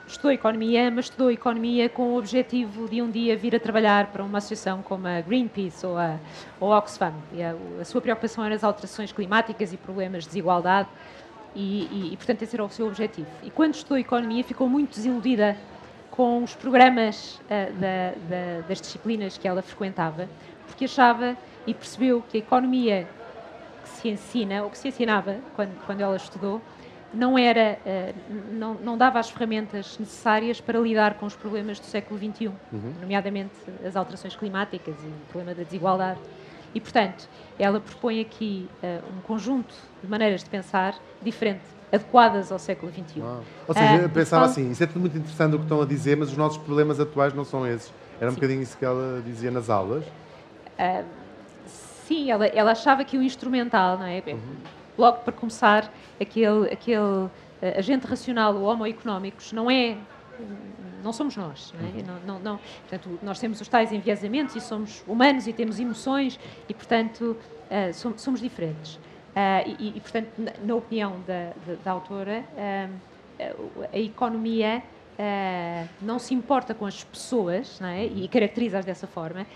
estudou 0.07 0.33
economia, 0.33 0.91
mas 0.91 1.07
estudou 1.07 1.31
economia 1.31 1.89
com 1.89 2.15
o 2.15 2.19
objetivo 2.19 2.89
de 2.89 3.01
um 3.01 3.11
dia 3.11 3.37
vir 3.37 3.55
a 3.55 3.61
trabalhar 3.61 4.07
para 4.09 4.23
uma 4.23 4.39
associação 4.39 4.83
como 4.83 5.07
a 5.07 5.21
Greenpeace 5.21 5.87
ou 5.87 5.97
a, 5.97 6.19
ou 6.59 6.73
a 6.73 6.79
Oxfam. 6.79 7.15
A, 7.35 7.81
a, 7.81 7.85
sua 7.85 8.01
preocupação 8.01 8.45
era 8.45 8.55
as 8.55 8.65
alterações 8.65 9.13
climáticas 9.13 9.73
e 9.73 9.77
problemas 9.77 10.25
de 10.25 10.31
desigualdade 10.31 10.89
e, 11.55 11.89
e, 11.91 12.11
e, 12.13 12.17
portanto, 12.17 12.43
esse 12.43 12.55
era 12.57 12.65
o 12.65 12.69
seu 12.69 12.87
objetivo. 12.87 13.29
E 13.43 13.51
quando 13.51 13.75
estudou 13.75 13.99
economia, 13.99 14.45
ficou 14.45 14.69
muito 14.69 14.91
desiludida 14.91 15.57
com 16.21 16.45
os 16.45 16.55
programas 16.55 17.41
uh, 17.45 17.73
da, 17.81 18.11
da, 18.29 18.69
das 18.69 18.79
disciplinas 18.79 19.39
que 19.39 19.49
ela 19.49 19.63
frequentava, 19.63 20.29
porque 20.67 20.85
achava 20.85 21.35
e 21.67 21.73
percebeu 21.73 22.23
que 22.29 22.37
a 22.37 22.41
economia 22.41 23.09
que 23.83 23.89
se 23.89 24.09
ensina, 24.11 24.63
ou 24.63 24.69
que 24.69 24.77
se 24.77 24.89
ensinava 24.89 25.39
quando, 25.57 25.75
quando 25.87 26.03
ela 26.03 26.17
estudou, 26.17 26.61
não 27.15 27.39
era, 27.39 27.79
uh, 27.87 28.15
não, 28.53 28.75
não 28.75 28.99
dava 28.99 29.19
as 29.19 29.31
ferramentas 29.31 29.99
necessárias 29.99 30.61
para 30.61 30.79
lidar 30.79 31.15
com 31.15 31.25
os 31.25 31.35
problemas 31.35 31.81
do 31.81 31.87
século 31.87 32.21
XXI, 32.21 32.49
uhum. 32.49 32.93
nomeadamente 33.01 33.55
as 33.83 33.97
alterações 33.97 34.37
climáticas 34.37 34.95
e 35.03 35.07
o 35.07 35.27
problema 35.31 35.55
da 35.55 35.63
desigualdade. 35.63 36.21
E, 36.75 36.81
portanto, 36.83 37.31
ela 37.59 37.81
propõe 37.81 38.21
aqui 38.21 38.69
uh, 38.83 39.17
um 39.17 39.23
conjunto 39.23 39.75
de 40.03 40.07
maneiras 40.07 40.45
de 40.45 40.51
pensar 40.51 40.95
diferente, 41.23 41.65
adequadas 41.93 42.53
ao 42.53 42.59
século 42.59 42.93
XXI. 42.93 43.23
Ah. 43.23 43.41
Ou 43.67 43.75
seja, 43.75 43.97
eu 43.97 44.09
pensava 44.11 44.45
assim, 44.45 44.71
isso 44.71 44.83
é 44.83 44.87
tudo 44.87 45.01
muito 45.01 45.17
interessante 45.17 45.55
o 45.55 45.59
que 45.59 45.65
estão 45.65 45.83
a 45.83 45.87
dizer, 45.87 46.17
mas 46.17 46.31
os 46.31 46.37
nossos 46.37 46.59
problemas 46.59 47.01
atuais 47.01 47.35
não 47.35 47.45
são 47.45 47.67
esses. 47.67 47.93
Era 48.21 48.31
um 48.31 48.35
sim. 48.35 48.41
bocadinho 48.41 48.63
isso 48.63 48.77
que 48.77 48.85
ela 48.85 49.23
dizia 49.25 49.51
nas 49.51 49.69
aulas. 49.71 50.05
Uh, 50.05 51.05
sim, 52.07 52.31
ela, 52.31 52.47
ela 52.47 52.73
achava 52.73 53.05
que 53.05 53.19
o 53.19 53.23
instrumental, 53.23 53.99
não 53.99 54.07
é? 54.07 54.23
Uhum 54.27 54.81
logo 55.01 55.19
para 55.19 55.33
começar, 55.33 55.93
aquele, 56.21 56.71
aquele 56.71 56.99
uh, 56.99 57.31
agente 57.77 58.07
racional, 58.07 58.55
o 58.55 58.63
homo 58.63 58.87
económicos, 58.87 59.53
não 59.53 59.71
é 59.71 59.97
não 61.03 61.13
somos 61.13 61.37
nós. 61.37 61.75
Não, 61.79 61.87
é? 61.87 61.93
Uhum. 61.93 62.05
não, 62.07 62.35
não, 62.35 62.41
não, 62.41 62.61
Portanto, 62.89 63.19
nós 63.23 63.39
temos 63.39 63.61
os 63.61 63.69
tais 63.69 63.93
enviesamentos 63.93 64.55
e 64.55 64.61
somos 64.61 65.03
humanos 65.07 65.47
e 65.47 65.53
temos 65.53 65.81
emoções 65.81 66.39
e, 66.69 66.75
portanto, 66.75 67.37
uh, 67.71 67.95
somos, 67.95 68.21
somos, 68.21 68.41
diferentes. 68.41 68.99
Uh, 69.31 69.77
e, 69.79 69.97
e, 69.97 70.01
portanto, 70.01 70.29
na, 70.39 70.53
na 70.63 70.75
opinião 70.75 71.17
da, 71.27 71.53
da, 71.67 71.75
da 71.85 71.91
autora, 71.93 72.45
uh, 72.55 73.85
a 73.93 73.99
economia 73.99 74.83
não 76.01 76.19
se 76.19 76.33
importa 76.33 76.73
com 76.73 76.87
as 76.87 77.05
pessoas 77.05 77.79
não 77.79 77.89
é? 77.89 78.07
e 78.07 78.27
caracteriza-as 78.27 78.87
dessa 78.87 79.07
forma, 79.07 79.47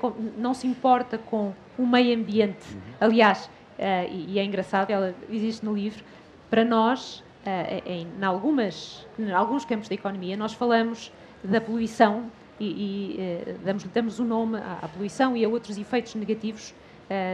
com, 0.00 0.12
não 0.36 0.54
se 0.54 0.66
importa 0.66 1.18
com 1.18 1.52
o 1.78 1.86
meio 1.86 2.16
ambiente. 2.16 2.64
Uhum. 2.72 2.80
Aliás, 3.00 3.46
uh, 3.46 4.10
e, 4.10 4.34
e, 4.34 4.38
é 4.38 4.44
engraçado, 4.44 4.90
ela 4.90 5.14
existe 5.30 5.64
no 5.64 5.74
livro, 5.74 6.04
para 6.50 6.64
nós, 6.64 7.20
uh, 7.46 7.82
em, 7.86 8.06
em, 8.18 8.24
algumas, 8.24 9.06
em 9.18 9.32
alguns 9.32 9.64
campos 9.64 9.88
da 9.88 9.94
economia, 9.94 10.36
nós 10.36 10.52
falamos 10.52 11.12
da 11.42 11.60
poluição 11.60 12.30
e, 12.58 12.66
e 12.66 13.50
uh, 13.50 13.58
damos, 13.64 13.84
damos 13.84 14.18
o 14.18 14.24
nome 14.24 14.58
à, 14.58 14.80
à, 14.82 14.88
poluição 14.88 15.36
e 15.36 15.44
a 15.44 15.48
outros 15.48 15.78
efeitos 15.78 16.14
negativos 16.14 16.74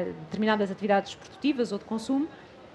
de 0.04 0.12
determinadas 0.12 0.70
atividades 0.70 1.14
produtivas 1.14 1.70
ou 1.70 1.78
de 1.78 1.84
consumo, 1.84 2.26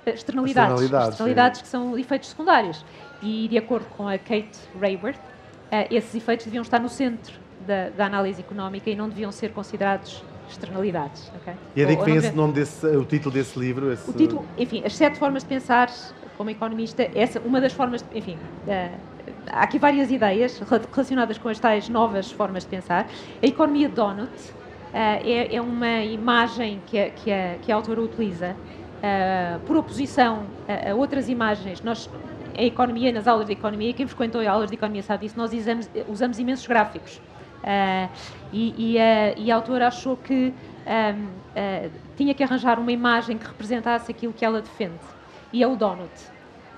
externalidades, 0.06 0.74
externalidades, 0.74 1.10
externalidades 1.10 1.62
que 1.62 1.68
são 1.68 1.98
efeitos 1.98 2.30
secundários. 2.30 2.86
E, 3.22 3.48
de 3.48 3.58
acordo 3.58 3.86
com 3.98 4.08
a 4.08 4.18
Kate 4.18 4.58
Raworth, 4.80 5.20
esses 5.90 6.16
efeitos 6.16 6.46
deviam 6.46 6.62
estar 6.62 6.80
no 6.80 6.90
centro 6.90 7.34
da, 7.66 7.90
da 7.90 8.06
análise 8.06 8.42
económica 8.42 8.90
e 8.90 8.96
não 8.96 9.10
deviam 9.10 9.32
ser 9.32 9.52
considerados 9.52 10.24
externalidades. 10.50 11.32
Okay? 11.42 11.54
E 11.76 11.82
é 11.82 11.86
daí 11.86 11.96
que 11.96 12.04
vem 12.04 12.16
esse 12.18 12.32
nome 12.32 12.54
desse, 12.54 12.86
o 12.86 13.06
título 13.06 13.34
desse 13.34 13.58
livro? 13.58 13.92
Esse... 13.92 14.10
O 14.10 14.14
título, 14.14 14.46
enfim, 14.58 14.84
as 14.86 14.96
sete 14.96 15.18
formas 15.18 15.44
de 15.44 15.50
pensar 15.50 15.90
como 16.38 16.50
economista, 16.50 17.10
essa, 17.16 17.40
uma 17.40 17.62
das 17.62 17.74
formas, 17.74 18.04
enfim, 18.14 18.36
uh, 18.36 18.98
há 19.52 19.64
aqui 19.64 19.78
várias 19.78 20.12
ideias 20.12 20.60
relacionadas 20.60 21.38
com 21.38 21.50
as 21.50 21.60
tais 21.60 21.88
novas 21.88 22.32
formas 22.32 22.64
de 22.64 22.70
pensar. 22.70 23.08
A 23.42 23.46
economia 23.46 23.88
donut 23.88 24.32
é, 24.94 25.56
é, 25.56 25.62
uma 25.62 26.04
imagem 26.04 26.82
que 26.86 27.00
a, 27.00 27.10
que 27.10 27.32
a, 27.32 27.56
que 27.62 27.72
a 27.72 27.76
autora 27.76 28.02
utiliza 28.02 28.56
uh, 29.02 29.60
por 29.62 29.78
oposição 29.78 30.46
a, 30.68 30.92
a, 30.92 30.96
outras 30.96 31.30
imagens. 31.30 31.82
Nós, 31.82 32.10
a 32.58 32.64
economia, 32.64 33.12
nas 33.12 33.28
aulas 33.28 33.48
de 33.48 33.54
economia, 33.54 33.94
quem 33.94 34.08
frequentou 34.08 34.48
aulas 34.48 34.70
de 34.70 34.76
economia 34.76 35.04
sabe 35.04 35.26
disso, 35.26 35.38
nós 35.38 35.54
usamos, 35.54 35.90
usamos 36.08 36.40
imensos 36.40 36.68
gráficos. 36.68 37.22
Uh, 37.62 38.10
e, 38.52 38.94
e, 38.94 39.00
a, 39.00 39.34
e, 39.38 39.52
a, 39.52 39.56
autora 39.56 39.88
achou 39.88 40.18
que 40.18 40.52
um, 40.54 41.26
uh, 41.26 41.92
tinha 42.18 42.34
que 42.34 42.44
arranjar 42.44 42.80
uma 42.80 42.92
imagem 42.92 43.38
que 43.38 43.46
representasse 43.46 44.12
aquilo 44.12 44.34
que 44.34 44.44
ela 44.44 44.62
defende. 44.62 45.00
E 45.54 45.62
é 45.62 45.68
o 45.68 45.76
donut. 45.76 46.12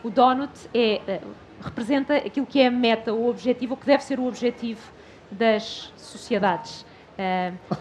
O 0.04 0.10
donut 0.10 0.52
é, 0.74 1.02
uh, 1.24 1.28
representa 1.62 2.18
aquilo 2.18 2.46
que 2.46 2.60
é 2.60 2.68
a 2.68 2.72
meta, 2.72 3.14
o 3.14 3.30
objetivo, 3.30 3.76
o 3.76 3.78
que 3.78 3.86
deve 3.86 4.04
ser 4.04 4.20
o 4.20 4.28
objetivo 4.28 4.82
das 5.32 5.92
sociedades. 5.96 6.86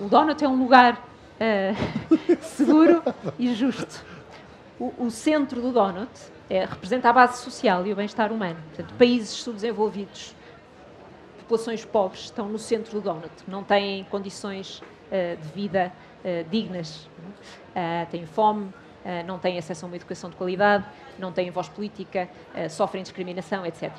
O 0.01 0.09
donut 0.09 0.43
é 0.45 0.49
um 0.49 0.59
lugar 0.59 1.03
seguro 2.41 3.03
e 3.39 3.55
justo. 3.55 4.05
O, 4.79 5.07
o 5.07 5.11
centro 5.11 5.61
do 5.61 5.73
donut 5.73 6.11
é, 6.51 6.65
representa 6.65 7.09
a 7.09 7.13
base 7.13 7.43
social 7.43 7.87
e 7.87 7.93
o 7.93 7.97
bem-estar 7.97 8.33
humano. 8.33 8.59
Portanto, 8.69 8.95
países 8.99 9.31
subdesenvolvidos 9.31 10.35
populações 11.53 11.85
pobres 11.85 12.25
estão 12.25 12.49
no 12.49 12.59
centro 12.59 12.93
do 12.93 13.01
donut, 13.01 13.31
não 13.47 13.63
têm 13.63 14.05
condições 14.05 14.79
uh, 14.81 15.37
de 15.41 15.49
vida 15.49 15.93
uh, 16.25 16.49
dignas, 16.51 17.07
uh, 17.07 18.11
têm 18.11 18.27
fome, 18.27 18.73
não 19.27 19.37
têm 19.37 19.59
acesso 19.59 19.85
a 19.85 19.89
uma 19.89 19.97
educação 19.97 20.31
de 20.31 20.37
qualidade, 20.37 20.85
não 21.19 21.33
têm 21.33 21.51
voz 21.51 21.69
política, 21.69 22.29
sofrem 22.71 23.03
discriminação, 23.03 23.67
etc. 23.67 23.91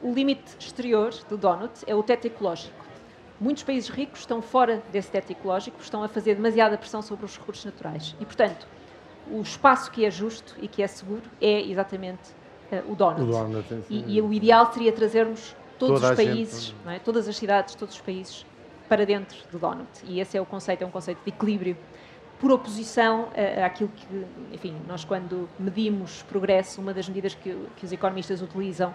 O 0.00 0.14
limite 0.14 0.56
exterior 0.58 1.12
do 1.28 1.36
donut 1.36 1.84
é 1.86 1.94
o 1.94 2.02
teto 2.02 2.24
ecológico. 2.24 2.81
Muitos 3.42 3.64
países 3.64 3.90
ricos 3.90 4.20
estão 4.20 4.40
fora 4.40 4.80
desse 4.92 5.10
teto 5.10 5.32
ecológico, 5.32 5.76
estão 5.82 6.04
a 6.04 6.08
fazer 6.08 6.36
demasiada 6.36 6.78
pressão 6.78 7.02
sobre 7.02 7.24
os 7.24 7.36
recursos 7.36 7.64
naturais. 7.64 8.14
E, 8.20 8.24
portanto, 8.24 8.68
o 9.28 9.40
espaço 9.40 9.90
que 9.90 10.04
é 10.04 10.10
justo 10.12 10.54
e 10.62 10.68
que 10.68 10.80
é 10.80 10.86
seguro 10.86 11.24
é 11.40 11.60
exatamente 11.60 12.30
o 12.86 12.94
donut. 12.94 13.22
O 13.22 13.26
donut 13.26 13.66
e, 13.90 14.16
e, 14.16 14.22
o 14.22 14.32
ideal 14.32 14.72
seria 14.72 14.92
trazermos 14.92 15.56
todos 15.76 16.00
Toda 16.00 16.12
os 16.12 16.16
países, 16.16 16.74
é? 16.86 17.00
todas 17.00 17.26
as 17.26 17.36
cidades, 17.36 17.74
todos 17.74 17.96
os 17.96 18.00
países 18.00 18.46
para 18.88 19.04
dentro 19.04 19.36
do 19.50 19.58
donut. 19.58 19.90
E 20.04 20.20
esse 20.20 20.38
é 20.38 20.40
o 20.40 20.46
conceito, 20.46 20.84
é 20.84 20.86
um 20.86 20.90
conceito 20.92 21.18
de 21.24 21.30
equilíbrio 21.30 21.76
por 22.38 22.52
oposição 22.52 23.28
àquilo 23.64 23.90
que, 23.90 24.26
enfim, 24.52 24.76
nós 24.86 25.04
quando 25.04 25.48
medimos 25.58 26.22
progresso, 26.22 26.80
uma 26.80 26.94
das 26.94 27.08
medidas 27.08 27.34
que, 27.34 27.56
que 27.76 27.84
os 27.84 27.92
economistas 27.92 28.40
utilizam 28.40 28.94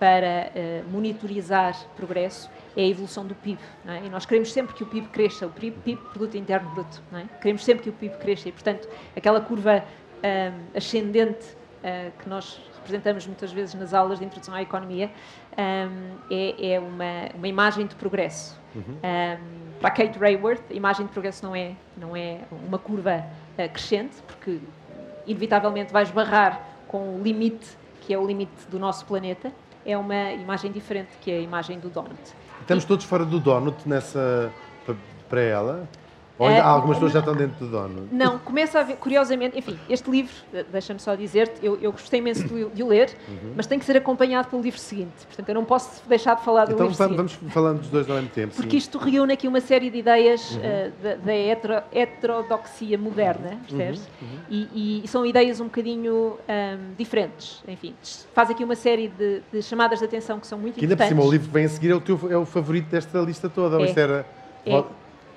para 0.00 0.50
uh, 0.50 0.90
monitorizar 0.90 1.76
progresso 1.94 2.50
é 2.74 2.80
a 2.80 2.86
evolução 2.86 3.26
do 3.26 3.34
PIB. 3.34 3.60
É? 3.86 4.06
E 4.06 4.08
nós 4.08 4.24
queremos 4.24 4.50
sempre 4.50 4.74
que 4.74 4.82
o 4.82 4.86
PIB 4.86 5.08
cresça, 5.08 5.46
o 5.46 5.50
PIB, 5.50 5.76
PIB 5.84 6.00
Produto 6.08 6.36
Interno 6.36 6.70
Bruto. 6.70 7.02
É? 7.12 7.24
Queremos 7.38 7.62
sempre 7.62 7.84
que 7.84 7.90
o 7.90 7.92
PIB 7.92 8.16
cresça 8.16 8.48
e, 8.48 8.52
portanto, 8.52 8.88
aquela 9.14 9.40
curva 9.42 9.84
uh, 9.84 10.76
ascendente 10.76 11.46
uh, 11.84 12.10
que 12.18 12.28
nós 12.28 12.60
representamos 12.76 13.26
muitas 13.26 13.52
vezes 13.52 13.74
nas 13.74 13.92
aulas 13.92 14.18
de 14.18 14.24
introdução 14.24 14.54
à 14.54 14.62
economia, 14.62 15.10
um, 15.52 16.16
é, 16.30 16.72
é 16.74 16.80
uma, 16.80 17.28
uma, 17.34 17.48
imagem 17.48 17.86
de 17.86 17.94
progresso. 17.94 18.58
Uhum. 18.74 18.82
Um, 18.82 19.80
para 19.80 19.90
Kate 19.90 20.18
Rayworth, 20.18 20.62
a 20.70 20.74
imagem 20.74 21.06
de 21.06 21.12
progresso 21.12 21.44
não 21.44 21.54
é, 21.54 21.72
não 21.96 22.16
é 22.16 22.40
uma 22.66 22.78
curva 22.78 23.24
uh, 23.58 23.68
crescente, 23.70 24.16
porque 24.26 24.58
inevitavelmente 25.26 25.92
vai 25.92 26.02
esbarrar 26.02 26.62
com 26.88 27.16
o 27.16 27.22
limite, 27.22 27.68
que 28.00 28.14
é 28.14 28.18
o 28.18 28.26
limite 28.26 28.66
do 28.70 28.78
nosso 28.78 29.04
planeta. 29.04 29.52
É 29.84 29.96
uma 29.96 30.32
imagem 30.32 30.70
diferente 30.70 31.10
que 31.20 31.30
é 31.30 31.38
a 31.38 31.40
imagem 31.40 31.78
do 31.78 31.88
donut. 31.88 32.20
Estamos 32.60 32.84
todos 32.84 33.04
fora 33.04 33.24
do 33.24 33.40
donut 33.40 33.88
nessa 33.88 34.52
para 35.28 35.40
ela? 35.40 35.88
Ou 36.40 36.46
ainda, 36.48 36.60
Eh, 36.60 36.62
algumas 36.62 36.96
pessoas 36.96 37.12
já 37.12 37.18
estão 37.18 37.34
dentro 37.36 37.66
do 37.66 37.70
dono. 37.70 38.08
Não, 38.10 38.38
começa 38.38 38.80
a 38.80 38.82
ver, 38.82 38.96
curiosamente, 38.96 39.58
enfim, 39.58 39.78
este 39.90 40.10
livro, 40.10 40.32
eh, 40.54 40.64
deixa-me 40.72 40.98
só 40.98 41.14
dizer-te, 41.14 41.62
eu, 41.64 41.78
eu 41.82 41.92
gostei 41.92 42.18
imenso 42.18 42.48
de, 42.48 42.64
o- 42.64 42.70
de 42.70 42.82
o 42.82 42.88
ler, 42.88 43.14
mas 43.54 43.66
tem 43.66 43.78
que 43.78 43.84
ser 43.84 43.94
acompanhado 43.98 44.48
pelo 44.48 44.62
livro 44.62 44.80
seguinte. 44.80 45.26
Portanto, 45.26 45.48
eu 45.50 45.54
não 45.54 45.66
posso 45.66 46.02
deixar 46.08 46.36
de 46.36 46.42
falar 46.42 46.64
do 46.64 46.72
Então 46.72 46.86
livro 46.86 46.96
vamos, 46.96 47.32
seguinte. 47.32 47.38
vamos 47.42 47.52
falando 47.52 47.78
dos 47.80 47.90
dois 47.90 48.08
ao 48.08 48.16
mesmo 48.16 48.30
tempo. 48.30 48.54
Porque 48.54 48.70
sim. 48.70 48.76
isto 48.78 48.96
reúne 48.96 49.34
aqui 49.34 49.46
uma 49.46 49.60
série 49.60 49.90
de 49.90 49.98
ideias 49.98 50.52
Uhum. 50.52 50.60
eh, 50.62 50.90
da, 51.02 51.14
da 51.16 51.34
hetero- 51.36 51.82
heterodoxia 51.92 52.96
moderna, 52.96 53.58
percebes? 53.68 54.08
Uhum, 54.22 54.28
E, 54.48 55.02
e 55.04 55.08
são 55.08 55.26
ideias 55.26 55.60
um 55.60 55.64
bocadinho 55.64 56.38
ahm, 56.48 56.94
diferentes. 56.96 57.62
Enfim, 57.68 57.94
faz 58.34 58.48
aqui 58.48 58.64
uma 58.64 58.76
série 58.76 59.08
de, 59.08 59.42
de 59.52 59.62
chamadas 59.62 59.98
de 59.98 60.06
atenção 60.06 60.40
que 60.40 60.46
são 60.46 60.58
muito 60.58 60.76
Que 60.76 60.86
ainda 60.86 60.96
por 60.96 61.02
importantes. 61.04 61.22
cima 61.22 61.28
o 61.28 61.30
livro 61.30 61.48
que 61.48 61.52
vem 61.54 61.64
a 61.66 61.68
seguir 61.68 61.90
é 61.90 61.94
o, 61.94 62.00
teu, 62.00 62.18
é 62.30 62.36
o 62.38 62.46
favorito 62.46 62.86
desta 62.88 63.18
lista 63.20 63.48
toda. 63.50 63.76
ou 63.76 63.82
É. 63.84 63.86
isto 63.88 63.98
era... 63.98 64.24
É, 64.64 64.84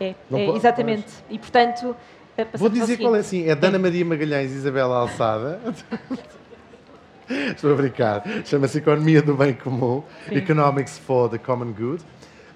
é, 0.04 0.10
é, 0.10 0.46
pode- 0.46 0.58
exatamente. 0.58 1.08
E, 1.30 1.38
portanto, 1.40 1.96
eh, 2.38 2.46
Vou 2.56 2.70
dizer 2.70 2.98
qual 2.98 3.16
é 3.16 3.20
assim. 3.20 3.48
É 3.48 3.56
Dana 3.56 3.78
Maria 3.80 4.04
Magalhães 4.06 4.52
e 4.52 4.56
Isabela 4.56 4.98
Alçada. 4.98 5.60
Estou 7.56 7.72
a 7.72 7.76
brincar. 7.76 8.24
Chama-se 8.46 8.78
Economia 8.80 9.22
do 9.22 9.34
Bem 9.36 9.54
Comum. 9.54 10.04
Sim. 10.28 10.36
Economics 10.36 10.98
for 11.00 11.30
the 11.30 11.38
Common 11.38 11.72
Good. 11.72 12.04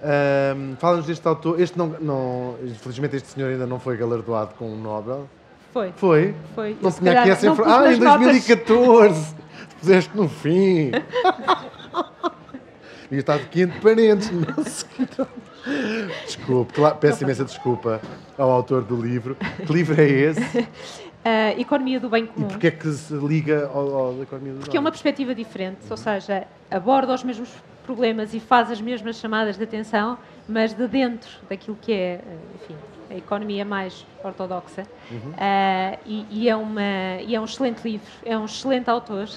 Ahm, 0.03 0.75
Fala-nos 0.77 1.05
deste 1.07 1.25
autor. 1.27 1.59
Este 1.59 1.77
não, 1.77 1.87
não, 2.01 2.55
infelizmente 2.63 3.15
este 3.15 3.29
senhor 3.29 3.49
ainda 3.51 3.65
não 3.65 3.79
foi 3.79 3.95
galardoado 3.97 4.53
com 4.55 4.69
um 4.71 4.75
Nobel. 4.79 5.27
Foi, 5.73 5.91
Foi? 5.95 6.35
foi. 6.55 6.69
Não 6.81 6.89
Eu, 6.89 6.91
se 6.91 6.99
tinha 6.99 7.19
aqui 7.19 7.29
essa 7.29 7.47
informação. 7.47 7.79
Ah, 7.81 7.87
em 7.87 7.97
nas 7.97 7.99
notas. 7.99 8.27
2014! 8.27 9.35
Puseste 9.79 10.17
no 10.17 10.27
fim. 10.27 10.91
E 13.11 13.15
está 13.17 13.37
de 13.37 13.45
quente 13.45 13.79
parentes. 13.79 14.29
Não. 14.31 15.27
Desculpe, 16.25 16.73
claro, 16.73 16.95
peço 16.97 17.23
imensa 17.23 17.43
desculpa 17.43 18.01
ao 18.37 18.49
autor 18.49 18.83
do 18.83 18.95
livro. 18.95 19.35
Que 19.65 19.73
livro 19.73 19.99
é 19.99 20.07
esse? 20.07 20.67
A 21.23 21.51
economia 21.59 21.99
do 21.99 22.09
bem 22.09 22.23
E 22.23 22.27
comum. 22.27 22.47
porquê 22.47 22.67
é 22.67 22.71
que 22.71 22.89
se 22.91 23.13
liga 23.13 23.67
ao, 23.67 24.21
economia 24.21 24.53
do 24.53 24.59
Porque 24.59 24.77
é 24.77 24.79
uma 24.79 24.91
perspectiva 24.91 25.35
diferente, 25.35 25.79
ou 25.89 25.97
seja, 25.97 26.45
aborda 26.71 27.13
os 27.13 27.23
mesmos 27.23 27.49
problemas 27.85 28.33
e 28.33 28.39
faz 28.39 28.69
as 28.69 28.81
mesmas 28.81 29.17
chamadas 29.17 29.57
de 29.57 29.63
atenção, 29.63 30.17
mas 30.47 30.73
de 30.73 30.87
dentro 30.87 31.29
daquilo 31.49 31.77
que 31.81 31.93
é, 31.93 32.15
eh, 32.15 32.21
enfim, 32.55 32.75
a 33.09 33.15
economia 33.15 33.63
mais 33.63 34.05
ortodoxa. 34.23 34.83
Ah, 35.37 35.97
e, 36.05 36.25
e 36.29 36.49
é 36.49 36.55
uma, 36.55 36.81
e 37.25 37.33
é 37.33 37.39
um 37.39 37.45
excelente 37.45 37.81
livro, 37.83 38.11
é 38.25 38.37
um 38.37 38.45
excelente 38.45 38.89
autor, 38.89 39.29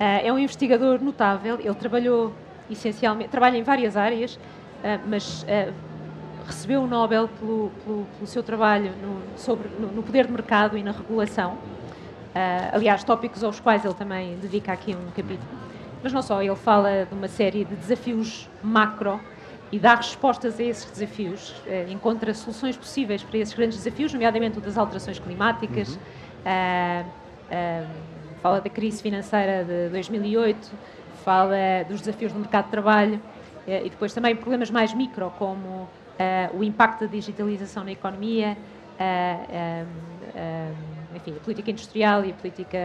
ah, 0.00 0.04
é 0.04 0.32
um 0.32 0.38
investigador 0.38 1.00
notável, 1.00 1.58
ele 1.60 1.74
trabalhou 1.74 2.32
essencialmente, 2.70 3.30
trabalha 3.30 3.56
em 3.56 3.62
várias 3.62 3.96
áreas, 3.96 4.38
ah, 4.82 4.98
mas 5.06 5.44
ah, 5.48 5.72
recebeu 6.46 6.82
o 6.82 6.86
Nobel 6.86 7.28
pelo, 7.28 7.70
pelo, 7.84 8.06
pelo 8.16 8.26
seu 8.26 8.42
trabalho 8.42 8.92
no, 9.02 9.38
sobre, 9.38 9.68
no, 9.78 9.88
no 9.88 10.02
poder 10.02 10.26
de 10.26 10.32
mercado 10.32 10.76
e 10.76 10.82
na 10.82 10.92
regulação. 10.92 11.58
Ah, 12.34 12.70
aliás, 12.72 13.04
tópicos 13.04 13.42
aos 13.44 13.60
quais 13.60 13.84
ele 13.84 13.94
também 13.94 14.36
dedica 14.36 14.72
aqui 14.72 14.94
um 14.94 15.10
capítulo. 15.10 15.64
Mas 16.02 16.12
não 16.12 16.20
só, 16.20 16.42
ele 16.42 16.54
fala 16.56 17.06
de 17.06 17.14
uma 17.14 17.28
série 17.28 17.64
de 17.64 17.74
desafios 17.74 18.48
macro 18.62 19.18
e 19.72 19.78
dá 19.78 19.94
respostas 19.94 20.60
a 20.60 20.62
esses 20.62 20.88
desafios, 20.90 21.54
encontra 21.88 22.32
soluções 22.34 22.76
possíveis 22.76 23.22
para 23.22 23.38
esses 23.38 23.54
grandes 23.54 23.78
desafios, 23.78 24.12
nomeadamente 24.12 24.58
o 24.58 24.60
das 24.60 24.76
alterações 24.76 25.18
climáticas, 25.18 25.98
ah, 26.44 27.04
ah, 27.50 27.86
fala 28.42 28.60
da 28.60 28.68
crise 28.68 29.02
financeira 29.02 29.64
de 29.64 29.88
2008, 29.88 30.70
fala 31.24 31.56
dos 31.88 32.00
desafios 32.00 32.32
do 32.32 32.38
mercado 32.38 32.66
de 32.66 32.70
trabalho 32.70 33.20
eh, 33.66 33.86
e 33.86 33.90
depois 33.90 34.12
também 34.12 34.36
problemas 34.36 34.70
mais 34.70 34.92
micro, 34.92 35.32
como 35.38 35.88
ah, 36.18 36.50
o 36.52 36.62
impacto 36.62 37.00
da 37.00 37.06
digitalização 37.06 37.82
na 37.82 37.92
economia, 37.92 38.56
enfim, 41.14 41.36
a 41.36 41.40
política 41.40 41.70
industrial 41.70 42.24
e 42.24 42.30
a 42.30 42.34
política 42.34 42.78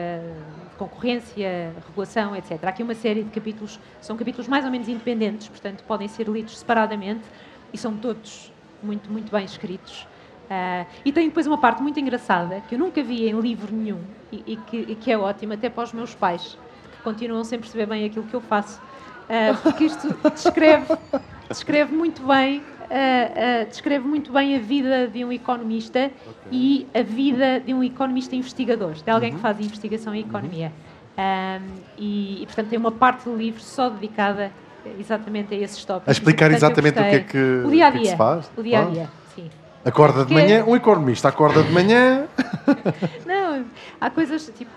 de 0.72 0.76
concorrência, 0.78 1.74
regulação, 1.88 2.36
etc. 2.36 2.64
Há 2.64 2.70
aqui 2.70 2.82
uma 2.82 2.96
série 2.96 3.24
de 3.24 3.30
capítulos, 3.30 3.80
são 4.02 4.16
capítulos 4.16 4.48
mais 4.48 4.66
ou 4.66 4.72
menos 4.72 4.88
independentes, 4.88 5.48
portanto 5.48 5.84
podem 5.84 6.08
ser 6.08 6.28
lidos 6.28 6.58
separadamente 6.58 7.28
e 7.74 7.78
são 7.78 7.96
todos 7.98 8.52
muito, 8.82 9.12
muito 9.12 9.32
bem 9.32 9.46
escritos. 9.46 10.08
Ah, 10.50 10.86
e 11.06 11.12
tem 11.12 11.28
depois 11.28 11.46
uma 11.46 11.60
parte 11.60 11.82
muito 11.82 12.00
engraçada 12.00 12.62
que 12.62 12.76
eu 12.76 12.80
nunca 12.80 13.04
vi 13.04 13.28
em 13.30 13.40
livro 13.40 13.76
nenhum 13.76 14.02
e, 14.32 14.44
e 14.48 14.56
que, 14.56 14.78
e 14.78 14.96
que 14.96 15.12
é 15.12 15.18
ótima 15.18 15.54
até 15.54 15.70
para 15.70 15.84
os 15.84 15.94
meus 15.94 16.16
pais, 16.16 16.58
continuam 17.04 17.44
sem 17.44 17.60
perceber 17.60 17.86
bem 17.86 18.06
aquilo 18.06 18.26
que 18.26 18.34
eu 18.34 18.42
faço. 18.42 18.82
Ah, 19.30 19.56
porque 19.62 19.84
isto 19.86 20.08
descreve, 20.34 20.86
descreve 21.48 21.96
muito 21.96 22.26
bem 22.26 22.64
ah, 22.92 23.62
ah, 23.62 23.66
descreve 23.66 24.08
muito 24.08 24.32
bem 24.32 24.56
a 24.56 24.60
vida 24.60 25.08
de 25.08 25.24
um 25.24 25.32
economista 25.32 26.10
e 26.52 26.88
a 26.94 27.04
vida 27.04 27.60
de 27.60 27.72
um 27.74 27.84
economista 27.84 28.36
investigador, 28.36 28.94
de 28.94 29.10
alguém 29.12 29.30
Uhum. 29.30 29.36
que 29.36 29.42
faz 29.42 29.60
investigação 29.60 30.16
em 30.16 30.22
economia. 30.22 30.72
Ahm, 31.18 31.62
e, 31.98 32.42
e, 32.42 32.46
portanto, 32.48 32.70
tem 32.70 32.80
uma 32.80 32.92
parte 32.92 33.26
do 33.26 33.36
livro 33.36 33.62
só 33.62 33.90
dedicada 33.90 34.52
exatamente 34.98 35.54
a 35.54 35.58
esses 35.58 35.84
tópicos. 35.86 36.08
A 36.08 36.12
explicar 36.14 36.48
E, 36.48 36.52
portanto, 36.58 36.80
exatamente 36.80 37.00
o 37.00 37.04
que 37.04 37.16
é 37.16 37.20
que- 37.20 37.68
o 37.68 37.70
dia 37.70 37.86
a 37.86 37.90
o 37.90 37.92
que 37.92 37.98
é 37.98 38.00
que 38.00 38.00
dia. 38.00 38.12
se 38.12 38.18
faz? 38.18 38.52
O 38.58 38.64
dia 38.64 38.80
a 38.80 38.82
Ah. 38.82 38.86
dia, 38.86 39.10
sim. 39.36 39.50
Acorda 39.86 40.20
de 40.26 40.34
Porque- 40.34 40.34
manhã, 40.42 40.66
um 40.66 40.76
economista 40.76 41.28
acorda 41.28 41.62
de 41.62 41.72
manhã. 41.72 42.26
Não, 43.28 43.66
há 44.02 44.10
coisas 44.10 44.52
tipo, 44.58 44.72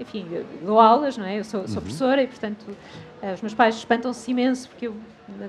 enfim, 0.00 0.26
dou 0.64 0.80
aulas, 0.80 1.16
não 1.18 1.26
é? 1.26 1.38
Eu 1.38 1.44
sou, 1.44 1.60
Uhum. 1.60 1.68
sou 1.68 1.82
professora 1.82 2.22
e, 2.22 2.26
portanto, 2.26 2.64
eh, 3.22 3.34
os 3.34 3.42
meus 3.42 3.54
pais 3.54 3.74
espantam-se 3.76 4.30
imenso 4.30 4.68
porque 4.68 4.86
eu, 4.88 4.96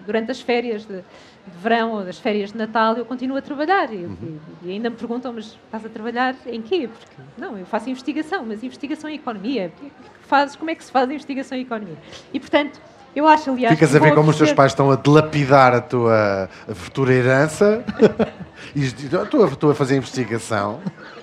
durante 0.05 0.29
as 0.29 0.41
férias 0.41 0.81
de, 0.85 0.95
de 0.97 1.57
verão 1.61 1.91
ou 1.93 2.03
das 2.03 2.19
férias 2.19 2.51
de 2.51 2.57
Natal, 2.57 2.95
eu 2.97 3.05
continuo 3.05 3.37
a 3.37 3.41
trabalhar. 3.41 3.91
E, 3.93 3.97
Uhum. 4.05 4.17
e- 4.63 4.67
e 4.67 4.71
ainda 4.71 4.89
me 4.89 4.95
perguntam, 4.97 5.31
mas 5.33 5.45
estás 5.65 5.85
a 5.85 5.89
trabalhar 5.89 6.35
em 6.45 6.61
quê? 6.61 6.87
Porque, 6.91 7.21
não, 7.37 7.57
eu 7.57 7.65
faço 7.65 7.89
investigação, 7.89 8.45
mas 8.45 8.61
investigação 8.63 9.09
em 9.09 9.15
economia. 9.15 9.71
Que 9.79 9.85
é 9.87 9.89
que 9.89 10.27
fazes? 10.27 10.55
Como 10.55 10.69
é 10.69 10.75
que 10.75 10.83
se 10.83 10.91
faz 10.91 11.09
investigação 11.09 11.57
em 11.57 11.61
economia? 11.61 11.97
E, 12.33 12.39
portanto, 12.39 12.79
eu 13.15 13.27
acho, 13.27 13.49
aliás. 13.51 13.73
Ficas 13.77 13.95
a 13.95 13.99
ver 13.99 14.13
como 14.13 14.29
os 14.31 14.37
teus 14.37 14.53
pais 14.53 14.71
estão 14.73 14.91
a 14.91 14.95
dilapidar 14.95 15.73
a 15.73 15.81
tua 15.81 16.49
a 16.69 16.75
futura 16.75 17.13
herança. 17.13 17.83
e 18.75 18.79
diz, 18.81 19.13
"Ah, 19.13 19.23
estou 19.23 19.69
a, 19.69 19.71
a 19.71 19.75
fazer 19.75 19.95
investigação. 19.95 20.79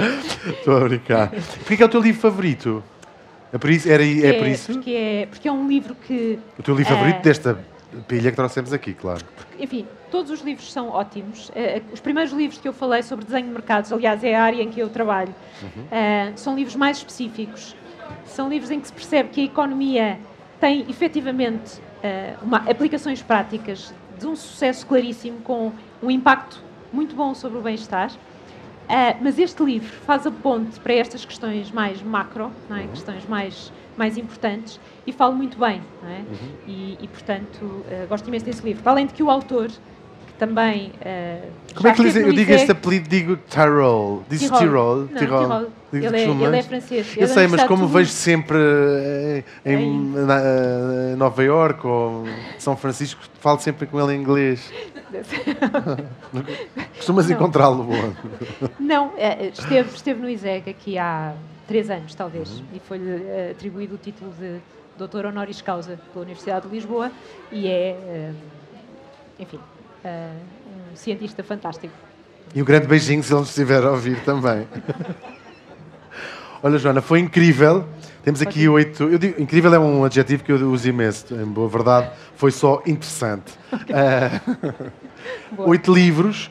Estou 0.46 0.76
a 0.76 0.80
brincar. 0.80 1.30
Porquê 1.30 1.76
que 1.76 1.82
é 1.82 1.86
o 1.86 1.88
teu 1.88 2.00
livro 2.00 2.20
favorito? 2.20 2.82
É 3.52 3.58
por 3.58 3.70
isso? 3.70 3.88
Era, 3.90 4.04
é 4.04 4.32
por 4.34 4.46
isso? 4.46 4.72
Porque 4.72 4.90
é, 4.92 5.26
porque 5.26 5.48
é 5.48 5.52
um 5.52 5.66
livro 5.68 5.94
que 5.94 6.38
O 6.58 6.62
teu 6.62 6.74
livro 6.74 6.92
É. 6.92 6.96
favorito 6.96 7.22
desta 7.22 7.58
pilha 8.06 8.30
que 8.30 8.36
trouxemos 8.36 8.72
aqui, 8.72 8.94
claro. 8.94 9.24
enfim, 9.58 9.84
todos 10.12 10.30
os 10.30 10.40
livros 10.42 10.72
são 10.72 10.90
ótimos. 10.90 11.50
Eh, 11.56 11.82
os 11.92 11.98
primeiros 11.98 12.32
livros 12.32 12.60
que 12.60 12.68
eu 12.68 12.72
falei 12.72 13.02
sobre 13.02 13.24
desenho 13.24 13.46
de 13.48 13.52
mercados, 13.52 13.92
aliás, 13.92 14.22
é 14.22 14.36
a 14.36 14.42
área 14.44 14.62
em 14.62 14.70
que 14.70 14.78
eu 14.78 14.88
trabalho, 14.88 15.34
eh, 15.90 16.30
são 16.36 16.54
livros 16.54 16.76
mais 16.76 16.98
específicos. 16.98 17.74
São 18.26 18.48
livros 18.48 18.70
em 18.70 18.78
que 18.78 18.86
se 18.86 18.92
percebe 18.92 19.30
que 19.30 19.40
a 19.40 19.44
economia 19.44 20.18
tem 20.60 20.86
efetivamente 20.88 21.80
eh, 22.02 22.34
uma, 22.42 22.58
aplicações 22.70 23.20
práticas 23.22 23.92
de 24.18 24.26
um 24.26 24.36
sucesso 24.36 24.86
claríssimo, 24.86 25.38
com 25.40 25.72
um 26.00 26.10
impacto 26.10 26.62
muito 26.92 27.16
bom 27.16 27.34
sobre 27.34 27.58
o 27.58 27.60
bem-estar. 27.60 28.12
Eh, 28.90 29.16
mas 29.20 29.38
este 29.38 29.62
livro 29.62 29.88
faz 30.04 30.26
a 30.26 30.30
ponte 30.30 30.80
para 30.80 30.94
estas 30.94 31.24
questões 31.24 31.70
mais 31.70 32.02
macro, 32.02 32.50
não 32.68 32.76
é? 32.76 32.86
questões 32.88 33.24
mais, 33.28 33.72
mais 33.96 34.18
importantes, 34.18 34.80
e 35.06 35.12
fala 35.12 35.32
muito 35.32 35.56
bem. 35.58 35.80
Não 36.02 36.08
é? 36.10 36.22
e, 36.66 36.98
e, 37.00 37.08
portanto, 37.08 37.84
eh, 37.88 38.06
gosto 38.08 38.26
imenso 38.26 38.44
desse 38.44 38.64
livro. 38.64 38.82
Além 38.84 39.06
de 39.06 39.14
que 39.14 39.22
o 39.22 39.30
autor, 39.30 39.68
que 39.68 40.32
também. 40.38 40.92
eh, 41.02 41.48
Como 41.74 41.88
é 41.88 41.92
que 41.92 42.02
Eu 42.02 42.32
digo 42.32 42.52
este 42.52 42.72
apelido, 42.72 43.08
digo 43.08 43.36
Tyrol. 43.36 44.24
Diz 44.28 44.40
Tirol. 44.40 44.96
Não, 44.96 45.18
Tirol. 45.18 45.60
Digo 45.60 45.72
Ele, 45.92 46.06
é, 46.06 46.28
ele 46.28 46.56
é 46.56 46.62
francês. 46.62 47.08
Eu 47.16 47.22
Ele 47.24 47.30
é 47.30 47.34
sei, 47.34 47.46
mas 47.48 47.64
como 47.64 47.86
de 47.86 47.92
vejo 47.92 48.10
sempre 48.10 48.56
eh, 48.58 49.44
em, 49.64 49.74
Em- 49.76 50.12
na- 50.24 50.40
eh, 50.40 51.14
Nova 51.16 51.42
Iorque 51.42 51.86
ou 51.86 52.24
São 52.58 52.76
Francisco, 52.76 53.20
falo 53.40 53.58
sempre 53.58 53.86
com 53.86 54.00
ele 54.00 54.14
em 54.16 54.20
inglês. 54.20 54.72
Costumas 56.96 57.28
encontrá-lo. 57.30 57.86
Não, 58.78 59.12
eh, 59.16 59.48
esteve, 59.52 59.90
esteve 59.94 60.20
no 60.20 60.28
ISEG 60.28 60.70
aqui 60.70 60.96
há 60.98 61.34
três 61.66 61.90
anos, 61.90 62.14
talvez, 62.14 62.50
Uhum. 62.50 62.64
e 62.74 62.80
foi-lhe 62.80 63.10
eh, 63.26 63.50
atribuído 63.52 63.94
o 63.96 63.98
título 63.98 64.32
de 64.38 64.58
doutor 64.96 65.26
honoris 65.26 65.60
causa 65.62 65.98
pela 66.12 66.24
Universidade 66.24 66.68
de 66.68 66.74
Lisboa 66.74 67.10
e 67.50 67.66
é, 67.66 68.30
enfim, 69.38 69.58
um 70.04 70.94
cientista 70.96 71.42
fantástico. 71.42 71.94
E 72.54 72.60
um 72.60 72.64
grande 72.64 72.86
beijinho 72.86 73.22
se 73.22 73.32
ele 73.32 73.42
estiver 73.42 73.82
a 73.84 73.90
ouvir 73.92 74.20
também. 74.24 74.66
Olha, 76.62 76.78
Joana, 76.78 77.00
foi 77.00 77.20
incrível. 77.20 77.86
Temos 78.22 78.42
aqui 78.42 78.68
oito. 78.68 79.04
Eu 79.04 79.18
digo, 79.18 79.40
incrível 79.40 79.72
é 79.72 79.78
um 79.78 80.04
adjetivo 80.04 80.44
que 80.44 80.52
eu 80.52 80.70
uso 80.70 80.86
imenso. 80.86 81.34
Em 81.34 81.46
boa 81.46 81.68
verdade, 81.68 82.10
foi 82.36 82.50
só 82.50 82.82
interessante. 82.86 83.52
Ah, 83.72 84.40
Boa. 85.52 85.70
oito 85.70 85.92
livros. 85.92 86.50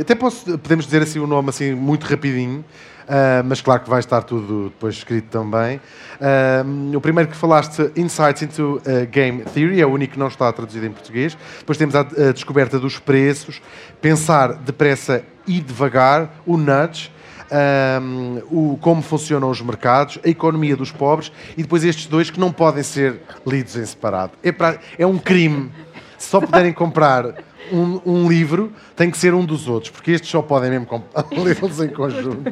Até 0.00 0.14
posso, 0.14 0.58
podemos 0.58 0.84
dizer 0.84 1.02
assim 1.02 1.18
o 1.18 1.26
nome 1.26 1.48
assim 1.48 1.74
muito 1.74 2.04
rapidinho. 2.04 2.64
Uh, 3.10 3.42
mas 3.44 3.60
claro 3.60 3.82
que 3.82 3.90
vai 3.90 3.98
estar 3.98 4.22
tudo 4.22 4.68
depois 4.68 4.94
escrito 4.94 5.26
também. 5.30 5.80
Uh, 6.20 6.96
o 6.96 7.00
primeiro 7.00 7.28
que 7.28 7.36
falaste, 7.36 7.90
Insights 7.96 8.42
into 8.42 8.80
uh, 8.86 9.04
Game 9.10 9.42
Theory, 9.42 9.80
é 9.80 9.86
o 9.86 9.88
único 9.88 10.12
que 10.12 10.18
não 10.18 10.28
está 10.28 10.52
traduzido 10.52 10.86
em 10.86 10.92
português. 10.92 11.36
Depois 11.58 11.76
temos 11.76 11.96
a, 11.96 12.02
a 12.02 12.32
descoberta 12.32 12.78
dos 12.78 13.00
preços, 13.00 13.60
pensar 14.00 14.52
depressa 14.52 15.24
e 15.44 15.60
devagar, 15.60 16.30
o 16.46 16.56
nudge. 16.56 17.10
Um, 17.52 18.42
o, 18.48 18.78
como 18.80 19.02
funcionam 19.02 19.50
os 19.50 19.60
mercados, 19.60 20.20
a 20.24 20.28
economia 20.28 20.76
dos 20.76 20.92
pobres 20.92 21.32
e 21.56 21.62
depois 21.62 21.82
estes 21.82 22.06
dois 22.06 22.30
que 22.30 22.38
não 22.38 22.52
podem 22.52 22.84
ser 22.84 23.22
lidos 23.44 23.74
em 23.74 23.84
separado. 23.84 24.32
É, 24.40 24.52
pra, 24.52 24.78
é 24.96 25.04
um 25.04 25.18
crime. 25.18 25.72
Se 26.16 26.28
só 26.28 26.40
puderem 26.40 26.72
comprar 26.72 27.34
um, 27.72 28.00
um, 28.06 28.28
livro, 28.28 28.72
tem 28.94 29.10
que 29.10 29.18
ser 29.18 29.34
um 29.34 29.44
dos 29.44 29.66
outros, 29.66 29.90
porque 29.90 30.12
estes 30.12 30.30
só 30.30 30.40
podem 30.40 30.70
mesmo 30.70 31.04
lê-los 31.32 31.80
em 31.80 31.88
conjunto 31.88 32.50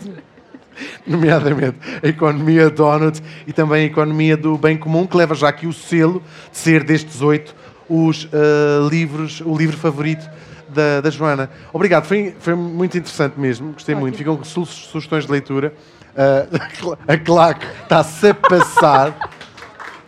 nomeadamente 1.06 1.78
a 2.02 2.06
economia 2.06 2.70
donut 2.70 3.20
e 3.46 3.52
também 3.52 3.82
a 3.82 3.86
economia 3.86 4.36
do 4.36 4.56
bem 4.56 4.76
comum, 4.76 5.06
que 5.06 5.16
leva 5.16 5.34
já 5.34 5.48
aqui 5.48 5.66
o 5.66 5.72
selo 5.72 6.22
de 6.50 6.58
ser 6.58 6.84
destes 6.84 7.20
oito 7.20 7.54
os 7.88 8.24
uh, 8.24 8.88
livros, 8.90 9.40
o 9.40 9.56
livro 9.56 9.76
favorito 9.76 10.28
da, 10.68 11.00
da 11.00 11.10
Joana. 11.10 11.50
Obrigado, 11.72 12.04
foi, 12.04 12.34
foi 12.38 12.54
muito 12.54 12.96
interessante 12.96 13.38
mesmo, 13.38 13.72
gostei 13.72 13.94
Ótimo. 13.94 14.00
muito. 14.02 14.18
Ficam 14.18 14.42
su 14.44 14.64
sugestões 14.66 15.26
de 15.26 15.32
leitura. 15.32 15.72
Uh, 16.14 16.96
a 17.06 17.16
claque 17.16 17.66
está-se 17.82 18.28
a 18.28 18.34
passar 18.34 19.30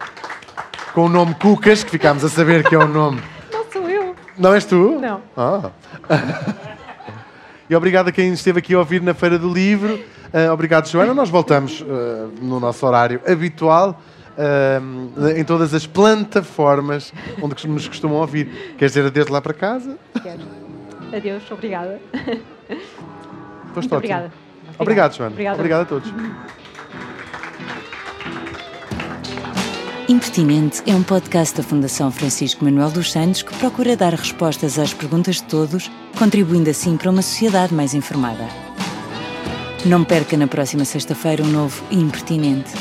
com 0.94 1.06
o 1.06 1.08
nome 1.08 1.34
Cucas, 1.34 1.84
que 1.84 1.90
ficámos 1.90 2.24
a 2.24 2.28
saber 2.28 2.68
que 2.68 2.74
é 2.74 2.78
o 2.78 2.88
nome. 2.88 3.22
Não 3.52 3.64
sou 3.70 3.88
eu. 3.88 4.14
Não 4.36 4.54
és 4.54 4.64
tu? 4.64 4.98
Não. 5.00 5.20
Ah. 5.36 5.70
e 7.68 7.74
obrigado 7.74 8.08
a 8.08 8.12
quem 8.12 8.32
esteve 8.32 8.58
aqui 8.58 8.74
a 8.74 8.78
ouvir 8.78 9.02
na 9.02 9.14
Feira 9.14 9.38
do 9.38 9.52
Livro. 9.52 9.94
Uh, 10.32 10.52
obrigado, 10.52 10.88
Joana. 10.88 11.12
Nós 11.12 11.28
voltamos 11.28 11.80
uh, 11.80 12.30
no 12.40 12.60
nosso 12.60 12.86
horário 12.86 13.20
habitual. 13.26 14.00
Uh, 14.40 15.36
em 15.36 15.44
todas 15.44 15.74
as 15.74 15.86
plataformas 15.86 17.12
onde 17.42 17.68
nos 17.68 17.86
costumam 17.86 18.18
ouvir. 18.18 18.74
Queres 18.78 18.92
dizer 18.94 19.04
adeus 19.06 19.28
lá 19.28 19.42
para 19.42 19.52
casa? 19.52 19.98
Quero. 20.22 20.40
Adeus, 21.14 21.42
obrigada. 21.50 22.00
Muito 23.74 23.94
obrigada. 23.94 24.32
Obrigado, 24.78 25.14
Joana. 25.14 25.32
Obrigada. 25.32 25.58
Obrigado 25.58 25.82
a 25.82 25.84
todos. 25.84 26.12
Impertinente 30.08 30.82
é 30.90 30.94
um 30.94 31.02
podcast 31.02 31.56
da 31.56 31.62
Fundação 31.62 32.10
Francisco 32.10 32.64
Manuel 32.64 32.90
dos 32.90 33.12
Santos 33.12 33.42
que 33.42 33.56
procura 33.58 33.96
dar 33.96 34.12
respostas 34.12 34.78
às 34.78 34.92
perguntas 34.92 35.36
de 35.36 35.44
todos, 35.44 35.90
contribuindo 36.18 36.68
assim 36.68 36.96
para 36.96 37.10
uma 37.10 37.22
sociedade 37.22 37.72
mais 37.72 37.94
informada. 37.94 38.48
Não 39.86 40.02
perca 40.02 40.36
na 40.36 40.48
próxima 40.48 40.84
sexta-feira 40.84 41.44
um 41.44 41.46
novo 41.46 41.84
Impertinente. 41.90 42.72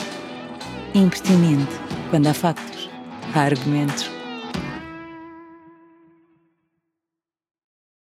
Impertinente. 0.94 1.72
Quando 2.10 2.28
há 2.28 2.34
factos, 2.34 2.90
há 3.36 3.42
argumentos. 3.42 4.19